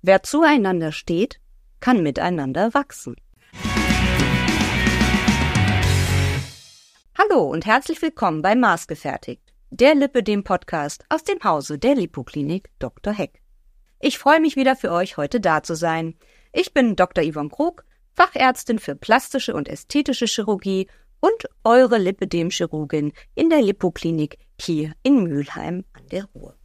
Wer 0.00 0.22
zueinander 0.22 0.92
steht, 0.92 1.40
kann 1.80 2.04
miteinander 2.04 2.72
wachsen. 2.72 3.16
Hallo 7.18 7.42
und 7.42 7.66
herzlich 7.66 8.00
willkommen 8.00 8.40
bei 8.40 8.54
Maßgefertigt, 8.54 9.42
der 9.70 9.96
Lipidem 9.96 10.44
Podcast 10.44 11.04
aus 11.08 11.24
dem 11.24 11.42
Hause 11.42 11.80
der 11.80 11.96
Lipoklinik 11.96 12.70
Dr. 12.78 13.12
Heck. 13.12 13.42
Ich 13.98 14.18
freue 14.18 14.38
mich 14.38 14.54
wieder 14.54 14.76
für 14.76 14.92
euch 14.92 15.16
heute 15.16 15.40
da 15.40 15.64
zu 15.64 15.74
sein. 15.74 16.14
Ich 16.52 16.72
bin 16.72 16.94
Dr. 16.94 17.24
Yvonne 17.24 17.48
Krug, 17.48 17.84
Fachärztin 18.14 18.78
für 18.78 18.94
plastische 18.94 19.52
und 19.52 19.68
ästhetische 19.68 20.26
Chirurgie 20.26 20.86
und 21.18 21.48
eure 21.64 21.98
Lipidem-Chirurgin 21.98 23.12
in 23.34 23.50
der 23.50 23.62
Lipoklinik 23.62 24.38
hier 24.60 24.92
in 25.02 25.24
Mülheim 25.24 25.84
an 25.92 26.06
der 26.12 26.26
Ruhr. 26.26 26.57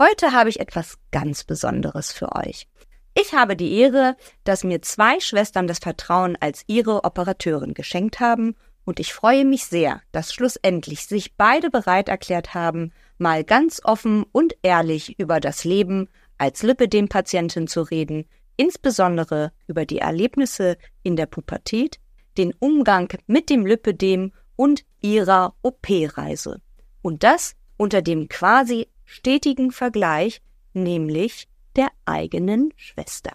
Heute 0.00 0.32
habe 0.32 0.48
ich 0.48 0.60
etwas 0.60 0.96
ganz 1.10 1.44
Besonderes 1.44 2.10
für 2.10 2.34
euch. 2.34 2.66
Ich 3.12 3.34
habe 3.34 3.54
die 3.54 3.74
Ehre, 3.74 4.16
dass 4.44 4.64
mir 4.64 4.80
zwei 4.80 5.20
Schwestern 5.20 5.66
das 5.66 5.78
Vertrauen 5.78 6.38
als 6.40 6.64
ihre 6.68 7.04
Operateurin 7.04 7.74
geschenkt 7.74 8.18
haben 8.18 8.56
und 8.86 8.98
ich 8.98 9.12
freue 9.12 9.44
mich 9.44 9.66
sehr, 9.66 10.00
dass 10.10 10.32
schlussendlich 10.32 11.06
sich 11.06 11.34
beide 11.34 11.68
bereit 11.68 12.08
erklärt 12.08 12.54
haben, 12.54 12.94
mal 13.18 13.44
ganz 13.44 13.82
offen 13.84 14.24
und 14.32 14.56
ehrlich 14.62 15.18
über 15.18 15.38
das 15.38 15.64
Leben 15.64 16.08
als 16.38 16.62
Lipidem-Patientin 16.62 17.66
zu 17.66 17.82
reden, 17.82 18.24
insbesondere 18.56 19.52
über 19.66 19.84
die 19.84 19.98
Erlebnisse 19.98 20.78
in 21.02 21.16
der 21.16 21.26
Pubertät, 21.26 22.00
den 22.38 22.54
Umgang 22.58 23.12
mit 23.26 23.50
dem 23.50 23.66
Lipidem 23.66 24.32
und 24.56 24.82
ihrer 25.02 25.52
OP-Reise. 25.60 26.62
Und 27.02 27.22
das 27.22 27.54
unter 27.76 28.00
dem 28.00 28.28
quasi 28.30 28.88
stetigen 29.10 29.72
Vergleich, 29.72 30.40
nämlich 30.72 31.48
der 31.74 31.88
eigenen 32.04 32.72
Schwester. 32.76 33.32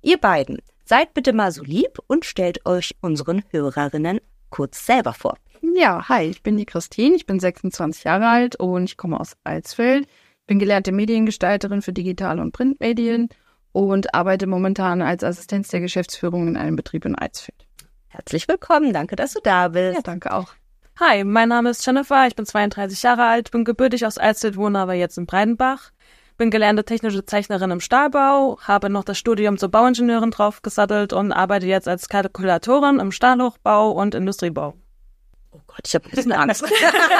Ihr 0.00 0.16
beiden, 0.16 0.58
seid 0.84 1.12
bitte 1.12 1.34
mal 1.34 1.52
so 1.52 1.62
lieb 1.62 1.98
und 2.06 2.24
stellt 2.24 2.64
euch 2.64 2.96
unseren 3.02 3.44
Hörerinnen 3.50 4.20
kurz 4.48 4.86
selber 4.86 5.12
vor. 5.12 5.36
Ja, 5.76 6.08
hi, 6.08 6.24
ich 6.24 6.42
bin 6.42 6.56
die 6.56 6.64
Christine, 6.64 7.16
ich 7.16 7.26
bin 7.26 7.38
26 7.38 8.04
Jahre 8.04 8.28
alt 8.28 8.56
und 8.56 8.84
ich 8.84 8.96
komme 8.96 9.20
aus 9.20 9.36
Alsfeld. 9.44 10.08
Bin 10.46 10.58
gelernte 10.58 10.92
Mediengestalterin 10.92 11.82
für 11.82 11.92
digitale 11.92 12.40
und 12.40 12.52
Printmedien 12.52 13.28
und 13.72 14.14
arbeite 14.14 14.46
momentan 14.46 15.02
als 15.02 15.22
Assistenz 15.22 15.68
der 15.68 15.80
Geschäftsführung 15.80 16.48
in 16.48 16.56
einem 16.56 16.76
Betrieb 16.76 17.04
in 17.04 17.14
Alsfeld. 17.14 17.66
Herzlich 18.06 18.48
willkommen, 18.48 18.94
danke, 18.94 19.16
dass 19.16 19.34
du 19.34 19.40
da 19.42 19.68
bist. 19.68 19.96
Ja, 19.96 20.02
danke 20.02 20.32
auch. 20.32 20.54
Hi, 21.00 21.22
mein 21.22 21.48
Name 21.48 21.70
ist 21.70 21.86
Jennifer, 21.86 22.26
ich 22.26 22.34
bin 22.34 22.44
32 22.44 23.04
Jahre 23.04 23.24
alt, 23.24 23.52
bin 23.52 23.64
gebürtig 23.64 24.04
aus 24.04 24.18
Alstedt, 24.18 24.56
wohne 24.56 24.80
aber 24.80 24.94
jetzt 24.94 25.16
in 25.16 25.26
Breidenbach. 25.26 25.92
Bin 26.38 26.50
gelernte 26.50 26.84
technische 26.84 27.24
Zeichnerin 27.24 27.70
im 27.70 27.80
Stahlbau, 27.80 28.58
habe 28.62 28.90
noch 28.90 29.04
das 29.04 29.16
Studium 29.16 29.58
zur 29.58 29.68
Bauingenieurin 29.68 30.32
draufgesattelt 30.32 31.12
und 31.12 31.30
arbeite 31.30 31.66
jetzt 31.66 31.86
als 31.86 32.08
Kalkulatorin 32.08 32.98
im 32.98 33.12
Stahlhochbau 33.12 33.92
und 33.92 34.16
Industriebau. 34.16 34.74
Oh 35.52 35.60
Gott, 35.68 35.82
ich 35.86 35.94
habe 35.94 36.06
ein 36.06 36.10
bisschen 36.10 36.32
Angst. 36.32 36.64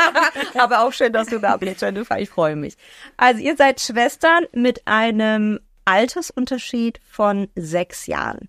aber 0.59 0.83
auch 0.83 0.93
schön, 0.93 1.12
dass 1.12 1.29
du 1.29 1.39
da 1.39 1.56
bist, 1.56 1.81
Jennifer. 1.81 2.19
Ich 2.19 2.31
freue 2.31 2.56
mich. 2.56 2.77
Also 3.17 3.41
ihr 3.41 3.56
seid 3.56 3.81
Schwestern 3.81 4.47
mit 4.53 4.89
einem 4.89 5.61
Altersunterschied 5.84 6.99
von 7.09 7.49
sechs 7.55 8.09
Jahren. 8.09 8.49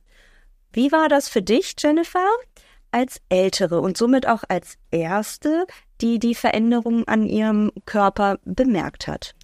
Wie 0.73 0.91
war 0.91 1.07
das 1.07 1.29
für 1.29 1.43
dich, 1.43 1.75
Jennifer? 1.77 2.27
Als 2.91 3.21
Ältere 3.29 3.81
und 3.81 3.97
somit 3.97 4.27
auch 4.27 4.43
als 4.47 4.77
Erste, 4.91 5.65
die 6.01 6.19
die 6.19 6.35
Veränderungen 6.35 7.07
an 7.07 7.25
ihrem 7.25 7.71
Körper 7.85 8.37
bemerkt 8.45 9.07
hat. 9.07 9.35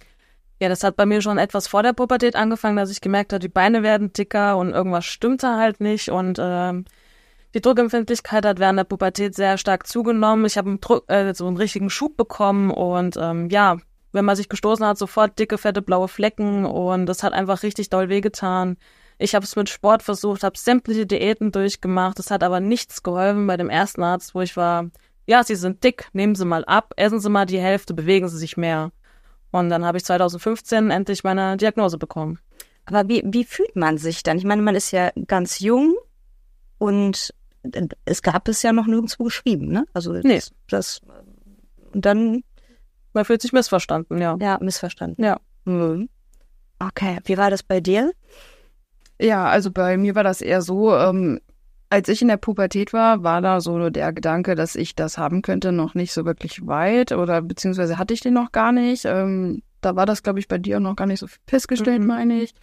Ja, 0.60 0.68
das 0.70 0.82
hat 0.82 0.96
bei 0.96 1.04
mir 1.04 1.20
schon 1.20 1.36
etwas 1.36 1.68
vor 1.68 1.82
der 1.82 1.92
Pubertät 1.92 2.34
angefangen, 2.34 2.76
dass 2.76 2.90
ich 2.90 3.02
gemerkt 3.02 3.32
habe, 3.32 3.40
die 3.40 3.48
Beine 3.48 3.82
werden 3.82 4.12
dicker 4.12 4.56
und 4.56 4.70
irgendwas 4.70 5.04
stimmte 5.04 5.56
halt 5.56 5.80
nicht 5.80 6.08
und 6.08 6.38
ähm, 6.40 6.86
die 7.54 7.60
Druckempfindlichkeit 7.60 8.44
hat 8.44 8.58
während 8.58 8.78
der 8.78 8.84
Pubertät 8.84 9.34
sehr 9.34 9.58
stark 9.58 9.86
zugenommen. 9.86 10.46
Ich 10.46 10.56
habe 10.56 10.68
einen 10.68 10.80
Druck, 10.80 11.10
äh, 11.10 11.34
so 11.34 11.46
einen 11.46 11.58
richtigen 11.58 11.90
Schub 11.90 12.16
bekommen 12.16 12.70
und 12.70 13.16
ähm, 13.18 13.50
ja, 13.50 13.76
wenn 14.12 14.24
man 14.24 14.36
sich 14.36 14.48
gestoßen 14.48 14.84
hat, 14.84 14.98
sofort 14.98 15.38
dicke, 15.38 15.58
fette, 15.58 15.82
blaue 15.82 16.08
Flecken 16.08 16.64
und 16.64 17.06
das 17.06 17.22
hat 17.22 17.34
einfach 17.34 17.62
richtig 17.62 17.90
doll 17.90 18.08
wehgetan. 18.08 18.78
Ich 19.18 19.34
habe 19.34 19.44
es 19.44 19.56
mit 19.56 19.68
Sport 19.68 20.02
versucht, 20.02 20.42
habe 20.42 20.58
sämtliche 20.58 21.06
Diäten 21.06 21.52
durchgemacht. 21.52 22.18
Es 22.18 22.30
hat 22.30 22.42
aber 22.42 22.60
nichts 22.60 23.02
geholfen 23.02 23.46
bei 23.46 23.56
dem 23.56 23.70
ersten 23.70 24.02
Arzt, 24.02 24.34
wo 24.34 24.42
ich 24.42 24.56
war. 24.56 24.90
Ja, 25.26 25.42
Sie 25.42 25.54
sind 25.54 25.82
dick, 25.82 26.08
nehmen 26.12 26.34
Sie 26.34 26.44
mal 26.44 26.64
ab, 26.64 26.92
essen 26.96 27.20
Sie 27.20 27.30
mal 27.30 27.46
die 27.46 27.58
Hälfte, 27.58 27.94
bewegen 27.94 28.28
Sie 28.28 28.38
sich 28.38 28.56
mehr. 28.56 28.92
Und 29.50 29.70
dann 29.70 29.84
habe 29.84 29.98
ich 29.98 30.04
2015 30.04 30.90
endlich 30.90 31.24
meine 31.24 31.56
Diagnose 31.56 31.98
bekommen. 31.98 32.38
Aber 32.84 33.08
wie, 33.08 33.22
wie 33.24 33.44
fühlt 33.44 33.74
man 33.74 33.98
sich 33.98 34.22
dann? 34.22 34.38
Ich 34.38 34.44
meine, 34.44 34.62
man 34.62 34.74
ist 34.74 34.92
ja 34.92 35.10
ganz 35.26 35.58
jung 35.60 35.96
und 36.78 37.34
es 38.04 38.22
gab 38.22 38.46
es 38.48 38.62
ja 38.62 38.72
noch 38.72 38.86
nirgendwo 38.86 39.24
geschrieben, 39.24 39.68
ne? 39.68 39.86
Also 39.92 40.12
nee. 40.12 40.36
das, 40.36 40.52
das 40.68 41.00
und 41.92 42.04
dann 42.04 42.44
man 43.12 43.24
fühlt 43.24 43.40
sich 43.40 43.52
missverstanden, 43.52 44.18
ja. 44.18 44.36
Ja, 44.40 44.58
missverstanden. 44.60 45.24
Ja. 45.24 45.40
Mhm. 45.64 46.10
Okay, 46.78 47.18
wie 47.24 47.38
war 47.38 47.50
das 47.50 47.62
bei 47.62 47.80
dir? 47.80 48.12
Ja, 49.20 49.46
also 49.46 49.70
bei 49.70 49.96
mir 49.96 50.14
war 50.14 50.24
das 50.24 50.40
eher 50.40 50.62
so, 50.62 50.94
ähm, 50.94 51.40
als 51.88 52.08
ich 52.08 52.20
in 52.20 52.28
der 52.28 52.36
Pubertät 52.36 52.92
war, 52.92 53.22
war 53.22 53.40
da 53.40 53.60
so 53.60 53.90
der 53.90 54.12
Gedanke, 54.12 54.54
dass 54.54 54.74
ich 54.74 54.94
das 54.94 55.18
haben 55.18 55.42
könnte, 55.42 55.72
noch 55.72 55.94
nicht 55.94 56.12
so 56.12 56.24
wirklich 56.24 56.66
weit 56.66 57.12
oder 57.12 57.40
beziehungsweise 57.42 57.98
hatte 57.98 58.14
ich 58.14 58.20
den 58.20 58.34
noch 58.34 58.52
gar 58.52 58.72
nicht. 58.72 59.04
Ähm, 59.04 59.62
da 59.80 59.94
war 59.94 60.06
das, 60.06 60.22
glaube 60.22 60.38
ich, 60.38 60.48
bei 60.48 60.58
dir 60.58 60.80
noch 60.80 60.96
gar 60.96 61.06
nicht 61.06 61.20
so 61.20 61.26
festgestellt, 61.46 62.00
mhm. 62.00 62.08
meine 62.08 62.42
ich. 62.42 62.54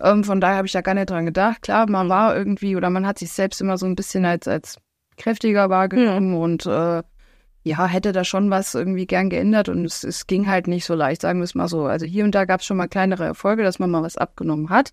Ähm, 0.00 0.24
von 0.24 0.40
daher 0.40 0.56
habe 0.56 0.66
ich 0.66 0.72
da 0.72 0.80
gar 0.80 0.94
nicht 0.94 1.10
dran 1.10 1.26
gedacht. 1.26 1.62
Klar, 1.62 1.88
man 1.88 2.08
war 2.08 2.36
irgendwie 2.36 2.76
oder 2.76 2.90
man 2.90 3.06
hat 3.06 3.18
sich 3.18 3.32
selbst 3.32 3.60
immer 3.60 3.78
so 3.78 3.86
ein 3.86 3.94
bisschen 3.94 4.24
als, 4.24 4.48
als 4.48 4.78
kräftiger 5.16 5.70
wahrgenommen 5.70 6.30
mhm. 6.30 6.36
und 6.36 6.66
äh, 6.66 7.02
ja, 7.64 7.86
hätte 7.86 8.10
da 8.10 8.24
schon 8.24 8.50
was 8.50 8.74
irgendwie 8.74 9.06
gern 9.06 9.30
geändert 9.30 9.68
und 9.68 9.84
es, 9.84 10.02
es 10.02 10.26
ging 10.26 10.48
halt 10.48 10.66
nicht 10.66 10.84
so 10.84 10.94
leicht, 10.94 11.22
sagen 11.22 11.38
wir 11.38 11.44
es 11.44 11.54
mal 11.54 11.68
so. 11.68 11.84
Also 11.84 12.06
hier 12.06 12.24
und 12.24 12.34
da 12.34 12.44
gab 12.44 12.60
es 12.60 12.66
schon 12.66 12.76
mal 12.76 12.88
kleinere 12.88 13.24
Erfolge, 13.24 13.62
dass 13.62 13.78
man 13.78 13.90
mal 13.90 14.02
was 14.02 14.16
abgenommen 14.16 14.70
hat. 14.70 14.92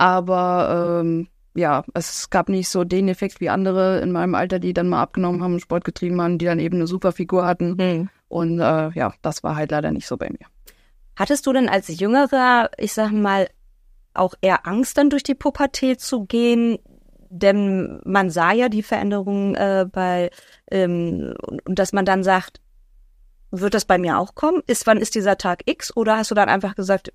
Aber 0.00 1.02
ähm, 1.02 1.28
ja, 1.54 1.84
es 1.92 2.30
gab 2.30 2.48
nicht 2.48 2.70
so 2.70 2.84
den 2.84 3.08
Effekt 3.08 3.38
wie 3.42 3.50
andere 3.50 4.00
in 4.00 4.12
meinem 4.12 4.34
Alter, 4.34 4.58
die 4.58 4.72
dann 4.72 4.88
mal 4.88 5.02
abgenommen 5.02 5.42
haben, 5.42 5.60
Sport 5.60 5.84
getrieben 5.84 6.22
haben, 6.22 6.38
die 6.38 6.46
dann 6.46 6.58
eben 6.58 6.76
eine 6.76 6.86
super 6.86 7.12
Figur 7.12 7.44
hatten. 7.44 7.74
Mhm. 7.78 8.08
Und 8.28 8.60
äh, 8.60 8.90
ja, 8.92 9.12
das 9.20 9.42
war 9.42 9.56
halt 9.56 9.72
leider 9.72 9.90
nicht 9.90 10.06
so 10.06 10.16
bei 10.16 10.30
mir. 10.30 10.46
Hattest 11.16 11.46
du 11.46 11.52
denn 11.52 11.68
als 11.68 11.88
Jüngerer, 11.88 12.70
ich 12.78 12.94
sag 12.94 13.12
mal, 13.12 13.50
auch 14.14 14.32
eher 14.40 14.66
Angst, 14.66 14.96
dann 14.96 15.10
durch 15.10 15.22
die 15.22 15.34
Pubertät 15.34 16.00
zu 16.00 16.24
gehen? 16.24 16.78
Denn 17.28 18.00
man 18.06 18.30
sah 18.30 18.52
ja 18.52 18.70
die 18.70 18.82
Veränderungen 18.82 19.54
äh, 19.54 19.86
bei, 19.90 20.30
ähm, 20.70 21.34
und 21.66 21.78
dass 21.78 21.92
man 21.92 22.06
dann 22.06 22.22
sagt, 22.22 22.62
wird 23.50 23.74
das 23.74 23.84
bei 23.84 23.98
mir 23.98 24.18
auch 24.18 24.34
kommen? 24.34 24.62
Ist, 24.66 24.86
wann 24.86 24.96
ist 24.96 25.14
dieser 25.14 25.36
Tag 25.36 25.62
X? 25.66 25.94
Oder 25.94 26.16
hast 26.16 26.30
du 26.30 26.34
dann 26.34 26.48
einfach 26.48 26.74
gesagt, 26.74 27.12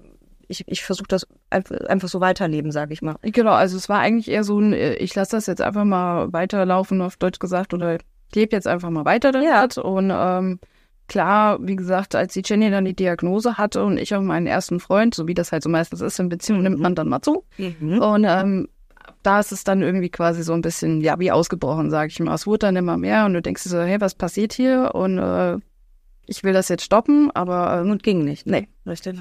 ich, 0.47 0.63
ich 0.67 0.83
versuche 0.83 1.07
das 1.07 1.27
einfach 1.49 2.07
so 2.07 2.19
weiterleben, 2.21 2.71
sage 2.71 2.93
ich 2.93 3.01
mal. 3.01 3.15
Genau, 3.21 3.51
also 3.51 3.77
es 3.77 3.89
war 3.89 3.99
eigentlich 3.99 4.29
eher 4.29 4.43
so 4.43 4.59
ein, 4.59 4.73
äh, 4.73 4.95
ich 4.95 5.15
lasse 5.15 5.31
das 5.31 5.47
jetzt 5.47 5.61
einfach 5.61 5.83
mal 5.83 6.31
weiterlaufen, 6.33 7.01
auf 7.01 7.17
Deutsch 7.17 7.39
gesagt, 7.39 7.73
oder 7.73 7.95
ich 7.95 8.35
lebe 8.35 8.55
jetzt 8.55 8.67
einfach 8.67 8.89
mal 8.89 9.05
weiter 9.05 9.31
damit. 9.31 9.75
Ja. 9.75 9.81
Und 9.81 10.11
ähm, 10.13 10.59
klar, 11.07 11.57
wie 11.61 11.75
gesagt, 11.75 12.15
als 12.15 12.33
die 12.33 12.41
Jenny 12.43 12.69
dann 12.69 12.85
die 12.85 12.95
Diagnose 12.95 13.57
hatte 13.57 13.83
und 13.83 13.97
ich 13.97 14.15
auch 14.15 14.21
meinen 14.21 14.47
ersten 14.47 14.79
Freund, 14.79 15.15
so 15.15 15.27
wie 15.27 15.33
das 15.33 15.51
halt 15.51 15.63
so 15.63 15.69
meistens 15.69 16.01
ist 16.01 16.19
in 16.19 16.29
Beziehungen, 16.29 16.63
nimmt 16.63 16.79
man 16.79 16.95
dann 16.95 17.09
mal 17.09 17.21
zu. 17.21 17.43
Mhm. 17.57 17.99
Und 17.99 18.25
ähm, 18.27 18.67
da 19.23 19.39
ist 19.39 19.51
es 19.51 19.63
dann 19.63 19.81
irgendwie 19.81 20.09
quasi 20.09 20.43
so 20.43 20.53
ein 20.53 20.61
bisschen, 20.61 21.01
ja, 21.01 21.19
wie 21.19 21.31
ausgebrochen, 21.31 21.89
sage 21.89 22.09
ich 22.09 22.19
mal. 22.19 22.33
Es 22.33 22.47
wurde 22.47 22.67
dann 22.67 22.75
immer 22.75 22.97
mehr 22.97 23.25
und 23.25 23.33
du 23.33 23.41
denkst 23.41 23.63
dir 23.63 23.69
so, 23.69 23.81
hey, 23.81 23.99
was 24.01 24.15
passiert 24.15 24.53
hier? 24.53 24.91
Und 24.93 25.17
äh, 25.17 25.57
ich 26.27 26.43
will 26.43 26.53
das 26.53 26.69
jetzt 26.69 26.83
stoppen, 26.83 27.31
aber 27.33 27.83
äh, 27.83 27.97
ging 27.97 28.23
nicht. 28.23 28.47
Nee, 28.47 28.67
richtig. 28.85 29.19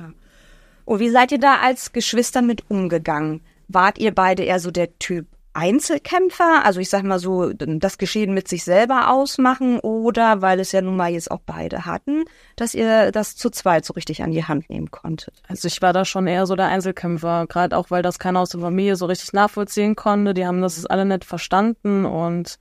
Und 0.85 1.01
wie 1.01 1.11
seid 1.11 1.33
ihr 1.33 1.39
da 1.39 1.61
als 1.61 1.93
Geschwister 1.93 2.43
mit 2.43 2.71
umgegangen? 2.71 3.43
Wart 3.69 3.99
ihr 3.99 4.15
beide 4.15 4.43
eher 4.43 4.61
so 4.61 4.71
der 4.71 4.99
Typ 4.99 5.27
Einzelkämpfer, 5.57 6.65
also 6.65 6.81
ich 6.81 6.91
sag 6.91 7.05
mal 7.05 7.21
so, 7.21 7.53
das 7.53 7.97
Geschehen 7.97 8.35
mit 8.35 8.49
sich 8.49 8.65
selber 8.65 9.11
ausmachen 9.11 9.79
oder 9.79 10.43
weil 10.43 10.59
es 10.59 10.73
ja 10.73 10.83
nun 10.83 10.97
mal 10.97 11.13
jetzt 11.13 11.31
auch 11.31 11.41
beide 11.47 11.87
hatten, 11.87 12.25
dass 12.57 12.75
ihr 12.75 13.13
das 13.13 13.37
zu 13.37 13.51
zweit 13.51 13.85
so 13.85 13.93
richtig 13.93 14.25
an 14.25 14.33
die 14.33 14.45
Hand 14.45 14.69
nehmen 14.69 14.91
konntet? 14.91 15.43
Also 15.47 15.69
ich 15.69 15.81
war 15.81 15.93
da 15.93 16.05
schon 16.05 16.27
eher 16.27 16.47
so 16.47 16.57
der 16.57 16.67
Einzelkämpfer, 16.67 17.47
gerade 17.47 17.77
auch 17.77 17.93
weil 17.93 18.03
das 18.03 18.19
keiner 18.19 18.41
aus 18.41 18.51
der 18.51 18.61
Familie 18.61 18.97
so 18.97 19.07
richtig 19.07 19.33
nachvollziehen 19.33 19.95
konnte. 19.95 20.35
Die 20.35 20.45
haben 20.45 20.61
das 20.61 20.85
alle 20.87 21.05
nicht 21.05 21.25
verstanden 21.25 22.05
und 22.05 22.59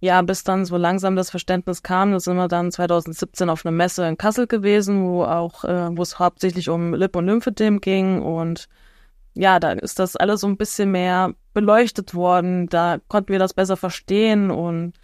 ja, 0.00 0.22
bis 0.22 0.44
dann 0.44 0.64
so 0.64 0.76
langsam 0.76 1.14
das 1.14 1.30
Verständnis 1.30 1.82
kam, 1.82 2.12
da 2.12 2.20
sind 2.20 2.36
wir 2.36 2.48
dann 2.48 2.72
2017 2.72 3.50
auf 3.50 3.64
einer 3.64 3.76
Messe 3.76 4.06
in 4.06 4.16
Kassel 4.16 4.46
gewesen, 4.46 5.04
wo 5.04 5.24
auch, 5.24 5.64
äh, 5.64 5.96
wo 5.96 6.02
es 6.02 6.18
hauptsächlich 6.18 6.70
um 6.70 6.94
Lip- 6.94 7.16
und 7.16 7.26
Lymphedem 7.26 7.80
ging 7.80 8.22
und 8.22 8.66
ja, 9.34 9.60
da 9.60 9.72
ist 9.72 9.98
das 9.98 10.16
alles 10.16 10.40
so 10.40 10.48
ein 10.48 10.56
bisschen 10.56 10.90
mehr 10.90 11.34
beleuchtet 11.52 12.14
worden, 12.14 12.66
da 12.68 12.98
konnten 13.08 13.32
wir 13.32 13.38
das 13.38 13.54
besser 13.54 13.76
verstehen 13.76 14.50
und 14.50 14.94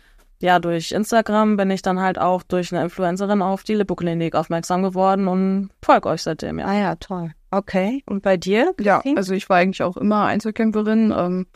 ja, 0.41 0.59
durch 0.59 0.93
Instagram 0.93 1.57
bin 1.57 1.71
ich 1.71 1.83
dann 1.83 2.01
halt 2.01 2.19
auch 2.19 2.43
durch 2.43 2.73
eine 2.73 2.83
Influencerin 2.83 3.41
auf 3.41 3.65
die 3.65 3.75
Lipoklinik 3.75 4.35
aufmerksam 4.35 4.83
geworden 4.83 5.29
und 5.29 5.71
folge 5.83 6.09
euch 6.09 6.23
seitdem, 6.23 6.59
ja. 6.59 6.67
Ah 6.67 6.75
ja, 6.75 6.95
toll. 6.97 7.33
Okay. 7.51 8.03
Und 8.07 8.23
bei 8.23 8.37
dir? 8.37 8.75
Ja, 8.81 9.03
also 9.15 9.33
ich 9.33 9.49
war 9.49 9.59
eigentlich 9.59 9.83
auch 9.83 9.97
immer 9.97 10.27
Einzelkämpferin. 10.27 11.15
Ähm, 11.17 11.47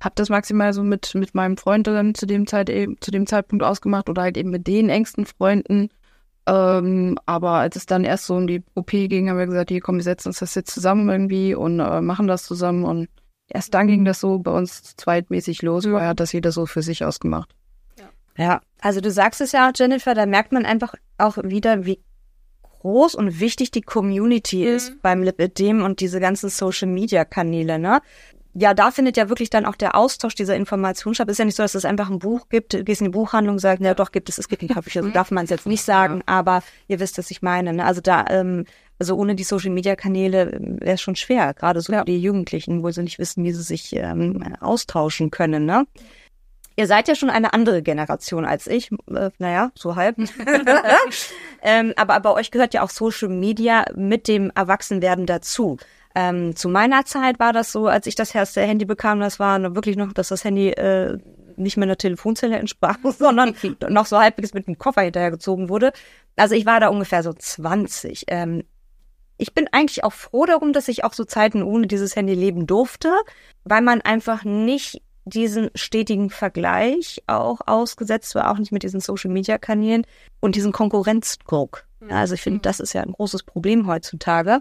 hab 0.00 0.16
das 0.16 0.28
maximal 0.28 0.72
so 0.72 0.82
mit, 0.82 1.14
mit 1.14 1.34
meinem 1.34 1.56
Freund 1.56 1.86
dann 1.86 2.14
zu 2.14 2.26
dem 2.26 2.46
Zeit 2.46 2.70
eben, 2.70 2.96
zu 3.00 3.10
dem 3.10 3.26
Zeitpunkt 3.26 3.64
ausgemacht 3.64 4.08
oder 4.08 4.22
halt 4.22 4.36
eben 4.36 4.50
mit 4.50 4.66
den 4.66 4.88
engsten 4.88 5.26
Freunden. 5.26 5.90
Ähm, 6.46 7.18
aber 7.26 7.50
als 7.50 7.76
es 7.76 7.86
dann 7.86 8.04
erst 8.04 8.26
so 8.26 8.34
um 8.34 8.46
die 8.46 8.62
OP 8.74 8.90
ging, 8.90 9.28
haben 9.28 9.38
wir 9.38 9.46
gesagt, 9.46 9.70
hier 9.70 9.80
komm, 9.80 9.96
wir 9.96 10.02
setzen 10.02 10.28
uns 10.28 10.38
das 10.38 10.54
jetzt 10.54 10.72
zusammen 10.72 11.08
irgendwie 11.08 11.54
und 11.54 11.80
äh, 11.80 12.00
machen 12.00 12.26
das 12.26 12.44
zusammen. 12.44 12.84
Und 12.84 13.08
erst 13.48 13.74
dann 13.74 13.86
ging 13.86 14.04
das 14.04 14.20
so 14.20 14.38
bei 14.38 14.50
uns 14.50 14.96
zweitmäßig 14.96 15.62
los. 15.62 15.84
Vorher 15.84 16.08
hat 16.08 16.20
das 16.20 16.32
jeder 16.32 16.50
so 16.50 16.66
für 16.66 16.82
sich 16.82 17.04
ausgemacht. 17.04 17.54
Ja, 18.36 18.62
also 18.80 19.02
du 19.02 19.10
sagst 19.10 19.42
es 19.42 19.52
ja 19.52 19.68
auch, 19.68 19.72
Jennifer, 19.76 20.14
da 20.14 20.24
merkt 20.24 20.52
man 20.52 20.64
einfach 20.64 20.94
auch 21.18 21.36
wieder, 21.42 21.84
wie 21.84 22.00
groß 22.62 23.14
und 23.14 23.38
wichtig 23.38 23.70
die 23.70 23.82
Community 23.82 24.64
ist 24.64 25.02
beim 25.02 25.22
Lipidem 25.22 25.82
und 25.82 26.00
diese 26.00 26.20
ganzen 26.20 26.48
Social-Media-Kanäle, 26.48 27.78
ne? 27.78 28.00
Ja, 28.52 28.74
da 28.74 28.90
findet 28.90 29.16
ja 29.16 29.28
wirklich 29.28 29.50
dann 29.50 29.64
auch 29.64 29.76
der 29.76 29.94
Austausch 29.94 30.34
dieser 30.34 30.56
Information 30.56 31.14
statt. 31.14 31.28
Ist 31.28 31.38
ja 31.38 31.44
nicht 31.44 31.56
so, 31.56 31.62
dass 31.62 31.74
es 31.74 31.84
einfach 31.84 32.10
ein 32.10 32.18
Buch 32.18 32.48
gibt, 32.48 32.72
du 32.72 32.82
gehst 32.82 33.00
in 33.00 33.06
die 33.06 33.12
Buchhandlung 33.12 33.54
und 33.54 33.58
sagst, 33.60 33.82
ja 33.82 33.94
doch, 33.94 34.10
gibt 34.10 34.28
es, 34.28 34.38
es 34.38 34.48
gibt 34.48 34.62
ein 34.62 34.68
Kaffee, 34.68 34.98
also 34.98 35.10
darf 35.12 35.30
man 35.30 35.44
es 35.44 35.50
jetzt 35.50 35.66
nicht 35.66 35.82
sagen, 35.82 36.22
aber 36.26 36.62
ihr 36.88 36.98
wisst, 36.98 37.16
was 37.18 37.30
ich 37.30 37.42
meine. 37.42 37.72
Ne? 37.72 37.84
Also 37.84 38.00
da, 38.00 38.24
ähm, 38.28 38.64
also 38.98 39.16
ohne 39.16 39.34
die 39.34 39.44
Social-Media-Kanäle 39.44 40.58
wäre 40.80 40.94
es 40.94 41.00
schon 41.00 41.16
schwer, 41.16 41.54
gerade 41.54 41.80
so 41.80 41.92
für 41.92 42.04
die 42.04 42.20
Jugendlichen, 42.20 42.82
wo 42.82 42.90
sie 42.90 43.02
nicht 43.02 43.18
wissen, 43.18 43.44
wie 43.44 43.52
sie 43.52 43.62
sich 43.62 43.94
ähm, 43.94 44.56
austauschen 44.60 45.30
können, 45.30 45.64
ne? 45.64 45.86
Ihr 46.76 46.86
seid 46.86 47.08
ja 47.08 47.14
schon 47.14 47.30
eine 47.30 47.52
andere 47.52 47.82
Generation 47.82 48.46
als 48.46 48.66
ich, 48.66 48.90
äh, 49.14 49.30
naja, 49.38 49.70
so 49.74 49.96
halb. 49.96 50.16
ähm, 51.62 51.92
aber 51.96 52.20
bei 52.20 52.30
euch 52.30 52.50
gehört 52.50 52.74
ja 52.74 52.82
auch 52.82 52.90
Social 52.90 53.28
Media 53.28 53.84
mit 53.94 54.28
dem 54.28 54.50
Erwachsenwerden 54.54 55.26
dazu. 55.26 55.76
Ähm, 56.14 56.56
zu 56.56 56.68
meiner 56.68 57.04
Zeit 57.04 57.38
war 57.38 57.52
das 57.52 57.70
so, 57.70 57.86
als 57.86 58.06
ich 58.06 58.14
das 58.14 58.34
erste 58.34 58.62
Handy 58.62 58.84
bekam, 58.84 59.20
das 59.20 59.38
war 59.38 59.74
wirklich 59.74 59.96
noch, 59.96 60.12
dass 60.12 60.28
das 60.28 60.44
Handy 60.44 60.70
äh, 60.70 61.18
nicht 61.56 61.76
mehr 61.76 61.86
einer 61.86 61.98
Telefonzelle 61.98 62.58
entsprach, 62.58 62.98
sondern 63.18 63.54
noch 63.88 64.06
so 64.06 64.18
halbwegs 64.18 64.54
mit 64.54 64.66
dem 64.66 64.78
Koffer 64.78 65.02
hinterhergezogen 65.02 65.68
wurde. 65.68 65.92
Also 66.36 66.54
ich 66.54 66.66
war 66.66 66.80
da 66.80 66.88
ungefähr 66.88 67.22
so 67.22 67.32
20. 67.32 68.24
Ähm, 68.28 68.64
ich 69.36 69.54
bin 69.54 69.68
eigentlich 69.72 70.04
auch 70.04 70.12
froh 70.12 70.46
darum, 70.46 70.72
dass 70.72 70.88
ich 70.88 71.04
auch 71.04 71.12
so 71.12 71.24
Zeiten 71.24 71.62
ohne 71.62 71.86
dieses 71.86 72.16
Handy 72.16 72.34
leben 72.34 72.66
durfte, 72.66 73.12
weil 73.64 73.80
man 73.80 74.00
einfach 74.02 74.44
nicht 74.44 75.02
diesen 75.24 75.70
stetigen 75.74 76.30
Vergleich 76.30 77.22
auch 77.26 77.60
ausgesetzt 77.66 78.34
war, 78.34 78.50
auch 78.50 78.58
nicht 78.58 78.72
mit 78.72 78.82
diesen 78.82 79.00
Social-Media-Kanälen 79.00 80.06
und 80.40 80.56
diesen 80.56 80.72
Konkurrenzdruck. 80.72 81.86
Ja, 82.08 82.16
also 82.16 82.34
ich 82.34 82.42
finde, 82.42 82.60
das 82.60 82.80
ist 82.80 82.92
ja 82.94 83.02
ein 83.02 83.12
großes 83.12 83.42
Problem 83.42 83.86
heutzutage. 83.86 84.60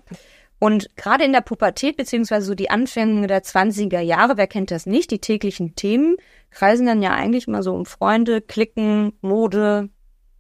Und 0.59 0.95
gerade 0.97 1.23
in 1.23 1.31
der 1.31 1.41
Pubertät, 1.41 1.95
beziehungsweise 1.95 2.45
so 2.45 2.53
die 2.53 2.69
Anfänge 2.69 3.27
der 3.27 3.43
20er 3.43 4.01
Jahre, 4.01 4.35
wer 4.35 4.47
kennt 4.47 4.71
das 4.71 4.85
nicht, 4.85 5.09
die 5.09 5.19
täglichen 5.19 5.75
Themen 5.75 6.17
kreisen 6.51 6.85
dann 6.85 7.01
ja 7.01 7.11
eigentlich 7.11 7.47
immer 7.47 7.63
so 7.63 7.73
um 7.73 7.85
Freunde, 7.85 8.41
Klicken, 8.41 9.13
Mode, 9.21 9.89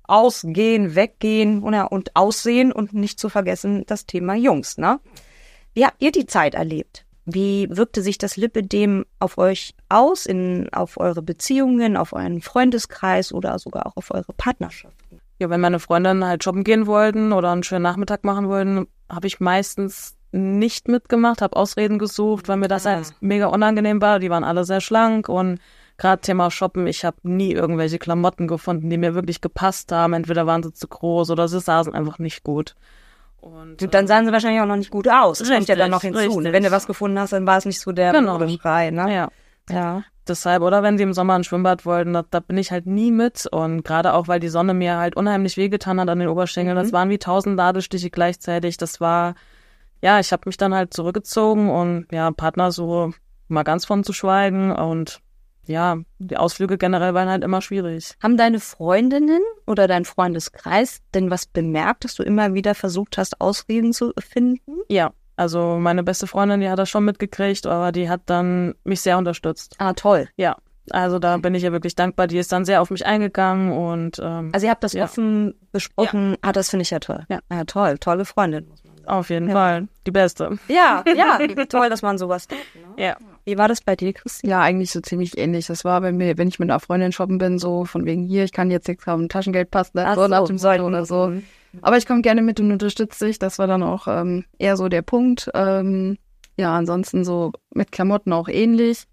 Ausgehen, 0.03 0.95
Weggehen 0.95 1.61
und, 1.61 1.73
ja, 1.73 1.85
und 1.85 2.15
Aussehen 2.15 2.71
und 2.71 2.93
nicht 2.93 3.19
zu 3.19 3.29
vergessen 3.29 3.83
das 3.85 4.05
Thema 4.05 4.35
Jungs, 4.35 4.77
ne? 4.77 4.99
Wie 5.73 5.85
habt 5.85 6.01
ihr 6.01 6.11
die 6.11 6.25
Zeit 6.25 6.55
erlebt? 6.55 7.05
Wie 7.25 7.67
wirkte 7.69 8.01
sich 8.01 8.17
das 8.17 8.37
Lipidem 8.37 9.05
auf 9.19 9.37
euch 9.37 9.75
aus, 9.87 10.25
in, 10.25 10.67
auf 10.73 10.97
eure 10.97 11.21
Beziehungen, 11.21 11.95
auf 11.95 12.11
euren 12.13 12.41
Freundeskreis 12.41 13.31
oder 13.31 13.59
sogar 13.59 13.85
auch 13.85 13.97
auf 13.97 14.09
eure 14.09 14.33
Partnerschaft? 14.33 14.95
Ja, 15.39 15.49
wenn 15.49 15.61
meine 15.61 15.79
Freundinnen 15.79 16.25
halt 16.25 16.43
shoppen 16.43 16.63
gehen 16.63 16.85
wollten 16.85 17.31
oder 17.33 17.51
einen 17.51 17.63
schönen 17.63 17.83
Nachmittag 17.83 18.23
machen 18.23 18.47
wollten, 18.49 18.87
habe 19.09 19.25
ich 19.27 19.39
meistens 19.39 20.15
nicht 20.31 20.87
mitgemacht, 20.87 21.41
habe 21.41 21.55
Ausreden 21.55 21.97
gesucht, 21.97 22.47
weil 22.47 22.57
mir 22.57 22.67
das 22.67 22.85
Ah. 22.85 22.91
halt 22.95 23.13
mega 23.21 23.47
unangenehm 23.47 24.01
war. 24.01 24.19
Die 24.19 24.29
waren 24.29 24.43
alle 24.43 24.63
sehr 24.65 24.81
schlank 24.81 25.27
und 25.29 25.59
gerade 25.97 26.21
Thema 26.21 26.51
Shoppen, 26.51 26.85
ich 26.87 27.03
habe 27.05 27.17
nie 27.23 27.51
irgendwelche 27.53 27.97
Klamotten 27.97 28.47
gefunden, 28.47 28.89
die 28.89 28.97
mir 28.97 29.15
wirklich 29.15 29.41
gepasst 29.41 29.91
haben. 29.91 30.13
Entweder 30.13 30.45
waren 30.45 30.61
sie 30.61 30.71
zu 30.73 30.87
groß 30.87 31.31
oder 31.31 31.47
sie 31.47 31.59
saßen 31.59 31.93
einfach 31.95 32.19
nicht 32.19 32.43
gut. 32.43 32.75
Und, 33.41 33.81
Und 33.81 33.93
dann 33.93 34.05
sahen 34.05 34.25
sie 34.25 34.33
wahrscheinlich 34.33 34.61
auch 34.61 34.65
noch 34.65 34.75
nicht 34.75 34.91
gut 34.91 35.07
aus. 35.07 35.39
Das 35.39 35.47
kommt 35.47 35.51
ja 35.51 35.57
Richtig, 35.73 35.77
dann 35.77 35.91
noch 35.91 36.01
hinzu. 36.01 36.19
richtig. 36.19 36.51
Wenn 36.53 36.63
du 36.63 36.71
was 36.71 36.85
gefunden 36.85 37.17
hast, 37.17 37.31
dann 37.31 37.47
war 37.47 37.57
es 37.57 37.65
nicht 37.65 37.79
so 37.79 37.91
der 37.93 38.11
Genau. 38.11 38.37
Modeschrei, 38.37 38.91
ne? 38.91 39.13
ja. 39.13 39.29
Ja. 39.69 40.03
Deshalb, 40.29 40.61
oder 40.61 40.83
wenn 40.83 40.97
sie 40.97 41.03
im 41.03 41.13
Sommer 41.13 41.33
ein 41.33 41.43
Schwimmbad 41.43 41.85
wollten, 41.85 42.13
da, 42.13 42.23
da 42.29 42.39
bin 42.39 42.57
ich 42.57 42.71
halt 42.71 42.85
nie 42.85 43.11
mit. 43.11 43.47
Und 43.47 43.83
gerade 43.83 44.13
auch, 44.13 44.27
weil 44.27 44.39
die 44.39 44.49
Sonne 44.49 44.73
mir 44.73 44.97
halt 44.97 45.15
unheimlich 45.17 45.57
wehgetan 45.57 45.99
hat 45.99 46.09
an 46.09 46.19
den 46.19 46.27
Oberschenkeln. 46.27 46.75
Das 46.75 46.93
waren 46.93 47.09
wie 47.09 47.17
tausend 47.17 47.55
Nadelstiche 47.55 48.09
gleichzeitig. 48.09 48.77
Das 48.77 49.01
war, 49.01 49.35
ja, 50.01 50.19
ich 50.19 50.31
habe 50.31 50.43
mich 50.45 50.57
dann 50.57 50.73
halt 50.73 50.93
zurückgezogen 50.93 51.69
und 51.69 52.05
ja, 52.11 52.31
Partner 52.31 52.71
so 52.71 53.13
mal 53.47 53.63
ganz 53.63 53.85
von 53.85 54.03
zu 54.03 54.13
schweigen. 54.13 54.71
Und 54.71 55.19
ja, 55.65 55.97
die 56.19 56.37
Ausflüge 56.37 56.77
generell 56.77 57.13
waren 57.13 57.29
halt 57.29 57.43
immer 57.43 57.61
schwierig. 57.61 58.15
Haben 58.21 58.37
deine 58.37 58.59
Freundinnen 58.59 59.41
oder 59.65 59.87
dein 59.87 60.05
Freundeskreis 60.05 61.01
denn 61.13 61.29
was 61.31 61.45
bemerkt, 61.45 62.03
dass 62.05 62.15
du 62.15 62.23
immer 62.23 62.53
wieder 62.53 62.75
versucht 62.75 63.17
hast, 63.17 63.41
Ausreden 63.41 63.93
zu 63.93 64.13
finden? 64.19 64.77
Ja, 64.89 65.11
also 65.39 65.77
meine 65.79 66.03
beste 66.03 66.27
Freundin, 66.27 66.59
die 66.61 66.69
hat 66.69 66.77
das 66.79 66.89
schon 66.89 67.05
mitgekriegt, 67.05 67.65
aber 67.65 67.91
die 67.91 68.09
hat 68.09 68.21
dann 68.27 68.75
mich 68.83 69.01
sehr 69.01 69.17
unterstützt. 69.17 69.75
Ah, 69.79 69.93
toll. 69.93 70.27
Ja, 70.35 70.57
also 70.91 71.19
da 71.19 71.37
bin 71.37 71.55
ich 71.55 71.63
ihr 71.63 71.71
wirklich 71.71 71.95
dankbar. 71.95 72.27
Die 72.27 72.37
ist 72.37 72.51
dann 72.51 72.65
sehr 72.65 72.81
auf 72.81 72.89
mich 72.91 73.05
eingegangen 73.05 73.71
und 73.71 74.19
ähm, 74.23 74.49
Also 74.53 74.65
ihr 74.65 74.71
habt 74.71 74.83
das 74.83 74.93
Ja. 74.93 75.03
offen 75.05 75.53
besprochen. 75.71 76.35
Ah, 76.41 76.51
das 76.51 76.69
finde 76.69 76.81
ich 76.83 76.89
ja 76.91 76.99
toll. 76.99 77.25
Ja. 77.29 77.39
ja, 77.51 77.63
toll. 77.63 77.97
Tolle 77.99 78.25
Freundin. 78.25 78.67
auf 79.05 79.29
jeden 79.29 79.49
Fall 79.49 79.87
die 80.05 80.11
beste. 80.11 80.57
Ja, 80.67 81.03
ja. 81.15 81.39
toll, 81.67 81.89
dass 81.89 82.01
man 82.01 82.17
sowas 82.17 82.47
tut. 82.47 82.57
Ne? 82.97 83.03
Ja. 83.03 83.17
Wie 83.45 83.57
war 83.57 83.67
das 83.67 83.81
bei 83.81 83.95
dir, 83.95 84.13
Christine? 84.13 84.51
Ja, 84.51 84.61
eigentlich 84.61 84.91
so 84.91 84.99
ziemlich 85.01 85.37
ähnlich. 85.37 85.65
Das 85.67 85.83
war 85.85 85.99
bei 86.01 86.11
mir, 86.11 86.37
wenn 86.37 86.47
ich 86.47 86.59
mit 86.59 86.69
einer 86.69 86.79
Freundin 86.79 87.11
shoppen 87.11 87.37
bin, 87.39 87.57
so 87.57 87.85
von 87.85 88.05
wegen 88.05 88.23
hier, 88.23 88.43
ich 88.43 88.51
kann 88.51 88.69
jetzt 88.69 88.87
nichts 88.87 89.07
haben, 89.07 89.27
Taschengeld 89.29 89.71
passt 89.71 89.93
Ach 89.97 90.15
so 90.15 90.21
so, 90.23 90.27
nach 90.27 90.45
dem 90.45 90.57
sollten- 90.59 90.83
oder 90.83 91.05
so. 91.05 91.33
Aber 91.81 91.97
ich 91.97 92.05
komme 92.05 92.21
gerne 92.21 92.41
mit 92.41 92.59
und 92.59 92.71
unterstütze 92.71 93.25
dich. 93.25 93.39
Das 93.39 93.59
war 93.59 93.67
dann 93.67 93.83
auch 93.83 94.07
ähm, 94.07 94.45
eher 94.57 94.77
so 94.77 94.89
der 94.89 95.01
Punkt. 95.01 95.49
Ähm, 95.53 96.17
ja, 96.57 96.75
ansonsten 96.75 97.23
so 97.23 97.51
mit 97.73 97.91
Klamotten 97.91 98.33
auch 98.33 98.47
ähnlich. 98.47 99.05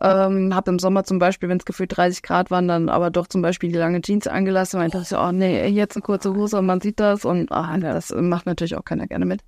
Ähm, 0.00 0.54
hab 0.54 0.68
im 0.68 0.78
Sommer 0.78 1.04
zum 1.04 1.18
Beispiel, 1.18 1.48
wenn 1.48 1.56
es 1.58 1.64
gefühlt 1.64 1.96
30 1.96 2.22
Grad 2.22 2.50
waren, 2.50 2.68
dann 2.68 2.88
aber 2.90 3.10
doch 3.10 3.26
zum 3.26 3.40
Beispiel 3.40 3.70
die 3.70 3.78
lange 3.78 4.02
Jeans 4.02 4.26
angelassen, 4.26 4.78
weil 4.78 4.88
ich 4.88 4.92
dachte, 4.92 5.16
oh 5.18 5.32
nee, 5.32 5.66
jetzt 5.68 5.96
eine 5.96 6.02
kurze 6.02 6.34
Hose 6.34 6.58
und 6.58 6.66
man 6.66 6.82
sieht 6.82 7.00
das 7.00 7.24
und 7.24 7.50
ah, 7.50 7.76
das 7.78 8.14
macht 8.14 8.44
natürlich 8.44 8.76
auch 8.76 8.84
keiner 8.84 9.06
gerne 9.06 9.24
mit. 9.24 9.40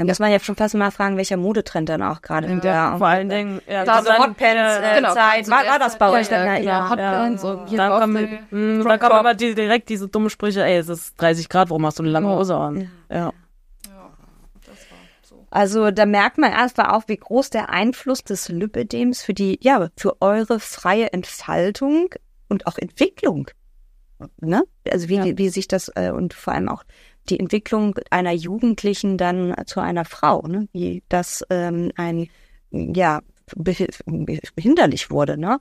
Da 0.00 0.06
muss 0.06 0.18
man 0.18 0.32
ja 0.32 0.40
schon 0.40 0.56
fast 0.56 0.74
mal 0.74 0.90
fragen, 0.90 1.18
welcher 1.18 1.36
Modetrend 1.36 1.88
dann 1.90 2.02
auch 2.02 2.22
gerade 2.22 2.46
in 2.46 2.60
der 2.62 2.94
Vor 2.96 3.06
allen 3.06 3.28
Dingen, 3.28 3.60
ja, 3.68 3.84
Da 3.84 3.98
so 4.02 4.08
dann- 4.08 4.18
Hotpants 4.18 4.40
ja, 4.42 4.92
äh, 4.92 4.96
genau. 4.96 5.12
Zeit. 5.12 5.48
War, 5.50 5.66
war 5.66 5.78
das 5.78 5.98
bei 5.98 6.08
euch 6.08 6.28
dann? 6.28 6.46
Ja, 6.46 6.56
Ja, 6.56 6.88
genau, 6.88 7.02
ja. 7.02 7.20
Hotpants 7.20 7.44
und 7.44 7.68
hier 7.68 7.76
dann 7.78 8.00
kommen, 8.00 8.38
mh, 8.50 8.84
dann 8.88 8.98
kommen 8.98 9.12
aber 9.12 9.34
die, 9.34 9.54
direkt 9.54 9.90
diese 9.90 10.08
dummen 10.08 10.30
Sprüche, 10.30 10.64
ey, 10.64 10.78
es 10.78 10.88
ist 10.88 11.20
30 11.20 11.50
Grad, 11.50 11.68
warum 11.68 11.84
hast 11.84 11.98
du 11.98 12.02
eine 12.02 12.12
lange 12.12 12.28
Ja. 12.28 12.36
Hose 12.38 12.56
an? 12.56 12.90
Ja. 13.10 13.32
Also 15.50 15.90
da 15.90 16.06
merkt 16.06 16.38
man 16.38 16.52
erstmal 16.52 16.90
auch, 16.92 17.02
wie 17.08 17.16
groß 17.16 17.50
der 17.50 17.70
Einfluss 17.70 18.22
des 18.22 18.48
Lipödems 18.48 19.22
für 19.22 19.34
die, 19.34 19.58
ja, 19.60 19.88
für 19.96 20.22
eure 20.22 20.60
freie 20.60 21.12
Entfaltung 21.12 22.14
und 22.48 22.66
auch 22.68 22.78
Entwicklung, 22.78 23.50
ne? 24.40 24.62
Also 24.90 25.08
wie, 25.08 25.36
wie 25.38 25.48
sich 25.48 25.66
das 25.66 25.90
äh, 25.94 26.10
und 26.10 26.34
vor 26.34 26.52
allem 26.54 26.68
auch 26.68 26.84
die 27.30 27.40
Entwicklung 27.40 27.98
einer 28.10 28.32
Jugendlichen 28.32 29.16
dann 29.16 29.54
zu 29.66 29.80
einer 29.80 30.04
Frau, 30.04 30.42
ne? 30.42 30.68
Wie 30.72 31.02
das 31.08 31.44
ähm, 31.50 31.92
ein, 31.96 32.28
ja, 32.70 33.20
beh- 33.56 33.90
behinderlich 34.54 35.10
wurde, 35.10 35.38
ne? 35.38 35.58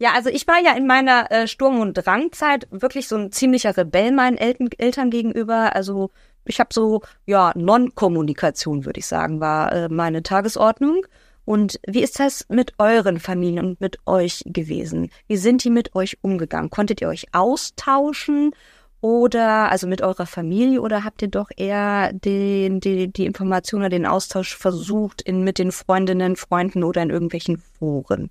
Ja, 0.00 0.12
also 0.14 0.30
ich 0.30 0.46
war 0.46 0.60
ja 0.62 0.76
in 0.76 0.86
meiner 0.86 1.30
äh, 1.32 1.48
Sturm- 1.48 1.80
und 1.80 1.94
Drangzeit 1.94 2.68
wirklich 2.70 3.08
so 3.08 3.16
ein 3.16 3.32
ziemlicher 3.32 3.76
Rebell 3.76 4.12
meinen 4.12 4.36
Eltern, 4.36 4.68
Eltern 4.78 5.10
gegenüber. 5.10 5.74
Also 5.74 6.10
ich 6.44 6.60
habe 6.60 6.72
so, 6.72 7.02
ja, 7.26 7.52
Non-Kommunikation, 7.56 8.84
würde 8.84 9.00
ich 9.00 9.06
sagen, 9.06 9.40
war 9.40 9.72
äh, 9.72 9.88
meine 9.88 10.22
Tagesordnung. 10.22 11.04
Und 11.44 11.80
wie 11.86 12.02
ist 12.02 12.20
das 12.20 12.44
mit 12.48 12.74
euren 12.78 13.18
Familien 13.18 13.64
und 13.64 13.80
mit 13.80 13.98
euch 14.06 14.42
gewesen? 14.46 15.10
Wie 15.26 15.36
sind 15.36 15.64
die 15.64 15.70
mit 15.70 15.94
euch 15.96 16.18
umgegangen? 16.20 16.70
Konntet 16.70 17.00
ihr 17.00 17.08
euch 17.08 17.26
austauschen 17.32 18.52
oder 19.00 19.70
also 19.70 19.86
mit 19.86 20.02
eurer 20.02 20.26
Familie 20.26 20.80
oder 20.80 21.04
habt 21.04 21.22
ihr 21.22 21.28
doch 21.28 21.50
eher 21.56 22.12
den, 22.12 22.80
die, 22.80 23.12
die 23.12 23.26
Information 23.26 23.80
oder 23.80 23.90
den 23.90 24.06
Austausch 24.06 24.56
versucht 24.56 25.22
in, 25.22 25.44
mit 25.44 25.58
den 25.58 25.72
Freundinnen, 25.72 26.36
Freunden 26.36 26.82
oder 26.82 27.02
in 27.02 27.10
irgendwelchen 27.10 27.58
Foren? 27.78 28.30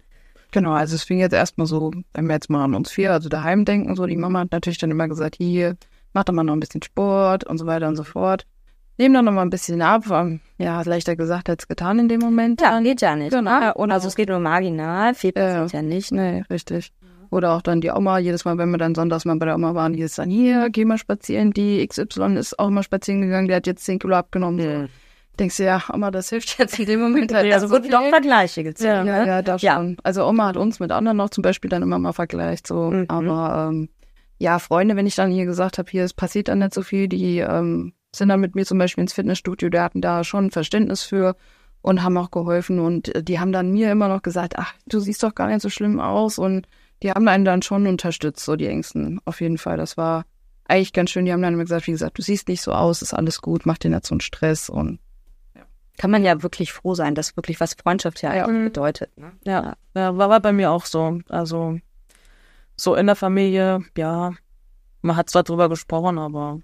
Genau, 0.52 0.74
also 0.74 0.96
es 0.96 1.04
fing 1.04 1.20
jetzt 1.20 1.34
erstmal 1.34 1.68
so, 1.68 1.92
wenn 2.14 2.28
wir 2.28 2.34
jetzt 2.34 2.50
mal 2.50 2.64
an 2.64 2.74
uns 2.74 2.92
vier, 2.92 3.12
also 3.12 3.30
daheim 3.30 3.66
denken, 3.66 3.96
so, 3.96 4.06
die 4.06 4.18
Mama 4.18 4.40
hat 4.40 4.52
natürlich 4.52 4.78
dann 4.78 4.92
immer 4.92 5.08
gesagt, 5.08 5.36
hier, 5.36 5.78
mach 6.14 6.24
doch 6.24 6.34
mal 6.34 6.44
noch 6.44 6.54
ein 6.54 6.60
bisschen 6.60 6.82
Sport 6.82 7.44
und 7.44 7.58
so 7.58 7.66
weiter 7.66 7.88
und 7.88 7.96
so 7.96 8.04
fort. 8.04 8.46
Nehmen 8.98 9.14
dann 9.14 9.26
noch 9.26 9.34
mal 9.34 9.44
ein 9.44 9.52
bisschen 9.52 9.82
ab, 9.82 10.06
ähm, 10.10 10.40
ja, 10.58 10.82
leichter 10.82 11.16
gesagt 11.16 11.50
als 11.50 11.68
getan 11.68 12.00
in 12.00 12.10
dem 12.10 12.20
Moment. 12.20 12.62
Ja, 12.62 12.80
geht 12.80 13.02
ja 13.02 13.16
nicht. 13.16 13.32
Genau. 13.32 13.60
ne? 13.60 13.74
Und 13.76 13.92
also 13.92 14.08
es 14.08 14.16
geht 14.16 14.30
nur 14.30 14.40
marginal, 14.40 15.14
viel 15.14 15.34
passiert 15.34 15.74
ja 15.74 15.82
nicht. 15.84 16.12
Nee, 16.12 16.44
richtig. 16.50 16.92
Oder 17.30 17.54
auch 17.54 17.62
dann 17.62 17.82
die 17.82 17.90
Oma, 17.92 18.20
jedes 18.20 18.46
Mal, 18.46 18.58
wenn 18.58 18.70
wir 18.72 18.78
dann 18.78 18.96
sonntags 18.96 19.26
mal 19.26 19.36
bei 19.38 19.46
der 19.46 19.56
Oma 19.56 19.76
waren, 19.76 19.94
die 19.94 20.02
ist 20.02 20.18
dann 20.18 20.30
hier, 20.30 20.70
geh 20.70 20.86
mal 20.86 20.98
spazieren, 20.98 21.52
die 21.52 21.86
XY 21.86 22.36
ist 22.38 22.58
auch 22.60 22.70
mal 22.70 22.84
spazieren 22.84 23.22
gegangen, 23.22 23.48
der 23.48 23.58
hat 23.58 23.68
jetzt 23.68 23.86
10 23.86 24.00
Kilo 24.00 24.16
abgenommen. 24.16 24.60
So. 24.60 24.88
denkst 25.40 25.58
du, 25.58 25.66
ja, 25.66 25.84
Oma, 25.94 26.10
das 26.12 26.30
hilft 26.30 26.58
jetzt 26.60 26.80
in 26.80 26.86
dem 26.86 27.00
Moment 27.02 27.34
halt. 27.34 27.46
Ja, 27.48 27.56
also 27.56 27.70
wurden 27.70 27.92
doch 27.92 28.08
Vergleiche 28.10 28.64
gezogen. 28.64 28.90
Ja. 28.90 29.06
Ja, 29.06 29.20
ne? 29.22 29.28
ja, 29.28 29.42
da 29.42 29.58
Ja. 29.58 29.76
schon. 29.76 29.98
Also 30.04 30.26
Oma 30.26 30.48
hat 30.48 30.58
uns 30.58 30.80
mit 30.80 30.92
anderen 30.92 31.18
noch 31.18 31.30
zum 31.30 31.42
Beispiel 31.42 31.70
dann 31.70 31.84
immer 31.84 32.00
mal 32.00 32.14
vergleicht, 32.14 32.66
so. 32.68 32.92
Mhm. 32.92 33.06
Aber 33.08 33.70
ähm, 33.70 33.90
ja, 34.40 34.60
Freunde, 34.60 34.96
wenn 34.96 35.08
ich 35.08 35.16
dann 35.16 35.32
hier 35.32 35.46
gesagt 35.46 35.78
habe, 35.78 35.90
hier, 35.90 36.04
es 36.04 36.14
passiert 36.14 36.48
dann 36.48 36.60
nicht 36.60 36.74
so 36.74 36.82
viel, 36.82 37.08
die 37.08 37.40
ähm, 37.40 37.94
sind 38.16 38.30
dann 38.30 38.40
mit 38.40 38.56
mir 38.56 38.66
zum 38.66 38.78
Beispiel 38.78 39.02
ins 39.04 39.14
Fitnessstudio, 39.14 39.70
die 39.70 39.80
hatten 39.80 40.02
da 40.02 40.24
schon 40.24 40.52
Verständnis 40.52 41.04
für 41.04 41.36
und 41.82 42.04
haben 42.04 42.18
auch 42.18 42.32
geholfen 42.32 42.80
und 42.80 43.14
äh, 43.16 43.24
die 43.24 43.40
haben 43.40 43.52
dann 43.52 43.72
mir 43.72 43.92
immer 43.92 44.08
noch 44.08 44.22
gesagt, 44.22 44.56
ach, 44.58 44.74
du 44.88 45.00
siehst 45.00 45.24
doch 45.24 45.36
gar 45.36 45.48
nicht 45.48 45.62
so 45.62 45.70
schlimm 45.70 46.00
aus 46.00 46.38
und 46.38 46.68
die 47.04 47.12
haben 47.12 47.28
einen 47.28 47.46
dann 47.46 47.62
schon 47.62 47.88
unterstützt, 47.88 48.44
so 48.44 48.56
die 48.56 48.68
Ängsten, 48.68 49.20
auf 49.26 49.42
jeden 49.42 49.58
Fall. 49.58 49.78
Das 49.78 49.98
war 49.98 50.26
eigentlich 50.66 50.94
ganz 50.94 51.12
schön. 51.12 51.26
Die 51.26 51.32
haben 51.32 51.42
dann 51.42 51.54
immer 51.54 51.64
gesagt, 51.64 51.88
wie 51.88 51.92
gesagt, 51.92 52.18
du 52.18 52.22
siehst 52.22 52.48
nicht 52.48 52.62
so 52.62 52.72
aus, 52.74 53.02
ist 53.02 53.14
alles 53.14 53.42
gut, 53.42 53.66
mach 53.66 53.78
dir 53.78 53.90
nicht 53.90 54.06
so 54.06 54.14
einen 54.14 54.22
Stress 54.22 54.70
und 54.70 55.00
Kann 55.98 56.12
man 56.12 56.24
ja 56.24 56.44
wirklich 56.44 56.74
froh 56.74 56.94
sein, 56.94 57.16
dass 57.16 57.36
wirklich 57.36 57.60
was 57.60 57.74
Freundschaft 57.74 58.22
ja, 58.22 58.36
Ja. 58.36 58.46
auch 58.46 58.50
bedeutet. 58.50 59.18
Ne? 59.18 59.32
Ja, 59.46 59.76
ja 59.96 60.16
war, 60.18 60.30
war 60.30 60.40
bei 60.40 60.54
mir 60.54 60.72
auch 60.72 60.86
so. 60.86 61.20
Also 61.30 61.80
so 62.76 62.94
in 62.94 63.08
der 63.08 63.16
Familie, 63.16 63.84
ja, 63.98 64.34
man 65.02 65.16
hat 65.16 65.30
zwar 65.30 65.44
drüber 65.44 65.70
gesprochen, 65.70 66.20
aber 66.20 66.60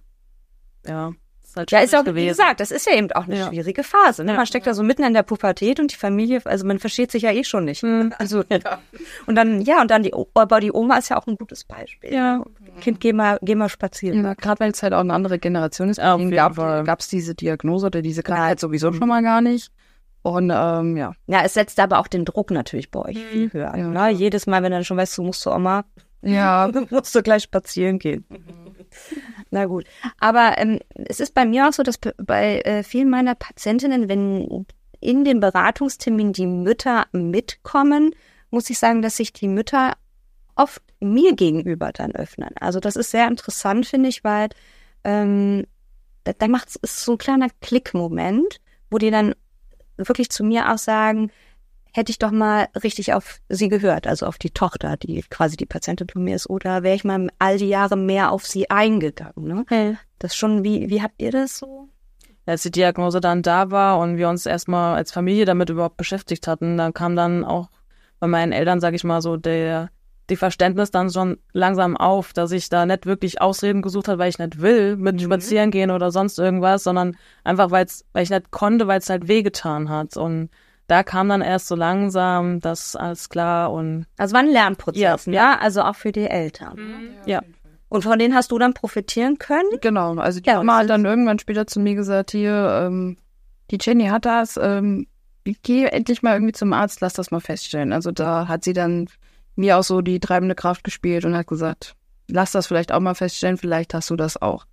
ja, 0.85 1.13
ist 1.53 1.57
halt 1.57 1.71
Ja, 1.71 1.79
ist 1.79 1.95
auch, 1.95 2.01
wie 2.01 2.09
gewesen. 2.09 2.27
gesagt, 2.29 2.59
das 2.59 2.71
ist 2.71 2.85
ja 2.87 2.93
eben 2.95 3.11
auch 3.11 3.25
eine 3.25 3.37
Ja. 3.37 3.47
schwierige 3.47 3.83
Phase. 3.83 4.23
Ne? 4.23 4.31
Ja. 4.31 4.37
Man 4.37 4.45
steckt 4.45 4.65
da 4.67 4.73
so 4.73 4.83
mitten 4.83 5.03
in 5.03 5.13
der 5.13 5.23
Pubertät 5.23 5.79
und 5.79 5.91
die 5.91 5.95
Familie, 5.95 6.41
also 6.45 6.65
man 6.65 6.79
versteht 6.79 7.11
sich 7.11 7.23
ja 7.23 7.31
eh 7.31 7.43
schon 7.43 7.65
nicht. 7.65 7.81
Hm. 7.83 8.13
Also, 8.19 8.43
und 9.27 9.35
dann, 9.35 9.61
ja, 9.61 9.81
und 9.81 9.91
dann 9.91 10.03
die, 10.03 10.13
aber 10.33 10.59
die 10.59 10.71
Oma 10.71 10.97
ist 10.97 11.09
ja 11.09 11.17
auch 11.17 11.27
ein 11.27 11.35
gutes 11.37 11.63
Beispiel. 11.63 12.13
Ja, 12.13 12.43
Kind, 12.81 12.99
geh 12.99 13.13
mal, 13.13 13.37
geh 13.41 13.55
mal 13.55 13.69
spazieren. 13.69 14.23
Ja, 14.23 14.33
gerade 14.33 14.59
weil 14.59 14.71
es 14.71 14.81
halt 14.83 14.93
auch 14.93 14.99
eine 15.01 15.13
andere 15.13 15.39
Generation 15.39 15.89
ist. 15.89 15.97
Jeden 15.97 16.31
gab 16.31 16.99
es 16.99 17.07
diese 17.07 17.35
Diagnose 17.35 17.85
oder 17.87 18.01
diese 18.01 18.23
Krankheit 18.23 18.59
sowieso 18.59 18.91
schon 18.93 19.07
mal 19.07 19.21
gar 19.21 19.41
nicht. 19.41 19.71
Und 20.23 20.51
ähm, 20.55 20.95
ja, 20.95 21.13
Ja, 21.27 21.41
es 21.43 21.53
setzt 21.53 21.79
aber 21.81 21.99
auch 21.99 22.07
den 22.07 22.23
Druck 22.23 22.49
natürlich 22.49 22.89
bei 22.91 23.01
euch 23.01 23.15
Mhm. 23.17 23.29
viel 23.31 23.53
höher. 23.53 23.73
Ja, 23.75 23.87
ne? 23.89 24.09
Jedes 24.11 24.47
Mal, 24.47 24.63
wenn 24.63 24.71
du 24.71 24.77
dann 24.77 24.85
schon 24.85 24.95
weißt, 24.97 25.17
du 25.17 25.23
musst 25.23 25.41
zur 25.41 25.53
Oma, 25.53 25.83
ja, 26.23 26.71
musst 26.89 27.13
du 27.15 27.21
gleich 27.21 27.43
spazieren 27.43 27.99
gehen. 27.99 28.25
Na 29.51 29.65
gut. 29.65 29.85
Aber 30.19 30.57
ähm, 30.57 30.79
es 30.93 31.19
ist 31.19 31.33
bei 31.33 31.45
mir 31.45 31.67
auch 31.67 31.73
so, 31.73 31.83
dass 31.83 31.99
bei 32.17 32.61
äh, 32.61 32.83
vielen 32.83 33.09
meiner 33.09 33.35
Patientinnen, 33.35 34.09
wenn 34.09 34.65
in 34.99 35.25
den 35.25 35.39
Beratungstermin 35.39 36.33
die 36.33 36.47
Mütter 36.47 37.05
mitkommen, 37.11 38.15
muss 38.51 38.69
ich 38.69 38.79
sagen, 38.79 39.01
dass 39.01 39.17
sich 39.17 39.33
die 39.33 39.47
Mütter 39.47 39.93
oft 40.55 40.81
mir 40.99 41.35
gegenüber 41.35 41.91
dann 41.91 42.13
öffnen. 42.13 42.51
Also 42.59 42.79
das 42.79 42.95
ist 42.95 43.11
sehr 43.11 43.27
interessant, 43.27 43.85
finde 43.85 44.09
ich, 44.09 44.23
weil 44.23 44.49
ähm, 45.03 45.65
da, 46.23 46.33
da 46.33 46.47
macht 46.47 46.69
es 46.81 47.03
so 47.03 47.13
ein 47.13 47.17
kleiner 47.17 47.49
Klickmoment, 47.61 48.61
wo 48.89 48.97
die 48.97 49.11
dann 49.11 49.35
wirklich 49.97 50.29
zu 50.29 50.43
mir 50.43 50.71
auch 50.71 50.77
sagen, 50.77 51.31
hätte 51.93 52.11
ich 52.11 52.19
doch 52.19 52.31
mal 52.31 52.67
richtig 52.83 53.13
auf 53.13 53.39
sie 53.49 53.69
gehört, 53.69 54.07
also 54.07 54.25
auf 54.25 54.37
die 54.37 54.51
Tochter, 54.51 54.97
die 54.97 55.23
quasi 55.29 55.55
die 55.55 55.65
Patientin 55.65 56.09
von 56.09 56.23
mir 56.23 56.35
ist, 56.35 56.49
oder 56.49 56.83
wäre 56.83 56.95
ich 56.95 57.03
mal 57.03 57.29
all 57.39 57.57
die 57.57 57.69
Jahre 57.69 57.95
mehr 57.95 58.31
auf 58.31 58.45
sie 58.45 58.69
eingegangen. 58.69 59.65
Ne? 59.69 59.97
Das 60.19 60.31
ist 60.31 60.37
schon, 60.37 60.63
wie, 60.63 60.89
wie 60.89 61.01
habt 61.01 61.21
ihr 61.21 61.31
das 61.31 61.59
so? 61.59 61.89
als 62.45 62.63
die 62.63 62.71
Diagnose 62.71 63.21
dann 63.21 63.41
da 63.41 63.71
war 63.71 63.99
und 63.99 64.17
wir 64.17 64.29
uns 64.29 64.45
erstmal 64.45 64.95
als 64.95 65.11
Familie 65.11 65.45
damit 65.45 65.69
überhaupt 65.69 65.97
beschäftigt 65.97 66.47
hatten, 66.47 66.77
dann 66.77 66.93
kam 66.93 67.15
dann 67.15 67.45
auch 67.45 67.69
bei 68.19 68.27
meinen 68.27 68.51
Eltern, 68.51 68.79
sag 68.79 68.93
ich 68.93 69.03
mal 69.03 69.21
so, 69.21 69.37
der 69.37 69.89
die 70.29 70.35
Verständnis 70.37 70.89
dann 70.91 71.09
schon 71.09 71.37
langsam 71.51 71.97
auf, 71.97 72.31
dass 72.31 72.51
ich 72.51 72.69
da 72.69 72.85
nicht 72.85 73.05
wirklich 73.05 73.41
Ausreden 73.41 73.81
gesucht 73.81 74.07
habe, 74.07 74.19
weil 74.19 74.29
ich 74.29 74.39
nicht 74.39 74.61
will, 74.61 74.95
mit 74.95 75.21
spazieren 75.21 75.69
gehen 75.69 75.91
oder 75.91 76.11
sonst 76.11 76.39
irgendwas, 76.39 76.83
sondern 76.83 77.17
einfach, 77.43 77.71
weil's, 77.71 78.05
weil 78.13 78.23
ich 78.23 78.29
nicht 78.29 78.49
konnte, 78.51 78.87
weil 78.87 78.99
es 78.99 79.09
halt 79.09 79.27
wehgetan 79.27 79.89
hat. 79.89 80.15
Und 80.15 80.49
da 80.93 81.01
kam 81.03 81.27
dann 81.29 81.41
erst 81.41 81.67
so 81.67 81.75
langsam 81.75 82.59
das 82.59 82.95
alles 82.95 83.27
klar 83.29 83.71
und 83.73 84.05
Also 84.17 84.33
war 84.35 84.41
ein 84.41 84.47
Lernprozess, 84.51 85.25
Ja, 85.25 85.31
ja, 85.33 85.57
also 85.59 85.81
auch 85.81 85.95
für 85.95 86.11
die 86.11 86.27
Eltern. 86.27 86.77
ja. 87.25 87.41
Und 87.89 88.03
von 88.03 88.17
denen 88.19 88.33
hast 88.35 88.51
du 88.51 88.59
dann 88.59 88.73
profitieren 88.75 89.37
können? 89.39 89.69
genau. 89.81 90.15
Also 90.17 90.39
die 90.39 90.49
Ja, 90.49 90.57
Mama 90.57 90.77
hat 90.79 90.89
dann 90.89 91.03
irgendwann 91.05 91.39
später 91.39 91.65
zu 91.67 91.79
mir 91.79 91.95
gesagt, 91.95 92.29
hier, 92.31 92.85
ähm, 92.87 93.17
die 93.71 93.77
Jenny 93.81 94.05
hat 94.07 94.25
das, 94.25 94.59
ähm, 94.61 95.07
geh 95.63 95.85
endlich 95.85 96.21
mal 96.21 96.33
irgendwie 96.33 96.53
zum 96.53 96.73
Arzt, 96.73 97.01
lass 97.01 97.13
das 97.13 97.31
mal 97.31 97.39
feststellen. 97.41 97.91
Also 97.91 98.11
da 98.11 98.47
hat 98.47 98.63
sie 98.63 98.73
dann 98.73 99.07
mir 99.55 99.77
auch 99.77 99.83
so 99.83 100.01
die 100.01 100.19
treibende 100.19 100.55
Kraft 100.55 100.83
gespielt 100.83 101.25
und 101.25 101.35
hat 101.35 101.47
gesagt, 101.47 101.95
lass 102.27 102.51
das 102.51 102.67
vielleicht 102.67 102.91
auch 102.91 102.99
mal 102.99 103.13
feststellen, 103.15 103.57
vielleicht 103.57 103.93
hast 103.93 104.09
du 104.09 104.15
das 104.15 104.41
auch. 104.41 104.65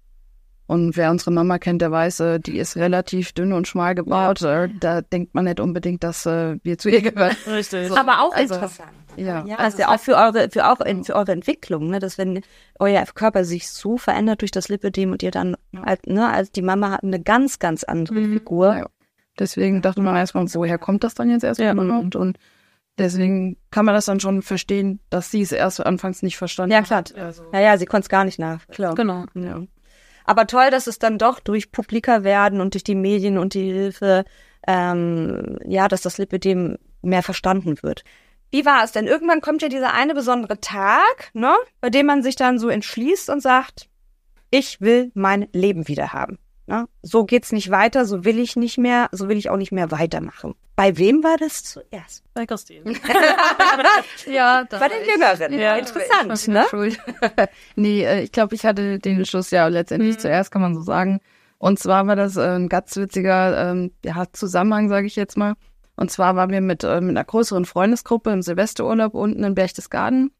Und 0.71 0.97
wer 0.97 1.11
unsere 1.11 1.33
Mama 1.33 1.59
kennt, 1.59 1.83
der 1.83 1.91
weiß, 1.91 2.21
äh, 2.21 2.39
die 2.39 2.57
ist 2.59 2.77
relativ 2.77 3.33
dünn 3.33 3.53
und 3.53 3.67
schmal 3.67 3.97
gebaut. 3.97 4.41
Äh, 4.43 4.69
Da 4.79 5.00
denkt 5.00 5.35
man 5.35 5.45
nicht 5.47 5.59
unbedingt, 5.59 6.05
dass 6.05 6.27
äh, 6.27 6.59
wir 6.62 6.79
zu 6.79 6.89
ihr 6.91 7.03
gehören. 7.03 7.35
Richtig. 7.49 7.91
Aber 7.91 8.21
auch 8.23 8.33
also, 8.33 8.55
interessant. 8.55 8.89
Ja, 9.17 9.45
Ja, 9.47 9.57
also 9.57 9.79
also 9.83 9.85
auch 9.93 9.99
für 9.99 10.15
eure, 10.17 10.49
für 10.49 10.71
auch 10.71 10.81
in, 10.81 11.03
für 11.03 11.17
eure 11.17 11.33
Entwicklung, 11.33 11.89
ne, 11.91 11.99
dass 11.99 12.19
wenn 12.19 12.43
euer 12.79 13.03
Körper 13.15 13.45
sich 13.45 13.69
so 13.69 13.97
verändert 13.99 14.43
durch 14.43 14.53
das 14.53 14.69
Lipödem 14.69 15.11
und 15.11 15.25
ihr 15.25 15.33
dann, 15.33 15.57
als, 15.83 16.03
ne, 16.07 16.31
als 16.33 16.53
die 16.53 16.62
Mama 16.62 16.93
hat 16.93 17.03
eine 17.03 17.21
ganz, 17.21 17.59
ganz 17.59 17.83
andere 17.83 18.15
Mhm. 18.21 18.33
Figur. 18.35 18.77
Ja. 18.77 18.87
Deswegen 19.41 19.83
dachte 19.83 20.00
man 20.03 20.15
erstmal, 20.15 20.47
woher 20.55 20.79
kommt 20.79 21.03
das 21.03 21.15
dann 21.15 21.31
jetzt 21.31 21.43
erstmal 21.43 21.75
Ja. 21.77 21.83
überhaupt? 21.83 22.15
Und 22.15 22.39
deswegen 22.97 23.57
kann 23.73 23.85
man 23.87 23.95
das 23.97 24.05
dann 24.05 24.21
schon 24.21 24.43
verstehen, 24.43 25.00
dass 25.11 25.33
sie 25.33 25.43
es 25.43 25.50
erst 25.50 25.85
anfangs 25.85 26.23
nicht 26.23 26.37
verstanden 26.37 26.73
Ja, 26.75 26.83
klar. 26.83 26.99
hat. 27.00 27.15
Also, 27.17 27.43
Naja, 27.50 27.77
sie 27.79 27.87
konnte 27.87 28.05
es 28.05 28.09
gar 28.09 28.25
nicht 28.25 28.39
nach. 28.39 28.67
Klar. 28.69 28.95
Genau. 28.95 29.25
Ja. 29.35 29.62
Aber 30.31 30.47
toll, 30.47 30.71
dass 30.71 30.87
es 30.87 31.01
dann 31.01 31.19
doch 31.19 31.41
durch 31.41 31.73
Publika 31.73 32.23
werden 32.23 32.61
und 32.61 32.75
durch 32.75 32.85
die 32.85 32.95
Medien 32.95 33.37
und 33.37 33.53
die 33.55 33.73
Hilfe, 33.73 34.25
ähm, 34.65 35.59
ja, 35.65 35.89
dass 35.89 36.03
das 36.03 36.19
Lipödem 36.19 36.79
mehr 37.03 37.25
verstanden 37.25 37.83
wird. 37.83 38.05
Wie 38.53 38.65
war 38.65 38.85
es 38.85 38.93
denn? 38.93 39.09
Irgendwann 39.09 39.41
kommt 39.41 39.61
ja 39.61 39.69
dieser 39.69 39.93
eine 39.93 40.15
besondere 40.15 40.61
Tag, 40.61 41.31
ne, 41.33 41.53
bei 41.81 41.91
dem 41.91 42.07
man 42.07 42.23
sich 42.23 42.37
dann 42.37 42.61
so 42.61 42.69
entschließt 42.69 43.29
und 43.29 43.41
sagt, 43.41 43.89
ich 44.53 44.81
will 44.81 45.11
mein 45.15 45.49
Leben 45.53 45.89
wieder 45.89 46.13
haben. 46.13 46.39
Ne? 46.71 46.87
So 47.03 47.25
geht's 47.25 47.50
nicht 47.50 47.73
weiter, 47.73 48.07
so 48.07 48.25
will 48.25 48.39
ich 48.39 48.55
nicht 48.55 48.79
mehr, 48.79 49.09
so 49.11 49.29
will 49.29 49.37
ich 49.37 49.50
auch 49.50 49.57
nicht 49.57 49.73
mehr 49.73 49.91
weitermachen. 49.91 50.55
Bei 50.77 50.97
wem 50.97 51.25
war 51.25 51.37
das 51.37 51.65
zuerst? 51.65 52.23
Bei 52.33 52.47
Christine. 52.47 52.93
ja, 54.27 54.62
da 54.62 54.79
Bei 54.79 54.89
den 54.89 55.05
Jüngeren. 55.05 55.59
Ja, 55.59 55.75
Interessant, 55.75 56.47
ne? 56.47 56.65
nee, 57.75 58.05
äh, 58.05 58.23
ich 58.23 58.31
glaube, 58.31 58.55
ich 58.55 58.65
hatte 58.65 59.00
den 59.00 59.19
Entschluss 59.19 59.50
ja 59.50 59.67
letztendlich 59.67 60.15
Mhm. 60.15 60.21
zuerst, 60.21 60.53
kann 60.53 60.62
man 60.62 60.77
so 60.77 60.83
sagen. 60.83 61.19
Und 61.59 61.81
zwar 61.81 62.07
war 62.07 62.15
das 62.15 62.37
äh, 62.37 62.43
ein 62.57 62.69
ganz 62.69 62.97
witziger 62.97 63.71
ähm, 63.73 63.91
ja, 64.05 64.27
Zusammenhang, 64.33 64.89
sage 64.89 65.09
ich 65.09 65.17
jetzt 65.17 65.37
mal. 65.37 65.55
Und 65.97 66.12
zwar 66.12 66.37
waren 66.37 66.50
wir 66.50 66.61
mit, 66.61 66.85
äh, 66.85 67.00
mit 67.00 67.11
einer 67.11 67.25
größeren 67.25 67.65
Freundesgruppe 67.65 68.31
im 68.31 68.43
Silvesterurlaub 68.43 69.15
unten 69.15 69.43
in 69.43 69.57
Berchtesgaden. 69.57 70.31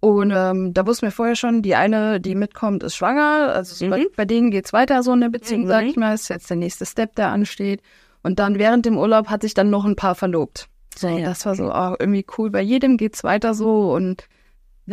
Und 0.00 0.32
ähm, 0.34 0.74
da 0.74 0.86
wussten 0.86 1.06
wir 1.06 1.10
vorher 1.10 1.34
schon, 1.34 1.60
die 1.62 1.74
eine, 1.74 2.20
die 2.20 2.34
mitkommt, 2.36 2.82
ist 2.84 2.94
schwanger. 2.96 3.52
Also 3.54 3.84
Mhm. 3.84 3.90
bei, 3.90 4.06
bei 4.16 4.24
denen 4.24 4.50
geht's 4.50 4.72
weiter 4.72 5.02
so 5.02 5.12
in 5.12 5.20
der 5.20 5.28
Beziehung, 5.28 5.62
Mhm. 5.62 5.66
sag 5.68 5.84
ich 5.86 5.96
mal. 5.96 6.14
Ist 6.14 6.28
jetzt 6.28 6.48
der 6.50 6.56
nächste 6.56 6.86
Step, 6.86 7.14
der 7.16 7.28
ansteht. 7.28 7.82
Und 8.22 8.38
dann 8.38 8.58
während 8.58 8.86
dem 8.86 8.96
Urlaub 8.96 9.28
hat 9.28 9.42
sich 9.42 9.54
dann 9.54 9.70
noch 9.70 9.84
ein 9.84 9.96
Paar 9.96 10.14
verlobt. 10.14 10.68
So, 10.96 11.08
Ja. 11.08 11.24
das 11.28 11.44
war 11.46 11.54
so 11.56 11.72
oh, 11.72 11.94
irgendwie 11.98 12.24
cool. 12.36 12.50
Bei 12.50 12.60
jedem 12.60 12.96
geht's 12.96 13.24
weiter 13.24 13.54
so 13.54 13.92
und 13.92 14.28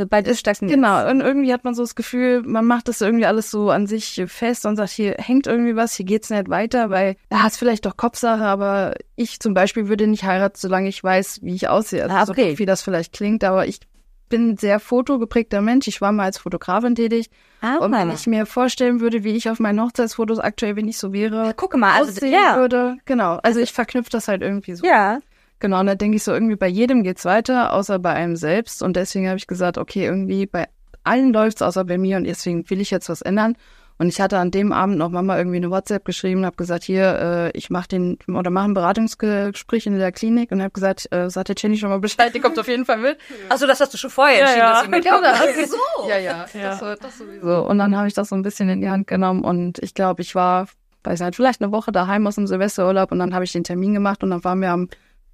Bald 0.09 0.27
ist 0.27 0.45
das 0.45 0.59
Genau, 0.59 1.09
und 1.09 1.21
irgendwie 1.21 1.53
hat 1.53 1.63
man 1.63 1.73
so 1.73 1.81
das 1.81 1.95
Gefühl, 1.95 2.41
man 2.43 2.65
macht 2.65 2.89
das 2.89 2.99
irgendwie 2.99 3.25
alles 3.25 3.49
so 3.49 3.69
an 3.69 3.87
sich 3.87 4.21
fest 4.27 4.65
und 4.65 4.75
sagt, 4.75 4.89
hier 4.89 5.15
hängt 5.19 5.47
irgendwie 5.47 5.77
was, 5.77 5.95
hier 5.95 6.05
geht's 6.05 6.29
nicht 6.29 6.49
weiter, 6.49 6.89
weil 6.89 7.15
da 7.29 7.43
hast 7.43 7.55
vielleicht 7.57 7.85
doch 7.85 7.95
Kopfsache, 7.95 8.43
aber 8.43 8.95
ich 9.15 9.39
zum 9.39 9.53
Beispiel 9.53 9.87
würde 9.87 10.05
nicht 10.07 10.25
heiraten, 10.25 10.57
solange 10.59 10.89
ich 10.89 11.01
weiß, 11.01 11.39
wie 11.43 11.55
ich 11.55 11.69
aussehe. 11.69 12.03
Also 12.03 12.13
Ah, 12.15 12.25
so 12.25 12.33
okay. 12.33 12.49
doof, 12.49 12.59
wie 12.59 12.65
das 12.65 12.81
vielleicht 12.81 13.13
klingt, 13.13 13.45
aber 13.45 13.67
ich 13.67 13.79
bin 14.29 14.51
ein 14.51 14.57
sehr 14.57 14.79
fotogeprägter 14.79 15.61
Mensch. 15.61 15.87
Ich 15.87 16.01
war 16.01 16.11
mal 16.11 16.23
als 16.23 16.37
Fotografin 16.37 16.95
tätig. 16.95 17.29
Ah, 17.61 17.77
und 17.77 17.91
wenn 17.91 18.11
ich 18.11 18.27
mir 18.27 18.45
vorstellen 18.45 18.99
würde, 18.99 19.23
wie 19.23 19.35
ich 19.35 19.49
auf 19.49 19.59
meinen 19.59 19.81
Hochzeitsfotos 19.81 20.39
aktuell, 20.39 20.75
wenn 20.75 20.87
ich 20.87 20.97
so 20.97 21.13
wäre, 21.13 21.53
Gucke 21.55 21.77
mal, 21.77 21.93
also 21.93 22.11
aussehen 22.11 22.33
ja, 22.33 22.57
würde. 22.57 22.97
Genau, 23.05 23.39
also 23.43 23.59
ich 23.59 23.73
verknüpfe 23.73 24.09
das 24.09 24.27
halt 24.27 24.41
irgendwie 24.41 24.75
so. 24.75 24.85
ja, 24.85 25.19
Genau, 25.59 25.79
und 25.79 25.85
da 25.85 25.95
denke 25.95 26.17
ich 26.17 26.23
so, 26.23 26.33
irgendwie 26.33 26.57
bei 26.57 26.67
jedem 26.67 27.03
geht's 27.03 27.25
weiter, 27.25 27.73
außer 27.73 27.97
bei 27.99 28.13
einem 28.13 28.35
selbst. 28.35 28.83
Und 28.83 28.95
deswegen 28.95 29.27
habe 29.27 29.37
ich 29.37 29.47
gesagt, 29.47 29.77
okay, 29.77 30.05
irgendwie 30.05 30.45
bei 30.45 30.67
allen 31.03 31.31
läuft's, 31.31 31.61
außer 31.61 31.85
bei 31.85 31.97
mir. 31.97 32.17
Und 32.17 32.25
deswegen 32.25 32.69
will 32.69 32.81
ich 32.81 32.91
jetzt 32.91 33.09
was 33.09 33.21
ändern. 33.21 33.55
Und 33.97 34.07
ich 34.09 34.19
hatte 34.19 34.37
an 34.39 34.51
dem 34.51 34.73
Abend 34.73 34.97
noch 34.97 35.09
Mama 35.09 35.37
irgendwie 35.37 35.55
eine 35.57 35.71
WhatsApp 35.71 36.03
geschrieben 36.03 36.41
und 36.41 36.45
habe 36.45 36.57
gesagt, 36.57 36.83
hier, 36.83 37.51
äh, 37.53 37.57
ich 37.57 37.69
mache 37.69 37.87
den 37.87 38.17
oder 38.27 38.49
mache 38.49 38.65
ein 38.65 38.73
Beratungsgespräch 38.73 39.85
in 39.87 39.97
der 39.97 40.11
Klinik 40.11 40.51
und 40.51 40.61
habe 40.61 40.71
gesagt, 40.71 41.07
äh, 41.13 41.29
sagt 41.29 41.47
der 41.47 41.55
Jenny 41.57 41.77
schon 41.77 41.89
mal 41.89 41.99
Bescheid, 41.99 42.35
die 42.35 42.39
kommt 42.41 42.59
auf 42.59 42.67
jeden 42.67 42.83
Fall 42.85 42.97
mit. 42.97 43.17
Also 43.47 43.65
das 43.67 43.79
hast 43.79 43.93
du 43.93 43.97
schon 43.97 44.09
vorher 44.09 44.35
Ja, 44.39 44.41
entschieden, 44.41 44.59
ja. 44.59 44.71
dass 44.73 44.83
sie 44.83 44.89
mitkommt. 44.89 45.69
so. 46.03 46.09
Ja, 46.09 46.17
ja, 46.17 46.45
Ja. 46.53 46.69
Das, 46.71 46.81
war- 46.81 46.95
das 46.97 47.17
sowieso. 47.17 47.65
Und 47.67 47.77
dann 47.77 47.95
habe 47.95 48.07
ich 48.09 48.13
das 48.13 48.27
so 48.29 48.35
ein 48.35 48.41
bisschen 48.41 48.67
in 48.67 48.81
die 48.81 48.89
Hand 48.89 49.07
genommen 49.07 49.45
und 49.45 49.79
ich 49.79 49.93
glaube, 49.93 50.21
ich 50.23 50.35
war, 50.35 50.67
weiß 51.05 51.21
nicht, 51.21 51.35
vielleicht 51.37 51.61
eine 51.61 51.71
Woche 51.71 51.93
daheim 51.93 52.27
aus 52.27 52.35
dem 52.35 52.47
Silvesterurlaub 52.47 53.13
und 53.13 53.19
dann 53.19 53.33
habe 53.33 53.45
ich 53.45 53.53
den 53.53 53.63
Termin 53.63 53.93
gemacht 53.93 54.23
und 54.23 54.29
dann 54.31 54.43
waren 54.43 54.59
wir 54.59 54.71
am 54.71 54.89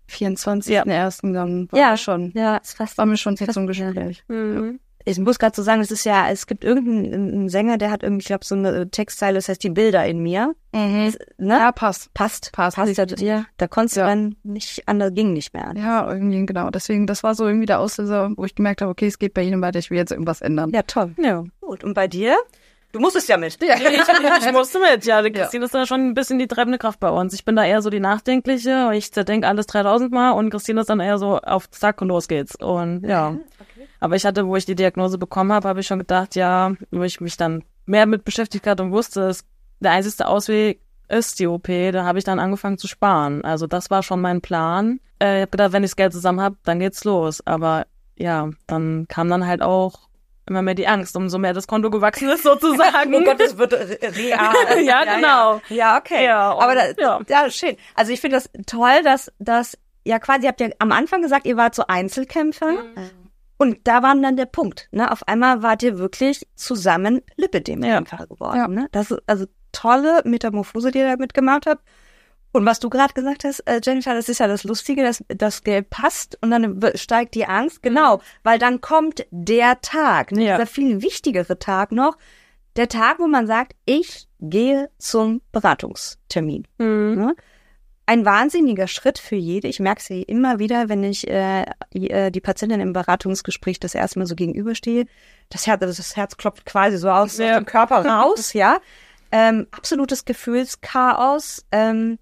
24.01. 0.09 1.33
Dann 1.33 1.71
war 1.71 1.79
Ja. 1.79 1.97
schon, 1.97 2.31
Ja, 2.35 2.57
ist 2.57 2.77
fast. 2.77 2.97
war 2.97 3.05
mir 3.05 3.17
schon 3.17 3.37
Zeit 3.37 3.53
zum. 3.53 3.65
Gespräch. 3.67 4.23
Mhm. 4.27 4.79
Ich 5.05 5.19
muss 5.19 5.39
gerade 5.39 5.55
so 5.55 5.63
sagen, 5.63 5.81
es 5.81 5.91
ist 5.91 6.03
ja, 6.05 6.29
es 6.29 6.47
gibt 6.47 6.63
irgendeinen 6.63 7.49
Sänger, 7.49 7.77
der 7.77 7.91
hat 7.91 8.03
irgendwie, 8.03 8.21
ich 8.21 8.27
glaube, 8.27 8.45
so 8.45 8.55
eine 8.55 8.89
Textzeile, 8.89 9.35
das 9.35 9.49
heißt 9.49 9.63
die 9.63 9.69
Bilder 9.69 10.05
in 10.05 10.19
mir. 10.19 10.53
Mhm. 10.73 11.13
Ne? 11.37 11.53
Ja, 11.57 11.71
passt. 11.71 12.13
passt, 12.13 12.51
Passt. 12.53 12.77
passt. 12.77 12.97
Ja, 12.97 13.05
ja, 13.17 13.45
da 13.57 13.67
konntest 13.67 13.97
du 13.97 14.01
Ja. 14.01 14.07
dann 14.07 14.35
nicht 14.43 14.87
anders, 14.87 15.13
ging 15.13 15.33
nicht 15.33 15.53
mehr. 15.53 15.73
Ja, 15.75 16.09
irgendwie, 16.11 16.45
genau. 16.45 16.69
Deswegen, 16.69 17.07
das 17.07 17.23
war 17.23 17.35
so 17.35 17.45
irgendwie 17.47 17.65
der 17.65 17.79
Auslöser, 17.79 18.31
wo 18.35 18.45
ich 18.45 18.55
gemerkt 18.55 18.81
habe, 18.81 18.91
okay, 18.91 19.07
es 19.07 19.19
geht 19.19 19.33
bei 19.33 19.43
Ihnen 19.43 19.61
weiter, 19.61 19.79
ich 19.79 19.89
will 19.91 19.97
jetzt 19.97 20.11
irgendwas 20.11 20.41
ändern. 20.41 20.71
Ja, 20.71 20.83
toll. 20.83 21.13
Ja. 21.21 21.43
Gut. 21.59 21.83
Und 21.83 21.93
bei 21.93 22.07
dir? 22.07 22.37
Du 22.91 22.99
musstest 22.99 23.29
ja 23.29 23.37
mit. 23.37 23.57
Ja. 23.61 23.75
Ich, 23.75 24.45
ich 24.47 24.51
musste 24.51 24.79
mit, 24.79 25.05
ja. 25.05 25.21
Die 25.21 25.31
Christine 25.31 25.65
ist 25.65 25.73
da 25.73 25.85
schon 25.85 26.09
ein 26.09 26.13
bisschen 26.13 26.39
die 26.39 26.47
treibende 26.47 26.77
Kraft 26.77 26.99
bei 26.99 27.09
uns. 27.09 27.33
Ich 27.33 27.45
bin 27.45 27.55
da 27.55 27.63
eher 27.63 27.81
so 27.81 27.89
die 27.89 27.99
Nachdenkliche. 27.99 28.91
Ich 28.93 29.11
zerdenke 29.11 29.47
alles 29.47 29.67
3000 29.67 30.11
Mal 30.11 30.31
und 30.31 30.49
Christine 30.49 30.81
ist 30.81 30.89
dann 30.89 30.99
eher 30.99 31.17
so 31.17 31.37
auf 31.37 31.69
Zack 31.71 32.01
und 32.01 32.09
los 32.09 32.27
geht's. 32.27 32.55
Und 32.55 33.03
ja. 33.07 33.35
Aber 33.99 34.15
ich 34.15 34.25
hatte, 34.25 34.47
wo 34.47 34.55
ich 34.55 34.65
die 34.65 34.75
Diagnose 34.75 35.17
bekommen 35.17 35.53
habe, 35.53 35.67
habe 35.69 35.79
ich 35.79 35.87
schon 35.87 35.99
gedacht, 35.99 36.35
ja, 36.35 36.73
wo 36.91 37.03
ich 37.03 37.21
mich 37.21 37.37
dann 37.37 37.63
mehr 37.85 38.05
mit 38.05 38.25
beschäftigt 38.25 38.67
hatte 38.67 38.83
und 38.83 38.91
wusste, 38.91 39.21
es, 39.27 39.45
der 39.79 39.91
einzige 39.91 40.27
Ausweg 40.27 40.81
ist 41.07 41.39
die 41.39 41.47
OP, 41.47 41.67
da 41.67 42.03
habe 42.05 42.17
ich 42.17 42.23
dann 42.23 42.39
angefangen 42.39 42.77
zu 42.77 42.87
sparen. 42.87 43.43
Also 43.43 43.67
das 43.67 43.89
war 43.89 44.01
schon 44.01 44.21
mein 44.21 44.41
Plan. 44.41 44.99
Äh, 45.21 45.37
ich 45.37 45.41
habe 45.41 45.51
gedacht, 45.51 45.73
wenn 45.73 45.83
ich 45.83 45.91
das 45.91 45.95
Geld 45.97 46.13
zusammen 46.13 46.41
habe, 46.41 46.55
dann 46.63 46.79
geht's 46.79 47.03
los. 47.03 47.45
Aber 47.45 47.85
ja, 48.17 48.49
dann 48.67 49.07
kam 49.07 49.29
dann 49.29 49.45
halt 49.45 49.61
auch 49.61 50.10
immer 50.47 50.61
mehr 50.61 50.73
die 50.73 50.87
Angst, 50.87 51.15
umso 51.15 51.37
mehr 51.37 51.53
das 51.53 51.67
Konto 51.67 51.89
gewachsen 51.89 52.29
ist 52.29 52.43
sozusagen. 52.43 53.13
Oh 53.15 53.23
Gott, 53.23 53.39
es 53.41 53.57
wird 53.57 53.73
re- 53.73 53.97
real. 54.01 54.53
Ja, 54.83 55.03
genau. 55.15 55.61
Ja, 55.69 55.75
ja 55.75 55.97
okay. 55.97 56.25
Ja, 56.25 56.51
Aber 56.57 56.75
da, 56.75 56.81
ja. 56.97 57.19
ja. 57.27 57.49
schön. 57.49 57.75
Also 57.95 58.11
ich 58.11 58.19
finde 58.21 58.37
das 58.37 58.49
toll, 58.65 59.01
dass, 59.03 59.31
dass, 59.39 59.77
ja 60.03 60.17
quasi, 60.19 60.43
ihr 60.43 60.49
habt 60.49 60.61
ja 60.61 60.69
am 60.79 60.91
Anfang 60.91 61.21
gesagt, 61.21 61.45
ihr 61.45 61.57
wart 61.57 61.75
so 61.75 61.83
Einzelkämpfer. 61.87 62.73
Und 63.57 63.77
da 63.83 64.01
war 64.01 64.15
dann 64.15 64.35
der 64.37 64.47
Punkt, 64.47 64.87
ne? 64.91 65.11
Auf 65.11 65.27
einmal 65.27 65.61
wart 65.61 65.83
ihr 65.83 65.99
wirklich 65.99 66.47
zusammen 66.55 67.21
geworden, 68.27 68.57
Ja. 68.57 68.67
ne? 68.67 68.87
Das 68.91 69.11
ist 69.11 69.21
also 69.27 69.45
tolle 69.71 70.21
Metamorphose, 70.25 70.89
die 70.91 70.97
ihr 70.97 71.09
da 71.11 71.15
mitgemacht 71.17 71.67
habt. 71.67 71.83
Und 72.53 72.65
was 72.65 72.79
du 72.79 72.89
gerade 72.89 73.13
gesagt 73.13 73.43
hast, 73.45 73.59
äh, 73.61 73.79
Jennifer, 73.83 74.13
das 74.13 74.27
ist 74.27 74.39
ja 74.39 74.47
das 74.47 74.63
Lustige, 74.65 75.03
dass 75.03 75.23
das 75.29 75.63
Geld 75.63 75.89
passt 75.89 76.37
und 76.41 76.51
dann 76.51 76.79
steigt 76.95 77.35
die 77.35 77.45
Angst. 77.45 77.81
Genau, 77.81 78.21
weil 78.43 78.59
dann 78.59 78.81
kommt 78.81 79.25
der 79.31 79.79
Tag, 79.81 80.31
ne? 80.33 80.43
Ja. 80.45 80.55
dieser 80.57 80.67
viel 80.67 81.01
wichtigere 81.01 81.57
Tag 81.59 81.91
noch, 81.93 82.17
der 82.75 82.89
Tag, 82.89 83.19
wo 83.19 83.27
man 83.27 83.47
sagt, 83.47 83.73
ich 83.85 84.27
gehe 84.39 84.89
zum 84.97 85.41
Beratungstermin. 85.51 86.67
Mhm. 86.77 87.13
Ne? 87.15 87.35
Ein 88.05 88.25
wahnsinniger 88.25 88.87
Schritt 88.87 89.19
für 89.19 89.35
jede. 89.35 89.67
Ich 89.69 89.79
merke 89.79 90.01
es 90.01 90.09
ja 90.09 90.17
immer 90.27 90.59
wieder, 90.59 90.89
wenn 90.89 91.03
ich 91.03 91.29
äh, 91.29 91.63
die, 91.93 92.09
äh, 92.09 92.31
die 92.31 92.41
Patientin 92.41 92.81
im 92.81 92.91
Beratungsgespräch 92.91 93.79
das 93.79 93.95
erste 93.95 94.19
Mal 94.19 94.25
so 94.25 94.35
gegenüberstehe. 94.35 95.05
Das 95.49 95.67
Herz, 95.67 95.81
also 95.81 95.95
das 95.95 96.17
Herz 96.17 96.35
klopft 96.35 96.65
quasi 96.65 96.97
so 96.97 97.09
aus, 97.09 97.37
Ja. 97.37 97.51
aus 97.51 97.57
dem 97.59 97.65
Körper 97.65 98.05
raus, 98.05 98.51
ja. 98.53 98.79
Ähm, 99.31 99.67
absolutes 99.71 100.25
Gefühlschaos. 100.25 101.65
Ähm, 101.71 102.17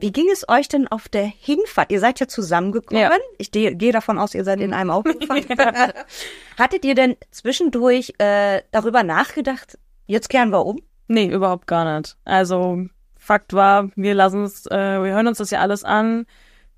wie 0.00 0.12
ging 0.12 0.28
es 0.32 0.48
euch 0.48 0.68
denn 0.68 0.88
auf 0.88 1.08
der 1.08 1.24
Hinfahrt? 1.24 1.90
Ihr 1.90 2.00
seid 2.00 2.20
ja 2.20 2.28
zusammengekommen. 2.28 3.02
Ja. 3.02 3.10
Ich 3.38 3.50
gehe 3.50 3.92
davon 3.92 4.18
aus, 4.18 4.34
ihr 4.34 4.44
seid 4.44 4.60
in 4.60 4.72
einem 4.72 4.90
Auto 4.90 5.12
gefahren. 5.14 5.92
Hattet 6.58 6.84
ihr 6.84 6.94
denn 6.94 7.16
zwischendurch 7.30 8.14
äh, 8.18 8.62
darüber 8.70 9.02
nachgedacht, 9.02 9.78
jetzt 10.06 10.28
kehren 10.28 10.50
wir 10.50 10.64
um? 10.64 10.80
Nee, 11.08 11.26
überhaupt 11.26 11.66
gar 11.66 11.98
nicht. 11.98 12.16
Also 12.24 12.86
Fakt 13.16 13.52
war, 13.52 13.90
wir 13.96 14.14
lassen 14.14 14.44
es, 14.44 14.66
äh, 14.66 15.02
wir 15.02 15.12
hören 15.12 15.26
uns 15.26 15.38
das 15.38 15.50
ja 15.50 15.60
alles 15.60 15.84
an, 15.84 16.26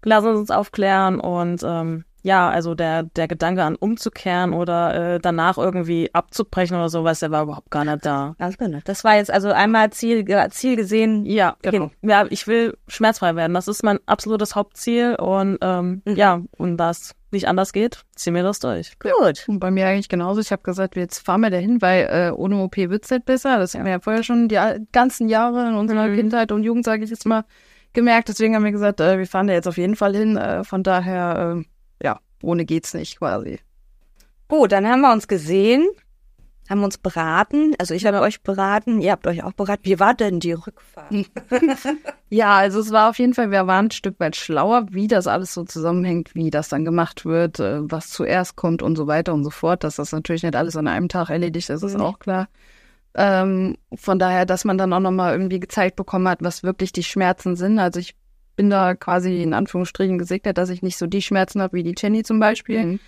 lassen 0.04 0.34
uns 0.34 0.50
aufklären 0.50 1.20
und 1.20 1.62
ähm, 1.64 2.04
ja, 2.22 2.48
also 2.50 2.74
der 2.74 3.04
der 3.04 3.28
Gedanke 3.28 3.62
an 3.62 3.76
umzukehren 3.76 4.52
oder 4.52 5.14
äh, 5.14 5.18
danach 5.20 5.58
irgendwie 5.58 6.10
abzubrechen 6.12 6.76
oder 6.76 6.88
sowas, 6.88 7.20
der 7.20 7.30
war 7.30 7.42
überhaupt 7.44 7.70
gar 7.70 7.84
nicht 7.84 8.04
da. 8.04 8.34
Ganz 8.38 8.58
genau. 8.58 8.78
Das 8.84 9.04
war 9.04 9.16
jetzt 9.16 9.30
also 9.30 9.50
einmal 9.52 9.90
Ziel, 9.90 10.24
Ziel 10.50 10.76
gesehen. 10.76 11.24
Ja, 11.26 11.56
Genau. 11.62 11.90
Ja, 12.02 12.26
ich 12.30 12.46
will 12.46 12.76
schmerzfrei 12.88 13.36
werden. 13.36 13.54
Das 13.54 13.68
ist 13.68 13.82
mein 13.82 13.98
absolutes 14.06 14.54
Hauptziel 14.54 15.14
und 15.16 15.58
ähm, 15.62 16.02
Mhm. 16.04 16.16
ja, 16.16 16.40
und 16.58 16.76
da 16.76 16.90
es 16.90 17.14
nicht 17.32 17.46
anders 17.46 17.72
geht, 17.72 18.02
ziehen 18.16 18.34
wir 18.34 18.42
das 18.42 18.58
durch. 18.58 18.98
Gut. 18.98 19.44
Und 19.46 19.60
bei 19.60 19.70
mir 19.70 19.86
eigentlich 19.86 20.08
genauso. 20.08 20.40
Ich 20.40 20.50
habe 20.50 20.62
gesagt, 20.62 20.96
jetzt 20.96 21.20
fahren 21.20 21.42
wir 21.42 21.50
dahin, 21.50 21.80
weil 21.80 22.08
äh, 22.10 22.30
ohne 22.32 22.56
OP 22.60 22.76
wird's 22.76 23.08
nicht 23.10 23.24
besser. 23.24 23.58
Das 23.58 23.74
haben 23.74 23.84
wir 23.84 23.92
ja 23.92 24.00
vorher 24.00 24.24
schon 24.24 24.48
die 24.48 24.58
ganzen 24.92 25.28
Jahre 25.28 25.68
in 25.68 25.74
unserer 25.74 26.08
Mhm. 26.08 26.16
Kindheit 26.16 26.50
und 26.52 26.64
Jugend, 26.64 26.84
sage 26.84 27.04
ich 27.04 27.10
jetzt 27.10 27.26
mal, 27.26 27.44
gemerkt. 27.92 28.28
Deswegen 28.28 28.56
haben 28.56 28.64
wir 28.64 28.72
gesagt, 28.72 29.00
äh, 29.00 29.16
wir 29.18 29.26
fahren 29.28 29.46
da 29.46 29.52
jetzt 29.52 29.68
auf 29.68 29.76
jeden 29.76 29.94
Fall 29.94 30.16
hin. 30.16 30.36
Äh, 30.36 30.64
von 30.64 30.82
daher, 30.82 31.56
äh, 31.60 31.64
ohne 32.42 32.64
geht's 32.64 32.94
nicht 32.94 33.18
quasi. 33.18 33.58
Gut, 34.48 34.72
dann 34.72 34.86
haben 34.86 35.00
wir 35.02 35.12
uns 35.12 35.28
gesehen, 35.28 35.88
haben 36.68 36.82
uns 36.84 36.98
beraten. 36.98 37.74
Also 37.78 37.94
ich 37.94 38.06
habe 38.06 38.20
euch 38.20 38.42
beraten, 38.42 39.00
ihr 39.00 39.12
habt 39.12 39.26
euch 39.26 39.42
auch 39.44 39.52
beraten. 39.52 39.84
Wie 39.84 39.98
war 40.00 40.14
denn 40.14 40.40
die 40.40 40.52
Rückfahrt? 40.52 41.12
Ja, 42.32 42.56
also 42.58 42.78
es 42.78 42.92
war 42.92 43.10
auf 43.10 43.18
jeden 43.18 43.34
Fall, 43.34 43.50
wir 43.50 43.66
waren 43.66 43.86
ein 43.86 43.90
Stück 43.90 44.20
weit 44.20 44.36
schlauer, 44.36 44.86
wie 44.92 45.08
das 45.08 45.26
alles 45.26 45.52
so 45.52 45.64
zusammenhängt, 45.64 46.32
wie 46.36 46.50
das 46.50 46.68
dann 46.68 46.84
gemacht 46.84 47.24
wird, 47.24 47.58
äh, 47.58 47.80
was 47.90 48.10
zuerst 48.10 48.54
kommt 48.54 48.82
und 48.82 48.94
so 48.94 49.08
weiter 49.08 49.34
und 49.34 49.42
so 49.42 49.50
fort. 49.50 49.82
Dass 49.82 49.96
das 49.96 50.12
natürlich 50.12 50.44
nicht 50.44 50.54
alles 50.54 50.76
an 50.76 50.86
einem 50.86 51.08
Tag 51.08 51.28
erledigt 51.30 51.70
ist, 51.70 51.82
ist 51.82 51.96
Nee. 51.96 52.02
auch 52.04 52.20
klar. 52.20 52.48
Ähm, 53.14 53.76
von 53.96 54.20
daher, 54.20 54.46
dass 54.46 54.64
man 54.64 54.78
dann 54.78 54.92
auch 54.92 55.00
nochmal 55.00 55.32
irgendwie 55.32 55.58
gezeigt 55.58 55.96
bekommen 55.96 56.28
hat, 56.28 56.38
was 56.42 56.62
wirklich 56.62 56.92
die 56.92 57.02
Schmerzen 57.02 57.56
sind. 57.56 57.80
Also 57.80 57.98
ich 57.98 58.14
bin 58.60 58.68
da 58.68 58.94
quasi 58.94 59.42
in 59.42 59.54
Anführungsstrichen 59.54 60.18
gesegnet, 60.18 60.58
dass 60.58 60.68
ich 60.68 60.82
nicht 60.82 60.98
so 60.98 61.06
die 61.06 61.22
Schmerzen 61.22 61.62
habe 61.62 61.78
wie 61.78 61.82
die 61.82 61.94
Jenny 61.96 62.24
zum 62.24 62.40
Beispiel. 62.40 62.98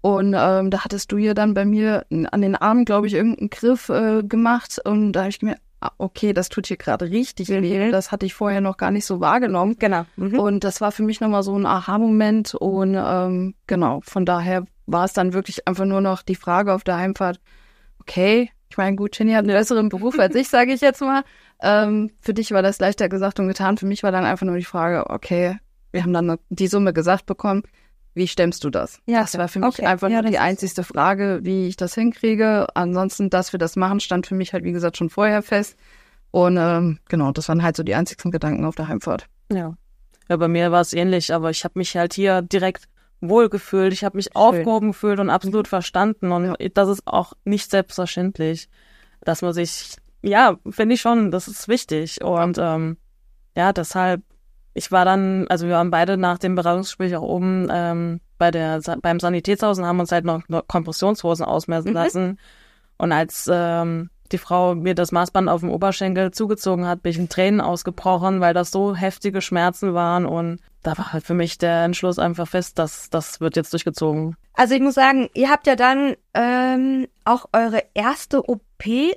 Und 0.00 0.34
ähm, 0.34 0.70
da 0.70 0.84
hattest 0.84 1.12
du 1.12 1.18
ja 1.18 1.34
dann 1.34 1.52
bei 1.52 1.66
mir 1.66 2.06
an 2.08 2.40
den 2.40 2.56
Armen, 2.56 2.86
glaube 2.86 3.08
ich, 3.08 3.12
irgendeinen 3.12 3.50
Griff 3.50 3.90
äh, 3.90 4.22
gemacht. 4.22 4.80
Und 4.82 5.12
da 5.12 5.20
habe 5.20 5.28
ich 5.28 5.38
gemerkt, 5.38 5.60
ah, 5.82 5.90
okay, 5.98 6.32
das 6.32 6.48
tut 6.48 6.66
hier 6.66 6.78
gerade 6.78 7.10
richtig 7.10 7.50
weh. 7.50 7.90
Das 7.90 8.10
hatte 8.10 8.24
ich 8.24 8.32
vorher 8.32 8.62
noch 8.62 8.78
gar 8.78 8.90
nicht 8.90 9.04
so 9.04 9.20
wahrgenommen. 9.20 9.76
Genau. 9.78 10.06
Mhm. 10.16 10.38
Und 10.38 10.64
das 10.64 10.80
war 10.80 10.92
für 10.92 11.02
mich 11.02 11.20
nochmal 11.20 11.42
so 11.42 11.54
ein 11.58 11.66
Aha-Moment. 11.66 12.54
Und 12.54 12.96
ähm, 12.96 13.54
genau, 13.66 14.00
von 14.04 14.24
daher 14.24 14.64
war 14.86 15.04
es 15.04 15.12
dann 15.12 15.34
wirklich 15.34 15.68
einfach 15.68 15.84
nur 15.84 16.00
noch 16.00 16.22
die 16.22 16.36
Frage 16.36 16.72
auf 16.72 16.84
der 16.84 16.96
Heimfahrt, 16.96 17.38
okay, 18.00 18.48
ich 18.72 18.78
meine, 18.78 18.96
gut, 18.96 19.18
Jenny 19.18 19.32
hat 19.32 19.40
einen 19.40 19.54
besseren 19.54 19.90
Beruf 19.90 20.18
als 20.18 20.34
ich, 20.34 20.48
sage 20.48 20.72
ich 20.72 20.80
jetzt 20.80 21.02
mal. 21.02 21.24
Ähm, 21.60 22.10
für 22.20 22.32
dich 22.32 22.52
war 22.52 22.62
das 22.62 22.80
leichter 22.80 23.10
gesagt 23.10 23.38
und 23.38 23.46
getan. 23.46 23.76
Für 23.76 23.84
mich 23.84 24.02
war 24.02 24.12
dann 24.12 24.24
einfach 24.24 24.46
nur 24.46 24.56
die 24.56 24.64
Frage, 24.64 25.10
okay, 25.10 25.58
wir 25.90 26.02
haben 26.02 26.14
dann 26.14 26.38
die 26.48 26.68
Summe 26.68 26.94
gesagt 26.94 27.26
bekommen. 27.26 27.64
Wie 28.14 28.26
stemmst 28.26 28.64
du 28.64 28.70
das? 28.70 28.98
Ja, 29.04 29.20
das 29.20 29.36
war 29.36 29.48
für 29.48 29.58
mich 29.58 29.68
okay. 29.68 29.84
einfach 29.84 30.08
Ja, 30.08 30.22
nur 30.22 30.30
die 30.30 30.38
einzigste 30.38 30.84
Frage, 30.84 31.40
wie 31.42 31.68
ich 31.68 31.76
das 31.76 31.94
hinkriege. 31.94 32.66
Ansonsten, 32.74 33.28
dass 33.28 33.52
wir 33.52 33.58
das 33.58 33.76
machen, 33.76 34.00
stand 34.00 34.26
für 34.26 34.34
mich 34.34 34.54
halt, 34.54 34.64
wie 34.64 34.72
gesagt, 34.72 34.96
schon 34.96 35.10
vorher 35.10 35.42
fest. 35.42 35.76
Und 36.30 36.56
ähm, 36.58 36.98
genau, 37.10 37.30
das 37.32 37.50
waren 37.50 37.62
halt 37.62 37.76
so 37.76 37.82
die 37.82 37.94
einzigsten 37.94 38.30
Gedanken 38.30 38.64
auf 38.64 38.74
der 38.74 38.88
Heimfahrt. 38.88 39.26
Ja. 39.52 39.76
Ja, 40.30 40.36
bei 40.38 40.48
mir 40.48 40.72
war 40.72 40.80
es 40.80 40.94
ähnlich, 40.94 41.34
aber 41.34 41.50
ich 41.50 41.62
habe 41.64 41.78
mich 41.78 41.94
halt 41.94 42.14
hier 42.14 42.40
direkt 42.40 42.88
wohlgefühlt. 43.22 43.92
Ich 43.92 44.04
habe 44.04 44.16
mich 44.16 44.36
aufgehoben 44.36 44.88
gefühlt 44.88 45.20
und 45.20 45.30
absolut 45.30 45.68
verstanden. 45.68 46.32
Und 46.32 46.56
das 46.74 46.88
ist 46.88 47.06
auch 47.06 47.32
nicht 47.44 47.70
selbstverständlich, 47.70 48.68
dass 49.24 49.40
man 49.42 49.52
sich, 49.52 49.96
ja, 50.22 50.56
finde 50.68 50.94
ich 50.96 51.00
schon, 51.00 51.30
das 51.30 51.48
ist 51.48 51.68
wichtig. 51.68 52.22
Und 52.22 52.58
ähm, 52.58 52.98
ja, 53.56 53.72
deshalb, 53.72 54.22
ich 54.74 54.90
war 54.90 55.04
dann, 55.04 55.46
also 55.48 55.66
wir 55.66 55.74
waren 55.74 55.90
beide 55.90 56.16
nach 56.16 56.38
dem 56.38 56.54
Beratungsgespräch 56.54 57.16
auch 57.16 57.22
oben 57.22 57.68
ähm, 57.70 58.20
bei 58.38 58.50
der 58.50 58.80
beim 59.00 59.20
Sanitätshaus 59.20 59.78
und 59.78 59.86
haben 59.86 60.00
uns 60.00 60.10
halt 60.12 60.24
noch, 60.24 60.48
noch 60.48 60.66
Kompressionshosen 60.66 61.44
ausmessen 61.44 61.90
Mhm. 61.90 61.94
lassen. 61.94 62.38
Und 62.98 63.12
als 63.12 63.48
ähm, 63.52 64.10
die 64.32 64.38
Frau 64.38 64.74
mir 64.74 64.94
das 64.94 65.12
Maßband 65.12 65.48
auf 65.48 65.60
dem 65.60 65.70
Oberschenkel 65.70 66.30
zugezogen 66.32 66.86
hat, 66.86 67.02
bin 67.02 67.10
ich 67.10 67.18
in 67.18 67.28
Tränen 67.28 67.60
ausgebrochen, 67.60 68.40
weil 68.40 68.54
das 68.54 68.70
so 68.70 68.94
heftige 68.96 69.40
Schmerzen 69.40 69.94
waren. 69.94 70.26
Und 70.26 70.60
da 70.82 70.98
war 70.98 71.12
halt 71.12 71.24
für 71.24 71.34
mich 71.34 71.58
der 71.58 71.84
Entschluss 71.84 72.18
einfach 72.18 72.48
fest, 72.48 72.78
dass 72.78 73.08
das 73.10 73.40
wird 73.40 73.56
jetzt 73.56 73.72
durchgezogen. 73.72 74.36
Also 74.54 74.74
ich 74.74 74.80
muss 74.80 74.94
sagen, 74.94 75.28
ihr 75.34 75.50
habt 75.50 75.66
ja 75.66 75.76
dann 75.76 76.14
ähm, 76.34 77.06
auch 77.24 77.46
eure 77.52 77.82
erste 77.94 78.48
OP 78.48 78.62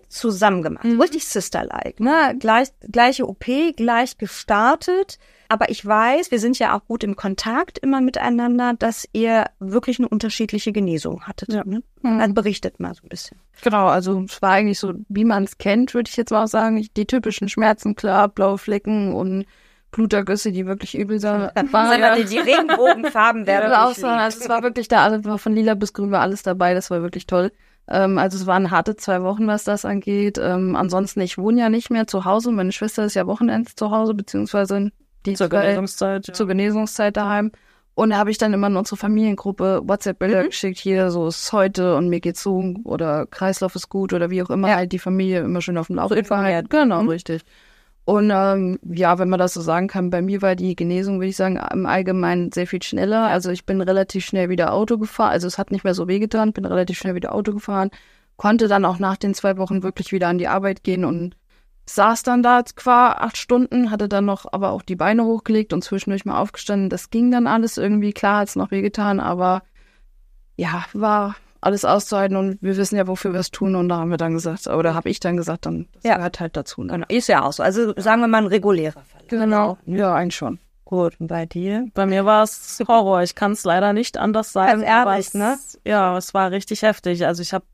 zusammen 0.08 0.62
gemacht. 0.62 0.86
Mhm. 0.86 1.02
Richtig 1.02 1.26
Sister-like, 1.26 2.00
ne? 2.00 2.36
Gleich, 2.40 2.70
gleiche 2.92 3.28
OP, 3.28 3.46
gleich 3.76 4.18
gestartet. 4.18 5.18
Aber 5.48 5.70
ich 5.70 5.86
weiß, 5.86 6.32
wir 6.32 6.40
sind 6.40 6.58
ja 6.58 6.76
auch 6.76 6.86
gut 6.86 7.04
im 7.04 7.16
Kontakt 7.16 7.78
immer 7.78 8.02
miteinander, 8.02 8.74
dass 8.78 9.08
ihr 9.14 9.46
wirklich 9.60 10.00
eine 10.00 10.10
unterschiedliche 10.10 10.72
Genesung 10.72 11.24
hattet. 11.24 11.54
Ja. 11.54 11.64
Ne? 11.66 11.84
Dann 12.02 12.34
berichtet 12.34 12.80
mal 12.80 12.94
so 12.96 13.04
ein 13.04 13.10
bisschen. 13.10 13.38
Genau, 13.62 13.88
also 13.88 14.24
es 14.28 14.42
war 14.42 14.52
eigentlich 14.52 14.80
so, 14.80 14.94
wie 15.08 15.26
man 15.26 15.44
es 15.44 15.58
kennt, 15.58 15.94
würde 15.94 16.10
ich 16.10 16.18
jetzt 16.18 16.32
mal 16.32 16.48
sagen. 16.48 16.88
Die 16.96 17.06
typischen 17.06 17.48
Schmerzen, 17.48 17.96
klar, 17.96 18.28
blaue 18.28 18.58
Flecken 18.58 19.14
und 19.14 19.46
Blutergüsse, 19.96 20.52
die 20.52 20.66
wirklich 20.66 20.96
übel 20.98 21.20
sind. 21.20 21.32
Waren 21.72 22.00
ja. 22.02 22.16
die, 22.16 22.26
die 22.26 22.38
Regenbogenfarben 22.40 23.48
werden 23.48 23.72
auch 23.74 23.94
so, 23.94 24.08
also 24.08 24.40
es 24.42 24.50
war 24.50 24.62
wirklich 24.62 24.88
da, 24.88 25.04
alles 25.04 25.24
war 25.26 25.38
von 25.38 25.54
lila 25.56 25.74
bis 25.74 25.94
grün 25.94 26.12
war 26.12 26.22
alles 26.22 26.44
dabei, 26.44 26.74
das 26.74 26.92
war 26.92 27.02
wirklich 27.02 27.26
toll. 27.28 27.52
Ähm, 27.88 28.18
also 28.18 28.38
es 28.38 28.46
waren 28.48 28.72
harte 28.72 28.96
zwei 28.96 29.22
Wochen, 29.24 29.48
was 29.48 29.64
das 29.64 29.86
angeht. 29.86 30.38
Ähm, 30.42 30.76
ansonsten, 30.76 31.22
ich 31.22 31.38
wohne 31.38 31.62
ja 31.62 31.70
nicht 31.70 31.90
mehr 31.92 32.08
zu 32.08 32.26
Hause. 32.26 32.52
Meine 32.52 32.72
Schwester 32.72 33.06
ist 33.06 33.14
ja 33.16 33.26
Wochenends 33.28 33.76
zu 33.76 33.92
Hause, 33.92 34.14
beziehungsweise 34.14 34.92
die 35.26 35.34
Zur 35.36 35.50
Genesungszeit. 35.50 36.28
Ja. 36.28 36.34
zur 36.34 36.48
Genesungszeit 36.48 37.16
daheim. 37.16 37.52
Und 37.94 38.10
da 38.10 38.18
habe 38.18 38.30
ich 38.30 38.38
dann 38.38 38.54
immer 38.54 38.68
in 38.68 38.76
unsere 38.76 38.98
Familiengruppe 38.98 39.82
WhatsApp-Bilder 39.86 40.42
Mhm. 40.44 40.48
geschickt, 40.48 40.80
hier 40.80 41.12
so 41.12 41.28
ist 41.28 41.54
heute 41.54 41.96
und 41.96 42.10
mir 42.10 42.20
geht's 42.20 42.44
so 42.44 42.62
oder 42.84 43.26
Kreislauf 43.28 43.74
ist 43.76 43.88
gut 43.88 44.12
oder 44.12 44.30
wie 44.30 44.44
auch 44.44 44.50
immer, 44.50 44.68
Ja. 44.70 44.76
halt 44.76 44.92
die 44.92 45.00
Familie 45.00 45.40
immer 45.42 45.62
schön 45.62 45.78
auf 45.78 45.88
dem 45.88 45.96
Laufenden 45.96 46.26
verhalten. 46.26 46.68
Genau, 46.70 47.04
Mhm. 47.04 47.10
richtig. 47.10 47.44
Und 48.06 48.32
ähm, 48.32 48.78
ja, 48.84 49.18
wenn 49.18 49.30
man 49.30 49.40
das 49.40 49.56
so 49.56 49.62
sagen 49.62 49.88
kann, 49.88 50.12
bei 50.12 50.22
mir 50.22 50.44
war 50.44 50.56
die 50.56 50.76
Genesung, 50.76 51.16
würde 51.16 51.30
ich 51.30 51.36
sagen, 51.36 51.60
im 51.74 51.88
Allgemeinen 51.88 52.52
sehr 52.52 52.68
viel 52.68 52.84
schneller. 52.84 53.28
Also 53.28 53.50
ich 53.50 53.66
bin 53.66 53.82
relativ 53.82 54.24
schnell 54.24 54.48
wieder 54.48 54.74
Auto 54.74 55.00
gefahren, 55.00 55.32
also 55.32 55.48
es 55.48 55.58
hat 55.58 55.72
nicht 55.72 55.84
mehr 55.84 55.96
so 55.96 56.08
wehgetan, 56.08 56.54
bin 56.54 56.66
relativ 56.66 57.00
schnell 57.00 57.16
wieder 57.16 57.34
Auto 57.34 57.52
gefahren, 57.52 57.90
konnte 58.38 58.68
dann 58.68 58.86
auch 58.86 59.00
nach 59.00 59.18
den 59.18 59.34
zwei 59.34 59.58
Wochen 59.58 59.82
wirklich 59.82 60.12
wieder 60.12 60.28
an 60.28 60.38
die 60.38 60.48
Arbeit 60.48 60.84
gehen 60.84 61.04
und 61.04 61.36
saß 61.88 62.22
dann 62.22 62.44
da 62.44 62.62
qua 62.76 63.14
acht 63.14 63.38
Stunden, 63.38 63.90
hatte 63.90 64.08
dann 64.08 64.26
noch 64.26 64.46
aber 64.52 64.72
auch 64.72 64.84
die 64.84 64.96
Beine 64.96 65.26
hochgelegt 65.26 65.74
und 65.74 65.84
zwischendurch 65.84 66.26
mal 66.26 66.40
aufgestanden. 66.40 66.90
Das 66.90 67.10
ging 67.10 67.32
dann 67.32 67.48
alles 67.48 67.78
irgendwie. 67.78 68.14
Klar 68.14 68.42
hat's 68.42 68.56
noch 68.56 68.70
wehgetan, 68.72 69.20
aber 69.20 69.64
ja, 70.58 70.86
war 70.94 71.36
alles 71.66 71.84
auszuhalten 71.84 72.38
und 72.38 72.58
wir 72.62 72.78
wissen 72.78 72.96
ja, 72.96 73.08
wofür 73.08 73.34
wir 73.34 73.40
es 73.40 73.52
tun. 73.52 73.76
Und 73.76 73.90
da 73.90 73.98
haben 73.98 74.12
wir 74.12 74.18
dann 74.18 74.34
gesagt, 74.34 74.68
oder 74.68 74.94
habe 74.94 75.10
ich 75.10 75.20
dann 75.20 75.36
gesagt, 75.38 75.66
dann 75.66 75.88
das 75.94 76.04
Ja. 76.04 76.18
gehört 76.18 76.40
halt 76.40 76.56
dazu. 76.56 76.84
Ne? 76.84 76.94
Genau. 76.94 77.06
Ist 77.10 77.28
ja 77.28 77.44
auch 77.44 77.54
so. 77.54 77.64
Also 77.64 77.94
sagen 77.98 78.22
wir 78.22 78.28
mal 78.28 78.40
ein 78.44 78.48
regulärer 78.48 79.02
Fall. 79.02 79.22
Genau. 79.28 79.78
Ja, 79.86 80.14
eigentlich 80.14 80.36
schon. 80.36 80.60
Gut, 80.86 81.20
und 81.20 81.28
bei 81.28 81.48
dir? 81.48 81.88
Bei 81.96 82.06
mir 82.06 82.26
war 82.26 82.44
es 82.44 82.80
Horror. 82.88 83.24
Ich 83.24 83.34
kann 83.34 83.54
es 83.54 83.64
leider 83.64 83.92
nicht 83.92 84.18
anders 84.18 84.54
sagen. 84.54 84.84
Also 84.84 84.86
ehrlich, 84.86 85.34
ne? 85.34 85.58
Ja, 85.84 86.16
es 86.18 86.36
war 86.36 86.52
richtig 86.52 86.84
heftig. 86.84 87.26
Also 87.26 87.42
ich 87.42 87.54
habe 87.54 87.66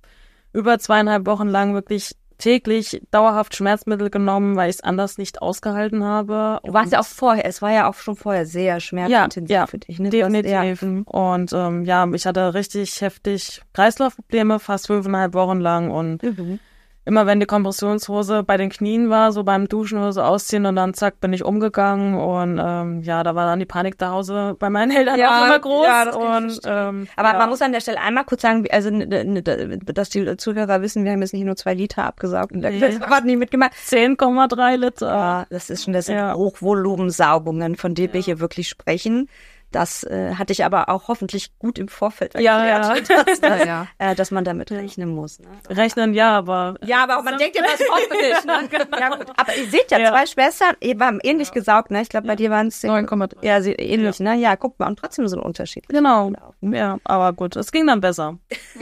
über 0.54 0.80
zweieinhalb 0.80 1.26
Wochen 1.26 1.48
lang 1.50 1.74
wirklich 1.74 2.16
täglich 2.42 3.02
dauerhaft 3.12 3.56
Schmerzmittel 3.56 4.10
genommen, 4.10 4.56
weil 4.56 4.70
ich 4.70 4.78
es 4.78 4.84
anders 4.84 5.18
nicht 5.18 5.42
ausgehalten 5.42 6.04
habe. 6.04 6.60
Du 6.66 6.74
warst 6.74 6.88
Und- 6.88 6.92
ja 6.94 7.00
auch 7.00 7.06
vorher, 7.06 7.46
es 7.46 7.62
war 7.62 7.72
ja 7.72 7.88
auch 7.90 7.94
schon 7.96 8.16
vorher 8.16 8.46
sehr 8.46 8.80
schmerzintensiv 8.80 9.50
Ja, 9.50 9.60
ja, 9.62 9.68
für 9.68 9.78
dich. 9.78 10.00
Ne? 10.00 10.10
Du 10.10 10.22
hast- 10.24 10.34
Definitiv. 10.34 11.04
Und 11.06 11.54
ähm, 11.54 11.86
ja, 11.86 12.08
ich 12.14 12.26
hatte 12.26 12.54
richtig 12.54 13.00
heftig 13.02 13.62
Kreislaufprobleme, 13.74 14.60
fast 14.60 14.88
fünfeinhalb 14.88 15.34
Wochen 15.34 15.60
lang. 15.60 15.92
Und 15.92 16.24
Ja. 16.24 16.32
Mhm. 16.32 16.60
Immer 17.04 17.26
wenn 17.26 17.40
die 17.40 17.48
Kompressionshose 17.48 18.44
bei 18.44 18.58
den 18.58 18.70
Knien 18.70 19.10
war, 19.10 19.32
so 19.32 19.44
beim 19.44 19.68
Duschen 19.68 20.12
so 20.12 20.22
ausziehen 20.22 20.66
und 20.68 20.76
dann 20.76 20.94
zack, 20.94 21.20
bin 21.20 21.34
ich 21.34 21.44
umgegangen. 21.44 22.14
Und 22.16 22.60
ähm, 22.64 23.02
ja, 23.02 23.24
da 23.24 23.34
war 23.34 23.48
dann 23.48 23.60
die 23.60 23.66
Panik 23.66 24.00
zu 24.00 24.08
Hause 24.08 24.56
bei 24.60 24.70
meinen 24.70 24.92
Eltern 24.92 25.18
Ja, 25.20 25.42
auch 25.42 25.46
immer 25.46 25.60
groß. 25.60 25.86
ja, 25.86 26.10
und, 26.38 26.60
ähm, 26.66 27.08
Aber 27.16 27.32
ja. 27.32 27.38
man 27.40 27.50
muss 27.50 27.62
an 27.64 27.72
der 27.72 27.80
Stelle 27.82 28.00
einmal 28.00 28.24
kurz 28.26 28.44
sagen, 28.44 28.66
also 28.70 28.92
dass 28.92 30.10
die 30.10 30.38
Zuhörer 30.38 30.82
wissen, 30.82 31.04
wir 31.04 31.12
haben 31.12 31.22
jetzt 31.22 31.34
nicht 31.34 31.44
nur 31.46 31.56
zwei 31.56 31.74
Liter 31.74 32.04
abgesaugt 32.06 32.52
und 32.52 32.60
Nee. 32.60 32.80
hat 32.82 33.26
nicht 33.26 33.38
mitgemacht. 33.40 33.72
10,3 33.74 34.76
Liter. 34.78 35.08
Ja, 35.08 35.46
das 35.50 35.70
ist 35.72 35.84
schon, 35.84 35.94
das 35.94 36.08
Ja. 36.08 36.36
Hochvolumensaugungen, 36.36 37.76
von 37.78 37.96
denen 37.96 38.14
wir 38.14 38.22
hier 38.22 38.40
wirklich 38.40 38.70
sprechen. 38.70 39.28
Das 39.72 40.04
äh, 40.04 40.36
hatte 40.36 40.52
ich 40.52 40.66
aber 40.66 40.90
auch 40.90 41.08
hoffentlich 41.08 41.58
gut 41.58 41.80
im 41.80 41.88
Vorfeld 41.88 42.34
Ja, 42.40 42.64
erklärt, 42.66 43.10
ja. 43.10 43.24
Dass, 43.26 43.40
Ja, 43.42 43.66
ja. 43.66 43.88
äh, 44.00 44.16
dass 44.16 44.30
man 44.32 44.44
damit 44.44 44.70
rechnen 44.72 45.10
muss. 45.16 45.40
Ne? 45.40 45.48
Rechnen 45.70 46.14
ja, 46.14 46.38
aber 46.38 46.76
Ja, 46.84 47.04
aber 47.04 47.22
man 47.24 47.38
denkt 47.38 47.56
ja, 47.56 47.64
das 47.64 47.80
kommt 47.88 48.12
nicht. 48.12 48.46
Ne? 48.46 48.88
Ja, 49.00 49.10
gut. 49.16 49.28
Aber 49.38 49.56
ihr 49.56 49.68
seht 49.70 49.90
ja, 49.92 49.98
Ja. 50.00 50.10
zwei 50.12 50.26
Schwestern, 50.26 50.76
ihr 50.82 50.98
haben 51.00 51.20
ähnlich 51.24 51.52
gesaugt, 51.52 51.90
ne? 51.92 52.02
Ich 52.02 52.10
glaube, 52.10 52.28
bei 52.28 52.36
dir 52.36 52.50
waren 52.50 52.68
es 52.68 52.84
9,3. 52.84 53.38
ja, 53.46 53.62
sie, 53.62 53.72
ähnlich, 53.74 54.20
ne? 54.20 54.36
Ja, 54.36 54.56
guck 54.56 54.78
mal, 54.80 54.88
und 54.88 55.00
trotzdem 55.00 55.28
so 55.28 55.38
ein 55.38 55.42
Unterschied. 55.44 55.88
genau. 55.88 56.32
Ja, 56.62 56.98
aber 57.06 57.34
gut, 57.34 57.56
es 57.56 57.72
ging 57.72 57.88
dann 57.88 58.02
besser. 58.02 58.38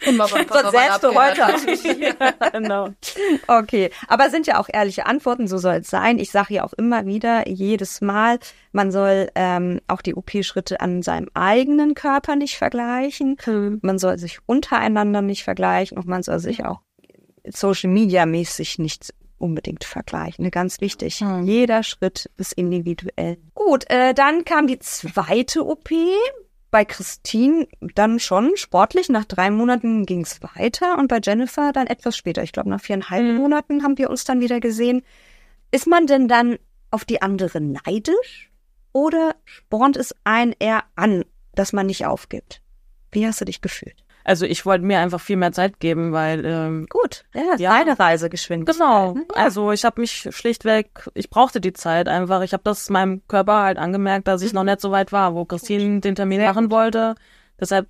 Immer 0.00 0.28
beim 0.28 0.46
Papa 0.46 0.62
Sonst 0.62 0.76
selbst 0.76 1.02
du 1.02 1.08
abgehört. 1.08 1.66
heute. 1.66 2.52
genau. 2.52 2.88
Okay, 3.46 3.90
aber 4.06 4.30
sind 4.30 4.46
ja 4.46 4.60
auch 4.60 4.68
ehrliche 4.72 5.06
Antworten, 5.06 5.48
so 5.48 5.58
soll 5.58 5.76
es 5.76 5.90
sein. 5.90 6.18
Ich 6.18 6.30
sage 6.30 6.54
ja 6.54 6.64
auch 6.64 6.72
immer 6.72 7.06
wieder, 7.06 7.48
jedes 7.48 8.00
Mal, 8.00 8.38
man 8.72 8.90
soll 8.90 9.30
ähm, 9.34 9.80
auch 9.88 10.02
die 10.02 10.14
OP-Schritte 10.14 10.80
an 10.80 11.02
seinem 11.02 11.28
eigenen 11.34 11.94
Körper 11.94 12.36
nicht 12.36 12.56
vergleichen. 12.56 13.36
Man 13.82 13.98
soll 13.98 14.18
sich 14.18 14.38
untereinander 14.46 15.22
nicht 15.22 15.44
vergleichen 15.44 15.98
und 15.98 16.06
man 16.06 16.22
soll 16.22 16.38
sich 16.38 16.64
auch 16.64 16.80
Social 17.50 17.90
Media 17.90 18.26
mäßig 18.26 18.78
nicht 18.78 19.14
unbedingt 19.38 19.84
vergleichen. 19.84 20.44
Ne, 20.44 20.50
Ganz 20.50 20.80
wichtig. 20.80 21.20
Hm. 21.20 21.44
Jeder 21.44 21.82
Schritt 21.82 22.30
ist 22.36 22.52
individuell. 22.52 23.38
Gut, 23.54 23.88
äh, 23.88 24.14
dann 24.14 24.44
kam 24.44 24.66
die 24.66 24.78
zweite 24.78 25.64
OP. 25.64 25.90
Bei 26.70 26.84
Christine 26.84 27.66
dann 27.94 28.20
schon 28.20 28.52
sportlich. 28.56 29.08
Nach 29.08 29.24
drei 29.24 29.50
Monaten 29.50 30.04
ging 30.04 30.20
es 30.22 30.40
weiter 30.42 30.98
und 30.98 31.08
bei 31.08 31.18
Jennifer 31.22 31.72
dann 31.72 31.86
etwas 31.86 32.16
später. 32.16 32.42
Ich 32.42 32.52
glaube, 32.52 32.68
nach 32.68 32.80
viereinhalb 32.80 33.24
Mhm. 33.24 33.36
Monaten 33.36 33.82
haben 33.82 33.96
wir 33.96 34.10
uns 34.10 34.24
dann 34.24 34.40
wieder 34.40 34.60
gesehen. 34.60 35.02
Ist 35.70 35.86
man 35.86 36.06
denn 36.06 36.28
dann 36.28 36.58
auf 36.90 37.04
die 37.04 37.22
andere 37.22 37.60
neidisch 37.60 38.50
oder 38.92 39.34
spornt 39.44 39.96
es 39.96 40.14
einen 40.24 40.54
eher 40.58 40.84
an, 40.94 41.24
dass 41.54 41.72
man 41.72 41.86
nicht 41.86 42.06
aufgibt? 42.06 42.62
Wie 43.12 43.26
hast 43.26 43.40
du 43.40 43.44
dich 43.46 43.60
gefühlt? 43.62 44.04
Also 44.24 44.44
ich 44.44 44.66
wollte 44.66 44.84
mir 44.84 44.98
einfach 44.98 45.20
viel 45.20 45.36
mehr 45.36 45.52
Zeit 45.52 45.80
geben, 45.80 46.12
weil 46.12 46.44
ähm, 46.44 46.86
Gut, 46.90 47.24
ja, 47.34 47.42
Ja. 47.58 47.78
deine 47.78 47.98
Reisegeschwindigkeit. 47.98 48.76
Genau. 48.76 49.14
Ja. 49.16 49.22
Also 49.34 49.72
ich 49.72 49.84
habe 49.84 50.00
mich 50.00 50.28
schlichtweg, 50.30 51.08
ich 51.14 51.30
brauchte 51.30 51.60
die 51.60 51.72
Zeit 51.72 52.08
einfach. 52.08 52.42
Ich 52.42 52.52
habe 52.52 52.62
das 52.64 52.90
meinem 52.90 53.22
Körper 53.28 53.62
halt 53.62 53.78
angemerkt, 53.78 54.28
dass 54.28 54.42
ich 54.42 54.52
noch 54.52 54.64
nicht 54.64 54.80
so 54.80 54.90
weit 54.90 55.12
war, 55.12 55.34
wo 55.34 55.44
Christine 55.44 56.00
den 56.00 56.14
Termin 56.14 56.40
Sehr 56.40 56.48
machen 56.48 56.70
wollte. 56.70 57.14
Deshalb 57.60 57.86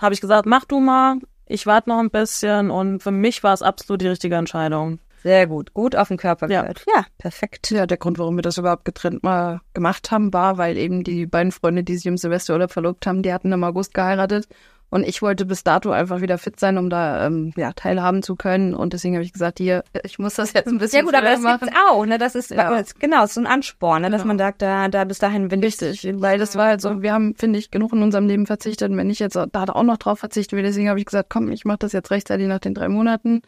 habe 0.00 0.14
ich 0.14 0.20
gesagt, 0.20 0.46
mach 0.46 0.64
du 0.64 0.80
mal. 0.80 1.16
Ich 1.46 1.66
warte 1.66 1.88
noch 1.88 1.98
ein 1.98 2.10
bisschen 2.10 2.70
und 2.70 3.02
für 3.02 3.10
mich 3.10 3.42
war 3.42 3.52
es 3.54 3.62
absolut 3.62 4.00
die 4.00 4.08
richtige 4.08 4.36
Entscheidung. 4.36 4.98
Sehr 5.22 5.46
gut, 5.46 5.74
gut 5.74 5.96
auf 5.96 6.08
den 6.08 6.16
Körper 6.16 6.48
Ja. 6.48 6.62
gehört. 6.62 6.84
Ja, 6.94 7.04
perfekt. 7.18 7.70
Ja, 7.70 7.84
der 7.86 7.96
Grund, 7.98 8.18
warum 8.18 8.36
wir 8.36 8.42
das 8.42 8.56
überhaupt 8.56 8.84
getrennt 8.86 9.22
mal 9.22 9.60
gemacht 9.74 10.10
haben, 10.10 10.32
war, 10.32 10.56
weil 10.58 10.78
eben 10.78 11.04
die 11.04 11.26
beiden 11.26 11.52
Freunde, 11.52 11.82
die 11.84 11.96
sich 11.96 12.06
im 12.06 12.16
Silvesterurlaub 12.16 12.70
verlobt 12.72 13.06
haben, 13.06 13.22
die 13.22 13.32
hatten 13.32 13.52
im 13.52 13.64
August 13.64 13.92
geheiratet. 13.94 14.48
Und 14.90 15.06
ich 15.06 15.22
wollte 15.22 15.46
bis 15.46 15.62
dato 15.62 15.92
einfach 15.92 16.20
wieder 16.20 16.36
fit 16.36 16.58
sein, 16.58 16.76
um 16.76 16.90
da 16.90 17.24
ähm, 17.26 17.52
ja, 17.56 17.72
teilhaben 17.72 18.24
zu 18.24 18.34
können. 18.34 18.74
Und 18.74 18.92
deswegen 18.92 19.14
habe 19.14 19.24
ich 19.24 19.32
gesagt, 19.32 19.58
hier, 19.58 19.84
ich 20.02 20.18
muss 20.18 20.34
das 20.34 20.52
jetzt 20.52 20.66
ein 20.66 20.78
bisschen 20.78 20.98
Ja 20.98 21.04
gut, 21.04 21.14
aber 21.14 21.26
das 21.26 21.38
schneller 21.40 21.58
gibt's 21.58 21.74
auch, 21.88 22.04
ne? 22.06 22.18
Das 22.18 22.34
ist 22.34 22.50
Ja. 22.50 22.82
genau, 22.98 23.22
ist 23.24 23.34
so 23.34 23.40
ein 23.40 23.46
Ansporn, 23.46 24.02
ne? 24.02 24.10
dass 24.10 24.22
Genau. 24.22 24.30
man 24.34 24.38
sagt, 24.38 24.62
da, 24.62 24.88
da 24.88 25.04
bis 25.04 25.20
dahin 25.20 25.46
bin 25.48 25.62
ich. 25.62 25.80
Richtig, 25.80 26.20
weil 26.20 26.38
das 26.40 26.56
war 26.56 26.66
halt 26.66 26.80
so, 26.80 27.02
wir 27.02 27.12
haben, 27.12 27.34
finde 27.36 27.60
ich, 27.60 27.70
genug 27.70 27.92
in 27.92 28.02
unserem 28.02 28.26
Leben 28.26 28.46
verzichtet. 28.46 28.90
Und 28.90 28.96
wenn 28.96 29.10
ich 29.10 29.20
jetzt 29.20 29.36
da 29.36 29.64
auch 29.68 29.82
noch 29.84 29.96
drauf 29.96 30.18
verzichten 30.18 30.56
will, 30.56 30.64
deswegen 30.64 30.88
habe 30.88 30.98
ich 30.98 31.06
gesagt, 31.06 31.30
komm, 31.30 31.52
ich 31.52 31.64
mache 31.64 31.78
das 31.78 31.92
jetzt 31.92 32.10
rechtzeitig 32.10 32.48
nach 32.48 32.58
den 32.58 32.74
drei 32.74 32.88
Monaten 32.88 33.42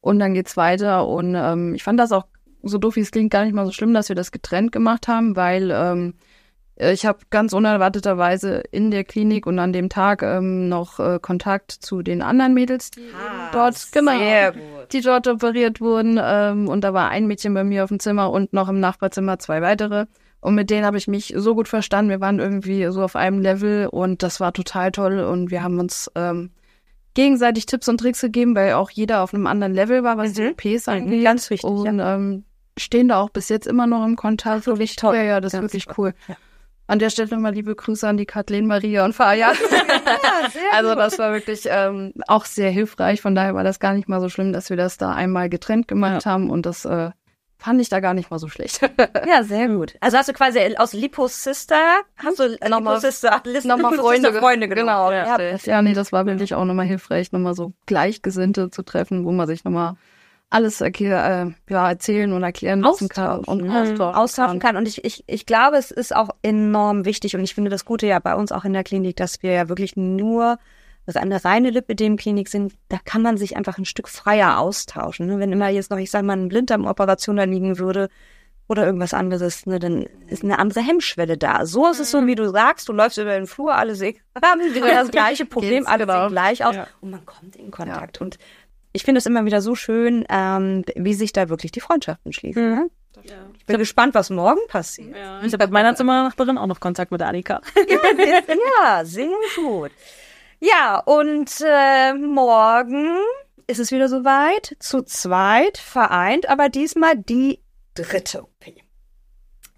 und 0.00 0.20
dann 0.20 0.32
geht's 0.32 0.56
weiter. 0.56 1.08
Und 1.08 1.34
ähm, 1.34 1.74
ich 1.74 1.82
fand 1.82 1.98
das 1.98 2.12
auch, 2.12 2.26
so 2.62 2.78
doof 2.78 2.94
wie 2.96 3.00
es 3.00 3.10
klingt, 3.10 3.30
gar 3.32 3.44
nicht 3.44 3.52
mal 3.54 3.66
so 3.66 3.72
schlimm, 3.72 3.92
dass 3.94 4.08
wir 4.08 4.16
das 4.16 4.30
getrennt 4.32 4.70
gemacht 4.70 5.08
haben, 5.08 5.34
weil 5.34 5.70
ähm, 5.70 6.14
ich 6.76 7.06
habe 7.06 7.18
ganz 7.30 7.52
unerwarteterweise 7.52 8.62
in 8.70 8.90
der 8.90 9.04
Klinik 9.04 9.46
und 9.46 9.58
an 9.58 9.72
dem 9.72 9.88
Tag 9.88 10.22
ähm, 10.22 10.68
noch 10.68 10.98
äh, 10.98 11.18
Kontakt 11.20 11.70
zu 11.70 12.02
den 12.02 12.20
anderen 12.22 12.54
Mädels, 12.54 12.90
die 12.90 13.02
dort, 13.52 13.76
genau, 13.92 14.12
Ah, 14.12 14.18
Sehr 14.18 14.52
gut. 14.52 14.62
die 14.92 15.00
dort 15.00 15.28
operiert 15.28 15.80
wurden. 15.80 16.18
Ähm, 16.22 16.68
und 16.68 16.82
da 16.82 16.92
war 16.92 17.10
ein 17.10 17.26
Mädchen 17.26 17.54
bei 17.54 17.62
mir 17.64 17.84
auf 17.84 17.88
dem 17.90 18.00
Zimmer 18.00 18.30
und 18.30 18.52
noch 18.52 18.68
im 18.68 18.80
Nachbarzimmer 18.80 19.38
zwei 19.38 19.62
weitere. 19.62 20.06
Und 20.40 20.56
mit 20.56 20.68
denen 20.68 20.84
habe 20.84 20.98
ich 20.98 21.06
mich 21.08 21.32
so 21.36 21.54
gut 21.54 21.68
verstanden. 21.68 22.10
Wir 22.10 22.20
waren 22.20 22.38
irgendwie 22.38 22.84
so 22.90 23.02
auf 23.02 23.16
einem 23.16 23.40
Level 23.40 23.86
und 23.86 24.22
das 24.22 24.40
war 24.40 24.52
total 24.52 24.90
toll. 24.92 25.20
Und 25.20 25.50
wir 25.50 25.62
haben 25.62 25.78
uns 25.78 26.10
ähm, 26.16 26.50
gegenseitig 27.14 27.66
Tipps 27.66 27.88
und 27.88 27.98
Tricks 27.98 28.20
gegeben, 28.20 28.54
weil 28.56 28.74
auch 28.74 28.90
jeder 28.90 29.22
auf 29.22 29.32
einem 29.32 29.46
anderen 29.46 29.72
Level 29.74 30.02
war, 30.02 30.18
was 30.18 30.32
die 30.32 30.42
Mhm. 30.42 30.48
OPs 30.50 30.88
angeht. 30.88 31.24
Ganz 31.24 31.48
wichtig. 31.50 31.64
Und 31.70 31.98
ja. 31.98 32.14
ähm, 32.16 32.44
stehen 32.76 33.08
da 33.08 33.20
auch 33.20 33.30
bis 33.30 33.48
jetzt 33.48 33.66
immer 33.66 33.86
noch 33.86 34.04
im 34.04 34.16
Kontakt. 34.16 34.66
Wirklich 34.66 34.96
toll. 34.96 35.14
Ja, 35.16 35.22
ja, 35.22 35.40
das 35.40 35.54
ist 35.54 35.62
wirklich 35.62 35.84
super. 35.84 35.94
cool. 35.98 36.14
Ja. 36.28 36.36
An 36.86 36.98
der 36.98 37.08
Stelle 37.10 37.30
nochmal 37.30 37.52
liebe 37.54 37.74
Grüße 37.74 38.06
an 38.06 38.16
die 38.18 38.26
Kathleen, 38.26 38.66
Maria 38.66 39.04
und 39.04 39.14
Fabian. 39.14 39.54
Ja, 40.54 40.60
Also 40.72 40.94
das 40.94 41.18
war 41.18 41.32
wirklich 41.32 41.62
ähm, 41.66 42.12
auch 42.28 42.44
sehr 42.44 42.70
hilfreich. 42.70 43.20
Von 43.22 43.34
daher 43.34 43.54
war 43.54 43.64
das 43.64 43.80
gar 43.80 43.94
nicht 43.94 44.08
mal 44.08 44.20
so 44.20 44.28
schlimm, 44.28 44.52
dass 44.52 44.68
wir 44.70 44.76
das 44.76 44.98
da 44.98 45.12
einmal 45.12 45.48
getrennt 45.48 45.88
gemacht 45.88 46.26
haben. 46.26 46.50
Und 46.50 46.66
das 46.66 46.84
äh, 46.84 47.10
fand 47.58 47.80
ich 47.80 47.88
da 47.88 48.00
gar 48.00 48.12
nicht 48.12 48.30
mal 48.30 48.38
so 48.38 48.48
schlecht. 48.48 48.80
Ja, 49.26 49.42
sehr 49.42 49.68
gut. 49.68 49.94
Also 50.00 50.18
hast 50.18 50.28
du 50.28 50.32
quasi 50.34 50.58
aus 50.76 50.92
Lipo 50.92 51.26
Sister, 51.28 51.80
hast 52.16 52.38
du 52.38 52.58
äh, 52.60 52.68
Nochmal- 52.68 53.00
Sister, 53.00 53.40
nochmal 53.64 53.94
Freunde, 53.94 54.28
Sister 54.28 54.40
Freunde 54.40 54.68
genommen. 54.68 54.86
Genau, 54.88 55.10
ja, 55.10 55.38
ja, 55.40 55.56
ja, 55.64 55.82
nee, 55.82 55.94
das 55.94 56.12
war 56.12 56.26
wirklich 56.26 56.54
auch 56.54 56.64
nochmal 56.66 56.86
hilfreich, 56.86 57.32
nochmal 57.32 57.54
so 57.54 57.72
Gleichgesinnte 57.86 58.70
zu 58.70 58.82
treffen, 58.82 59.24
wo 59.24 59.32
man 59.32 59.46
sich 59.46 59.64
nochmal 59.64 59.94
alles 60.54 60.80
äh, 60.80 60.92
ja, 61.00 61.88
erzählen 61.90 62.32
und 62.32 62.42
erklären 62.42 62.80
lassen 62.80 63.08
kann 63.08 63.40
und 63.44 63.62
Mhm. 63.62 63.70
austauschen, 63.70 64.00
austauschen 64.16 64.58
kann. 64.60 64.76
Und 64.76 64.86
ich, 64.86 65.04
ich, 65.04 65.24
ich 65.26 65.46
glaube, 65.46 65.76
es 65.76 65.90
ist 65.90 66.14
auch 66.14 66.30
enorm 66.42 67.04
wichtig 67.04 67.34
und 67.34 67.42
ich 67.42 67.54
finde 67.54 67.70
das 67.70 67.84
Gute 67.84 68.06
ja 68.06 68.18
bei 68.20 68.34
uns 68.34 68.52
auch 68.52 68.64
in 68.64 68.72
der 68.72 68.84
Klinik, 68.84 69.16
dass 69.16 69.42
wir 69.42 69.52
ja 69.52 69.68
wirklich 69.68 69.96
nur 69.96 70.58
eine 71.16 71.44
reine 71.44 71.68
Lipidem-Klinik 71.68 72.48
sind, 72.48 72.72
da 72.88 72.96
kann 73.04 73.20
man 73.20 73.36
sich 73.36 73.56
einfach 73.58 73.76
ein 73.76 73.84
Stück 73.84 74.08
freier 74.08 74.58
austauschen. 74.58 75.26
Ne? 75.26 75.38
Wenn 75.38 75.52
immer 75.52 75.68
jetzt 75.68 75.90
noch, 75.90 75.98
ich 75.98 76.10
sag 76.10 76.22
mal, 76.24 76.34
ein 76.36 76.48
Blinddarmoperation 76.48 77.36
da 77.36 77.44
liegen 77.44 77.78
würde 77.78 78.08
oder 78.68 78.86
irgendwas 78.86 79.12
anderes, 79.12 79.66
ne, 79.66 79.78
dann 79.78 80.06
ist 80.28 80.42
eine 80.44 80.58
andere 80.58 80.80
Hemmschwelle 80.80 81.36
da. 81.36 81.66
So 81.66 81.90
ist 81.90 82.00
es 82.00 82.10
so, 82.10 82.26
wie 82.26 82.34
du 82.34 82.48
sagst, 82.48 82.88
du 82.88 82.94
läufst 82.94 83.18
über 83.18 83.34
den 83.34 83.46
Flur, 83.46 83.74
alle 83.74 83.94
sehen, 83.94 84.16
haben 84.42 84.60
das 84.82 85.10
gleiche 85.10 85.44
Problem, 85.54 85.86
alle 85.86 86.06
genau. 86.06 86.22
sehen 86.22 86.30
gleich 86.30 86.64
aus 86.64 86.74
Ja. 86.74 86.86
und 87.02 87.10
man 87.10 87.26
kommt 87.26 87.56
in 87.56 87.70
Kontakt. 87.70 88.22
Und 88.22 88.38
ich 88.94 89.02
finde 89.02 89.18
es 89.18 89.26
immer 89.26 89.44
wieder 89.44 89.60
so 89.60 89.74
schön, 89.74 90.24
ähm, 90.30 90.84
wie 90.94 91.14
sich 91.14 91.32
da 91.32 91.48
wirklich 91.48 91.72
die 91.72 91.80
Freundschaften 91.80 92.32
schließen. 92.32 92.70
Mhm. 92.70 92.76
Ne? 92.76 92.90
Ich 93.58 93.66
bin 93.66 93.78
gespannt, 93.78 94.14
was 94.14 94.30
morgen 94.30 94.60
passiert. 94.68 95.16
Ja, 95.16 95.42
ich 95.42 95.52
habe 95.52 95.64
mit 95.64 95.72
meiner 95.72 95.94
Zimmernachbarin 95.94 96.58
auch 96.58 96.66
noch 96.66 96.80
Kontakt 96.80 97.10
mit 97.10 97.20
der 97.20 97.28
Annika. 97.28 97.60
Ja, 98.82 99.04
sehr 99.04 99.28
gut. 99.56 99.90
Ja, 100.60 100.98
und 100.98 101.50
äh, 101.60 102.14
morgen 102.14 103.16
ist 103.66 103.80
es 103.80 103.90
wieder 103.92 104.08
soweit, 104.08 104.76
zu 104.78 105.02
zweit 105.02 105.78
vereint, 105.78 106.48
aber 106.48 106.68
diesmal 106.68 107.16
die 107.16 107.60
dritte 107.94 108.42
OP. 108.42 108.64